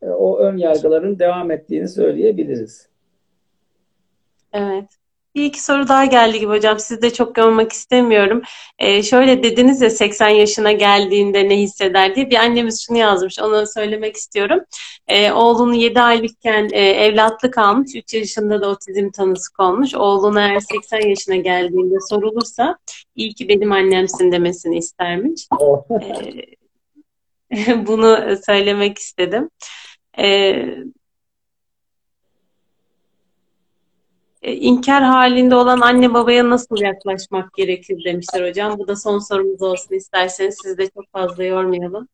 e, 0.02 0.06
o 0.06 0.38
ön 0.38 0.56
yargıların 0.56 1.18
devam 1.18 1.50
ettiğini 1.50 1.88
söyleyebiliriz. 1.88 2.88
Evet. 4.52 4.99
Bir 5.34 5.44
iki 5.44 5.62
soru 5.64 5.88
daha 5.88 6.04
geldi 6.04 6.40
gibi 6.40 6.52
hocam. 6.52 6.78
Sizi 6.78 7.02
de 7.02 7.12
çok 7.12 7.38
yormak 7.38 7.72
istemiyorum. 7.72 8.42
Ee, 8.78 9.02
şöyle 9.02 9.42
dediniz 9.42 9.80
ya 9.80 9.90
80 9.90 10.28
yaşına 10.28 10.72
geldiğinde 10.72 11.48
ne 11.48 11.56
hisseder 11.56 12.14
diye. 12.14 12.30
Bir 12.30 12.36
annemiz 12.36 12.86
şunu 12.86 12.98
yazmış. 12.98 13.38
Onu 13.38 13.66
söylemek 13.66 14.16
istiyorum. 14.16 14.60
Ee, 15.08 15.32
oğlunu 15.32 15.74
7 15.74 16.00
aylıkken 16.00 16.68
e, 16.72 16.80
evlatlık 16.80 17.58
almış. 17.58 17.90
3 17.94 18.14
yaşında 18.14 18.62
da 18.62 18.68
otizm 18.68 19.10
tanısı 19.10 19.52
konmuş. 19.52 19.94
Oğluna 19.94 20.48
eğer 20.48 20.60
80 20.60 21.08
yaşına 21.08 21.36
geldiğinde 21.36 21.96
sorulursa 22.08 22.78
iyi 23.16 23.34
ki 23.34 23.48
benim 23.48 23.72
annemsin 23.72 24.32
demesini 24.32 24.78
istermiş. 24.78 25.46
O, 25.58 25.86
Ee, 27.52 27.86
bunu 27.86 28.36
söylemek 28.46 28.98
istedim. 28.98 29.50
Ee, 30.18 30.24
E, 30.26 30.66
İnkar 34.42 35.02
halinde 35.02 35.54
olan 35.54 35.80
anne 35.80 36.14
babaya 36.14 36.50
nasıl 36.50 36.76
yaklaşmak 36.80 37.54
gerekir 37.54 38.04
demişler 38.04 38.48
hocam. 38.48 38.78
Bu 38.78 38.88
da 38.88 38.96
son 38.96 39.18
sorumuz 39.18 39.62
olsun 39.62 39.94
isterseniz 39.94 40.56
sizi 40.62 40.78
de 40.78 40.86
çok 40.90 41.04
fazla 41.12 41.44
yormayalım. 41.44 42.08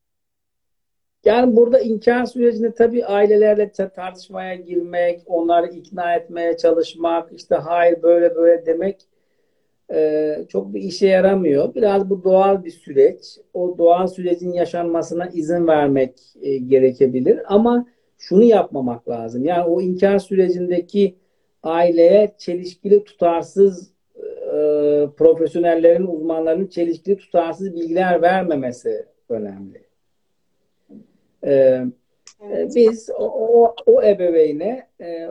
Yani 1.24 1.56
burada 1.56 1.80
inkar 1.80 2.24
sürecinde 2.24 2.74
tabii 2.74 3.06
ailelerle 3.06 3.72
ta- 3.72 3.88
tartışmaya 3.88 4.54
girmek, 4.54 5.20
onları 5.26 5.66
ikna 5.66 6.14
etmeye 6.14 6.56
çalışmak, 6.56 7.32
işte 7.32 7.54
hayır 7.54 8.02
böyle 8.02 8.34
böyle 8.34 8.66
demek 8.66 9.00
e, 9.92 10.36
çok 10.48 10.74
bir 10.74 10.80
işe 10.80 11.06
yaramıyor. 11.08 11.74
Biraz 11.74 12.10
bu 12.10 12.24
doğal 12.24 12.64
bir 12.64 12.70
süreç. 12.70 13.38
O 13.54 13.78
doğal 13.78 14.06
sürecin 14.06 14.52
yaşanmasına 14.52 15.26
izin 15.26 15.66
vermek 15.66 16.20
e, 16.42 16.56
gerekebilir. 16.56 17.40
Ama 17.54 17.86
şunu 18.18 18.44
yapmamak 18.44 19.08
lazım. 19.08 19.44
Yani 19.44 19.64
o 19.64 19.80
inkar 19.80 20.18
sürecindeki 20.18 21.16
aileye 21.66 22.34
çelişkili, 22.38 23.04
tutarsız 23.04 23.90
e, 24.46 24.58
profesyonellerin, 25.16 26.06
uzmanların 26.06 26.66
çelişkili, 26.66 27.16
tutarsız 27.16 27.74
bilgiler 27.74 28.22
vermemesi 28.22 29.06
önemli. 29.28 29.84
E, 31.44 31.52
e, 31.52 32.68
Biz 32.74 33.10
o, 33.18 33.24
o, 33.24 33.74
o 33.86 34.02
ebeveyne 34.02 34.86
e, 35.00 35.26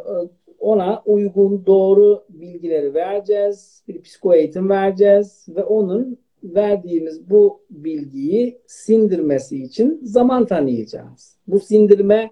ona 0.60 1.02
uygun 1.06 1.66
doğru 1.66 2.24
bilgileri 2.30 2.94
vereceğiz. 2.94 3.84
Bir 3.88 4.02
psiko 4.02 4.34
eğitim 4.34 4.70
vereceğiz 4.70 5.46
ve 5.50 5.64
onun 5.64 6.18
verdiğimiz 6.44 7.30
bu 7.30 7.62
bilgiyi 7.70 8.62
sindirmesi 8.68 9.64
için 9.64 10.00
zaman 10.04 10.46
tanıyacağız. 10.46 11.38
Bu 11.48 11.60
sindirme 11.60 12.32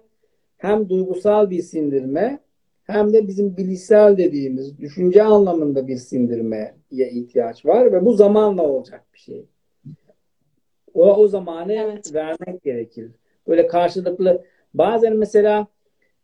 hem 0.56 0.88
duygusal 0.88 1.50
bir 1.50 1.62
sindirme 1.62 2.43
hem 2.84 3.12
de 3.12 3.28
bizim 3.28 3.56
bilişsel 3.56 4.16
dediğimiz 4.16 4.78
düşünce 4.78 5.22
anlamında 5.22 5.86
bir 5.86 5.96
sindirmeye 5.96 6.74
ihtiyaç 6.90 7.66
var 7.66 7.92
ve 7.92 8.04
bu 8.04 8.12
zamanla 8.12 8.62
olacak 8.62 9.04
bir 9.14 9.18
şey. 9.18 9.46
O, 10.94 11.14
o 11.14 11.28
zamanı 11.28 11.72
Evet. 11.72 12.14
vermek 12.14 12.62
gerekir. 12.62 13.10
Böyle 13.48 13.66
karşılıklı 13.66 14.44
bazen 14.74 15.16
mesela 15.16 15.66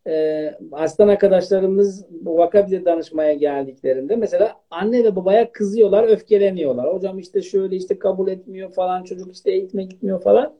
e, 0.07 0.55
hastan 0.73 1.09
arkadaşlarımız 1.09 2.07
bu 2.11 2.37
vaka 2.39 2.66
bize 2.66 2.85
danışmaya 2.85 3.32
geldiklerinde 3.32 4.16
mesela 4.16 4.61
anne 4.70 5.05
ve 5.05 5.16
babaya 5.16 5.53
kızıyorlar, 5.53 6.09
öfkeleniyorlar. 6.09 6.95
Hocam 6.95 7.19
işte 7.19 7.43
şöyle 7.43 7.77
işte 7.77 7.99
kabul 7.99 8.28
etmiyor 8.28 8.73
falan, 8.73 9.05
çocuk 9.05 9.32
işte 9.32 9.51
eğitime 9.53 9.85
gitmiyor 9.85 10.23
falan. 10.23 10.60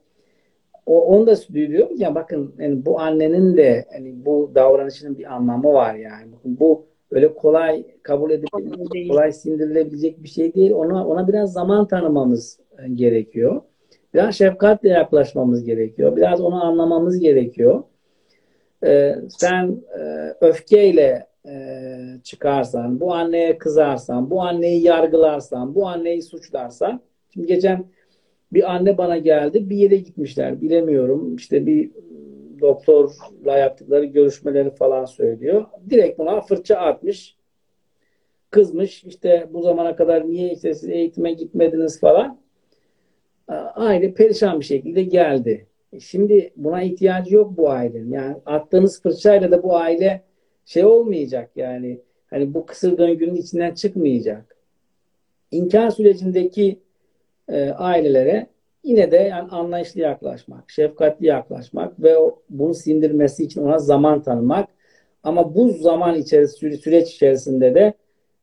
O 0.85 1.05
onu 1.05 1.27
da 1.27 1.35
diyorum 1.53 1.95
ya 1.97 2.15
bakın 2.15 2.55
yani 2.59 2.85
bu 2.85 2.99
annenin 2.99 3.57
de 3.57 3.85
hani 3.93 4.25
bu 4.25 4.51
davranışının 4.55 5.17
bir 5.17 5.33
anlamı 5.33 5.73
var 5.73 5.95
yani. 5.95 6.31
Bakın 6.31 6.59
bu 6.59 6.85
öyle 7.11 7.33
kolay 7.33 7.85
kabul 8.03 8.31
edilebilecek, 8.31 9.09
kolay 9.09 9.31
sindirilebilecek 9.31 10.23
bir 10.23 10.29
şey 10.29 10.53
değil. 10.53 10.71
Ona 10.71 11.07
ona 11.07 11.27
biraz 11.27 11.53
zaman 11.53 11.87
tanımamız 11.87 12.59
e, 12.79 12.87
gerekiyor. 12.89 13.61
Biraz 14.13 14.35
şefkatle 14.35 14.89
yaklaşmamız 14.89 15.63
gerekiyor. 15.63 16.15
Biraz 16.15 16.41
onu 16.41 16.63
anlamamız 16.63 17.19
gerekiyor. 17.19 17.83
Ee, 18.83 19.15
sen 19.29 19.81
e, 19.99 20.33
öfkeyle 20.41 21.27
e, 21.47 21.53
çıkarsan, 22.23 22.99
bu 22.99 23.13
anneye 23.13 23.57
kızarsan, 23.57 24.29
bu 24.31 24.41
anneyi 24.41 24.83
yargılarsan, 24.83 25.75
bu 25.75 25.87
anneyi 25.87 26.21
suçlarsan. 26.21 27.01
Şimdi 27.33 27.47
geçen 27.47 27.85
bir 28.53 28.75
anne 28.75 28.97
bana 28.97 29.17
geldi. 29.17 29.69
Bir 29.69 29.77
yere 29.77 29.95
gitmişler. 29.95 30.61
Bilemiyorum. 30.61 31.35
İşte 31.35 31.65
bir 31.65 31.91
doktorla 32.61 33.57
yaptıkları 33.57 34.05
görüşmeleri 34.05 34.69
falan 34.69 35.05
söylüyor. 35.05 35.65
Direkt 35.89 36.19
buna 36.19 36.41
fırça 36.41 36.75
atmış. 36.75 37.35
Kızmış. 38.49 39.03
İşte 39.03 39.47
bu 39.53 39.61
zamana 39.61 39.95
kadar 39.95 40.29
niye 40.29 40.53
işte 40.53 40.73
siz 40.73 40.89
eğitime 40.89 41.33
gitmediniz 41.33 41.99
falan. 41.99 42.39
Aile 43.75 44.13
perişan 44.13 44.59
bir 44.59 44.65
şekilde 44.65 45.03
geldi. 45.03 45.67
Şimdi 45.99 46.53
buna 46.55 46.81
ihtiyacı 46.81 47.35
yok 47.35 47.57
bu 47.57 47.69
ailenin. 47.69 48.11
Yani 48.11 48.35
attığınız 48.45 49.01
fırçayla 49.01 49.51
da 49.51 49.63
bu 49.63 49.77
aile 49.77 50.21
şey 50.65 50.85
olmayacak 50.85 51.51
yani. 51.55 51.99
Hani 52.29 52.53
bu 52.53 52.65
kısır 52.65 52.97
döngünün 52.97 53.35
içinden 53.35 53.73
çıkmayacak. 53.73 54.57
İnkar 55.51 55.89
sürecindeki 55.89 56.79
e, 57.51 57.71
ailelere 57.71 58.47
yine 58.83 59.11
de 59.11 59.17
yani 59.17 59.49
anlayışlı 59.49 59.99
yaklaşmak, 59.99 60.71
şefkatli 60.71 61.25
yaklaşmak 61.25 61.99
ve 61.99 62.17
o, 62.17 62.41
bunu 62.49 62.73
sindirmesi 62.73 63.43
için 63.43 63.61
ona 63.61 63.79
zaman 63.79 64.21
tanımak. 64.21 64.69
Ama 65.23 65.55
bu 65.55 65.69
zaman 65.69 66.15
içerisinde 66.15 66.77
süreç 66.77 67.13
içerisinde 67.15 67.75
de 67.75 67.93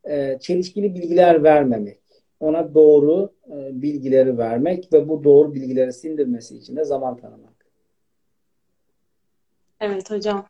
e, 0.04 0.38
çelişkili 0.40 0.94
bilgiler 0.94 1.42
vermemek. 1.42 1.98
Ona 2.40 2.74
doğru 2.74 3.32
e, 3.46 3.82
bilgileri 3.82 4.38
vermek 4.38 4.92
ve 4.92 5.08
bu 5.08 5.24
doğru 5.24 5.54
bilgileri 5.54 5.92
sindirmesi 5.92 6.56
için 6.56 6.76
de 6.76 6.84
zaman 6.84 7.16
tanımak. 7.16 7.66
Evet 9.80 10.10
hocam. 10.10 10.46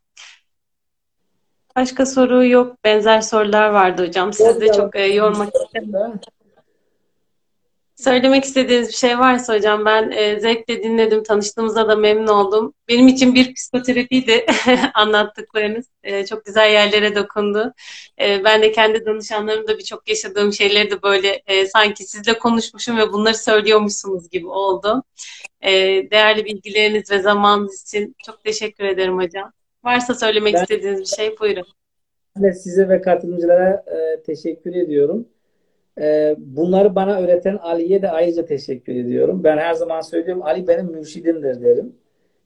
Başka 1.76 2.06
soru 2.06 2.46
yok. 2.46 2.76
Benzer 2.84 3.20
sorular 3.20 3.70
vardı 3.70 4.06
hocam. 4.06 4.32
Sizi 4.32 4.60
de 4.60 4.72
çok 4.72 4.96
e, 4.96 5.02
yormak 5.02 5.54
istedim. 5.54 5.92
Söylemek 7.98 8.44
istediğiniz 8.44 8.88
bir 8.88 8.94
şey 8.94 9.18
varsa 9.18 9.54
hocam 9.54 9.84
ben 9.84 10.10
e, 10.10 10.40
zevkle 10.40 10.82
dinledim. 10.82 11.22
Tanıştığımıza 11.22 11.88
da 11.88 11.96
memnun 11.96 12.26
oldum. 12.26 12.74
Benim 12.88 13.08
için 13.08 13.34
bir 13.34 13.54
psikoterapiydi 13.54 14.46
anlattıklarınız. 14.94 15.86
E, 16.02 16.26
çok 16.26 16.44
güzel 16.44 16.72
yerlere 16.72 17.14
dokundu. 17.14 17.74
E, 18.20 18.44
ben 18.44 18.62
de 18.62 18.72
kendi 18.72 19.06
danışanlarımda 19.06 19.78
birçok 19.78 20.08
yaşadığım 20.08 20.52
şeyleri 20.52 20.90
de 20.90 21.02
böyle 21.02 21.42
e, 21.46 21.66
sanki 21.66 22.04
sizle 22.04 22.38
konuşmuşum 22.38 22.98
ve 22.98 23.12
bunları 23.12 23.34
söylüyormuşsunuz 23.34 24.30
gibi 24.30 24.46
oldu. 24.46 25.02
E, 25.60 25.72
değerli 26.10 26.44
bilgileriniz 26.44 27.10
ve 27.10 27.18
zamanınız 27.18 27.82
için 27.82 28.16
çok 28.26 28.44
teşekkür 28.44 28.84
ederim 28.84 29.18
hocam. 29.18 29.52
Varsa 29.84 30.14
söylemek 30.14 30.54
ben, 30.54 30.62
istediğiniz 30.62 31.00
bir 31.00 31.16
şey 31.16 31.38
buyurun. 31.40 31.66
Ben 32.36 32.50
size 32.50 32.88
ve 32.88 33.00
katılımcılara 33.00 33.84
e, 33.86 34.22
teşekkür 34.22 34.74
ediyorum. 34.74 35.28
E, 36.00 36.36
bunları 36.38 36.94
bana 36.94 37.20
öğreten 37.20 37.56
Ali'ye 37.56 38.02
de 38.02 38.10
ayrıca 38.10 38.44
teşekkür 38.44 38.94
ediyorum. 38.94 39.44
Ben 39.44 39.58
her 39.58 39.74
zaman 39.74 40.00
söylüyorum 40.00 40.42
Ali 40.42 40.68
benim 40.68 40.86
mürşidimdir 40.86 41.62
derim. 41.62 41.92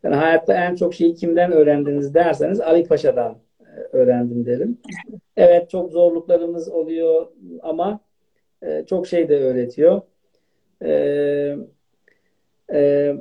Yani 0.02 0.14
hayatta 0.14 0.54
en 0.54 0.74
çok 0.74 0.94
şeyi 0.94 1.14
kimden 1.14 1.52
öğrendiniz 1.52 2.14
derseniz 2.14 2.60
Ali 2.60 2.84
Paşa'dan 2.84 3.38
e, 3.60 3.96
öğrendim 3.96 4.46
derim. 4.46 4.78
Evet 5.36 5.70
çok 5.70 5.92
zorluklarımız 5.92 6.68
oluyor 6.68 7.26
ama 7.62 8.00
e, 8.62 8.84
çok 8.86 9.06
şey 9.06 9.28
de 9.28 9.38
öğretiyor. 9.38 10.02
E, 10.84 11.56
e, 12.72 13.14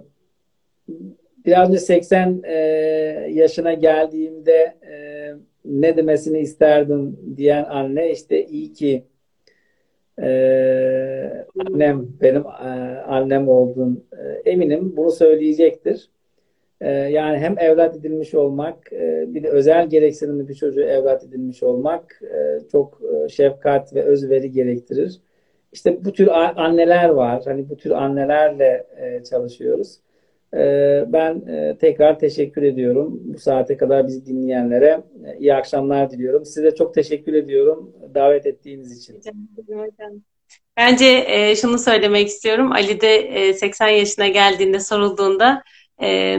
biraz 1.46 1.70
önce 1.70 1.80
80 1.80 2.42
e, 2.44 2.54
yaşına 3.30 3.74
geldiğimde 3.74 4.78
ne 5.66 5.98
demesini 5.98 6.40
isterdim 6.40 7.20
diyen 7.38 7.64
anne 7.64 8.12
işte 8.12 8.46
iyi 8.46 8.74
ki 8.74 9.04
e, 10.22 11.46
annem 11.60 12.08
benim 12.22 12.42
e, 12.42 12.70
annem 13.08 13.48
olduğun 13.48 14.06
e, 14.14 14.50
eminim 14.52 14.98
bunu 14.98 15.12
söyleyecektir. 15.12 16.10
E, 16.82 16.92
yani 16.92 17.38
hem 17.38 17.60
evlat 17.60 17.96
edilmiş 17.96 18.34
olmak 18.34 18.94
e, 18.94 19.26
bir 19.28 19.44
de 19.44 19.50
özel 19.50 19.90
gereksinimli 19.90 20.48
bir 20.48 20.54
çocuğu 20.54 20.82
evlat 20.84 21.24
edilmiş 21.24 21.64
olmak 21.64 22.22
çok 22.72 23.02
şefkat 23.30 23.96
ve 23.96 24.04
özveri 24.04 24.52
gerektirir. 24.52 25.20
İşte 25.74 26.06
bu 26.06 26.14
tür 26.14 26.28
anneler 26.56 27.10
var. 27.10 27.42
Hani 27.46 27.70
bu 27.70 27.78
tür 27.78 27.92
annelerle 27.92 28.88
çalışıyoruz. 29.30 30.00
Ee, 30.54 31.06
ben 31.08 31.36
e, 31.48 31.78
tekrar 31.78 32.20
teşekkür 32.20 32.64
ediyorum. 32.64 33.20
Bu 33.24 33.40
saate 33.40 33.78
kadar 33.78 34.08
bizi 34.08 34.26
dinleyenlere 34.26 35.04
e, 35.26 35.38
iyi 35.40 35.54
akşamlar 35.54 36.12
diliyorum. 36.12 36.46
Size 36.46 36.76
çok 36.76 36.94
teşekkür 36.94 37.34
ediyorum 37.34 37.94
davet 38.14 38.46
ettiğiniz 38.46 38.98
için. 38.98 39.22
Bence 40.78 41.26
e, 41.28 41.56
şunu 41.56 41.78
söylemek 41.78 42.28
istiyorum. 42.28 42.72
Ali 42.72 43.02
de 43.02 43.54
80 43.54 43.88
yaşına 43.88 44.28
geldiğinde 44.28 44.80
sorulduğunda 44.80 45.64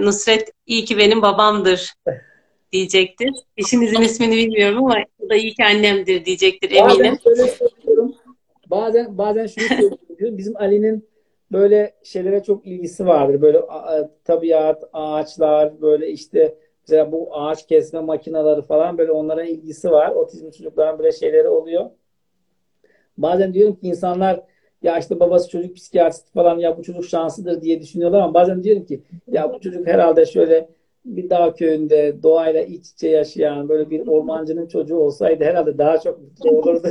Nusret 0.01 0.53
iyi 0.67 0.85
ki 0.85 0.99
benim 0.99 1.23
babamdır 1.23 1.93
diyecektir. 2.73 3.31
Eşinizin 3.57 4.01
ismini 4.01 4.37
bilmiyorum 4.37 4.85
ama 4.85 4.97
o 5.19 5.29
da 5.29 5.37
iyi 5.37 5.55
ki 5.55 5.65
annemdir 5.65 6.25
diyecektir 6.25 6.71
eminim. 6.71 6.89
Bazen 6.89 7.19
şöyle 7.25 8.13
Bazen, 8.71 9.19
bazen 9.19 9.47
şunu 9.47 9.65
söylüyorum. 9.65 10.39
Bizim 10.39 10.57
Ali'nin 10.57 11.09
böyle 11.53 11.95
şeylere 12.03 12.43
çok 12.43 12.67
ilgisi 12.67 13.07
vardır. 13.07 13.43
Böyle 13.43 13.63
tabiat, 14.25 14.85
ağaçlar, 14.93 15.81
böyle 15.83 16.09
işte 16.09 16.55
mesela 16.89 17.13
bu 17.13 17.37
ağaç 17.37 17.67
kesme 17.67 18.01
makineleri 18.01 18.63
falan 18.63 18.99
böyle 18.99 19.13
onlara 19.13 19.45
ilgisi 19.45 19.91
var. 19.91 20.11
Otizmli 20.11 20.53
çocukların 20.53 20.99
böyle 20.99 21.13
şeyleri 21.13 21.49
oluyor. 21.49 21.91
Bazen 23.19 23.55
diyorum 23.55 23.77
ki 23.77 23.89
insanlar 23.89 24.41
ya 24.83 24.99
işte 24.99 25.21
babası 25.21 25.51
çocuk 25.51 25.77
psikiyatrist 25.77 26.33
falan 26.33 26.59
ya 26.59 26.79
bu 26.79 26.83
çocuk 26.83 27.05
şanslıdır 27.05 27.63
diye 27.63 27.81
düşünüyorlar 27.81 28.21
ama 28.21 28.35
bazen 28.35 28.63
diyorum 28.63 28.85
ki 28.85 29.03
ya 29.31 29.55
bu 29.55 29.61
çocuk 29.61 29.87
herhalde 29.87 30.27
şöyle 30.27 30.69
bir 31.05 31.31
dağ 31.31 31.55
köyünde 31.55 32.23
doğayla 32.23 32.63
iç 32.63 32.91
içe 32.91 33.09
yaşayan 33.09 33.69
böyle 33.69 33.91
bir 33.91 34.07
ormancının 34.07 34.67
çocuğu 34.67 34.97
olsaydı 34.97 35.45
herhalde 35.45 35.79
daha 35.79 36.01
çok 36.01 36.21
mutlu 36.21 36.51
olurdu 36.51 36.89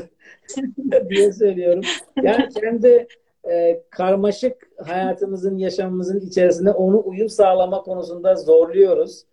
diye 1.09 1.33
söylüyorum. 1.33 1.81
Yani 2.23 2.49
kendi 2.49 3.07
e, 3.49 3.83
karmaşık 3.89 4.69
hayatımızın, 4.77 5.57
yaşamımızın 5.57 6.19
içerisinde 6.19 6.71
onu 6.71 7.03
uyum 7.05 7.29
sağlama 7.29 7.81
konusunda 7.81 8.35
zorluyoruz. 8.35 9.25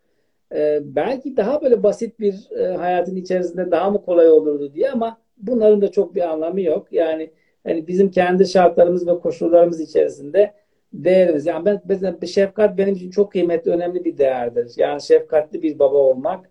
E, 0.55 0.80
belki 0.82 1.36
daha 1.36 1.62
böyle 1.62 1.82
basit 1.82 2.20
bir 2.20 2.51
e, 2.59 2.76
hayatın 2.76 3.16
içerisinde 3.16 3.70
daha 3.70 3.90
mı 3.90 4.05
kolay 4.05 4.30
olurdu 4.30 4.74
diye 4.74 4.90
ama 4.90 5.18
bunların 5.36 5.82
da 5.82 5.90
çok 5.93 6.14
bir 6.14 6.30
anlamı 6.30 6.60
yok. 6.60 6.86
Yani 6.93 7.30
hani 7.66 7.86
bizim 7.86 8.10
kendi 8.10 8.47
şartlarımız 8.47 9.06
ve 9.06 9.18
koşullarımız 9.18 9.80
içerisinde 9.80 10.55
değerimiz. 10.93 11.47
Yani 11.47 11.64
ben 11.64 11.82
mesela 11.89 12.26
şefkat 12.26 12.78
benim 12.78 12.94
için 12.94 13.10
çok 13.10 13.32
kıymetli, 13.32 13.70
önemli 13.70 14.05
bir 14.05 14.18
değerdir. 14.18 14.72
Yani 14.76 15.02
şefkatli 15.02 15.62
bir 15.62 15.78
baba 15.78 15.97
olmak. 15.97 16.51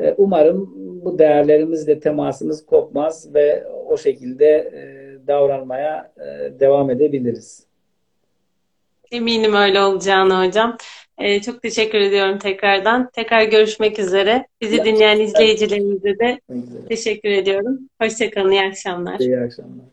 E, 0.00 0.14
umarım 0.18 0.72
bu 1.04 1.18
değerlerimizle 1.18 2.00
temasımız 2.00 2.66
kopmaz 2.66 3.34
ve 3.34 3.66
o 3.88 3.96
şekilde 3.96 4.46
e, 4.46 5.01
davranmaya 5.26 6.12
e, 6.16 6.60
devam 6.60 6.90
edebiliriz. 6.90 7.66
Eminim 9.12 9.54
öyle 9.54 9.80
olacağını 9.80 10.46
hocam. 10.46 10.76
Ee, 11.18 11.42
çok 11.42 11.62
teşekkür 11.62 11.98
ediyorum 11.98 12.38
tekrardan. 12.38 13.10
Tekrar 13.12 13.42
görüşmek 13.42 13.98
üzere. 13.98 14.46
Bizi 14.60 14.76
iyi 14.76 14.84
dinleyen 14.84 15.20
akşamlar. 15.20 15.24
izleyicilerimize 15.24 16.18
de 16.18 16.40
teşekkür 16.88 17.28
ediyorum. 17.28 17.78
Hoşçakalın. 18.00 18.50
İyi 18.50 18.62
akşamlar. 18.62 19.18
İyi 19.18 19.38
akşamlar. 19.38 19.84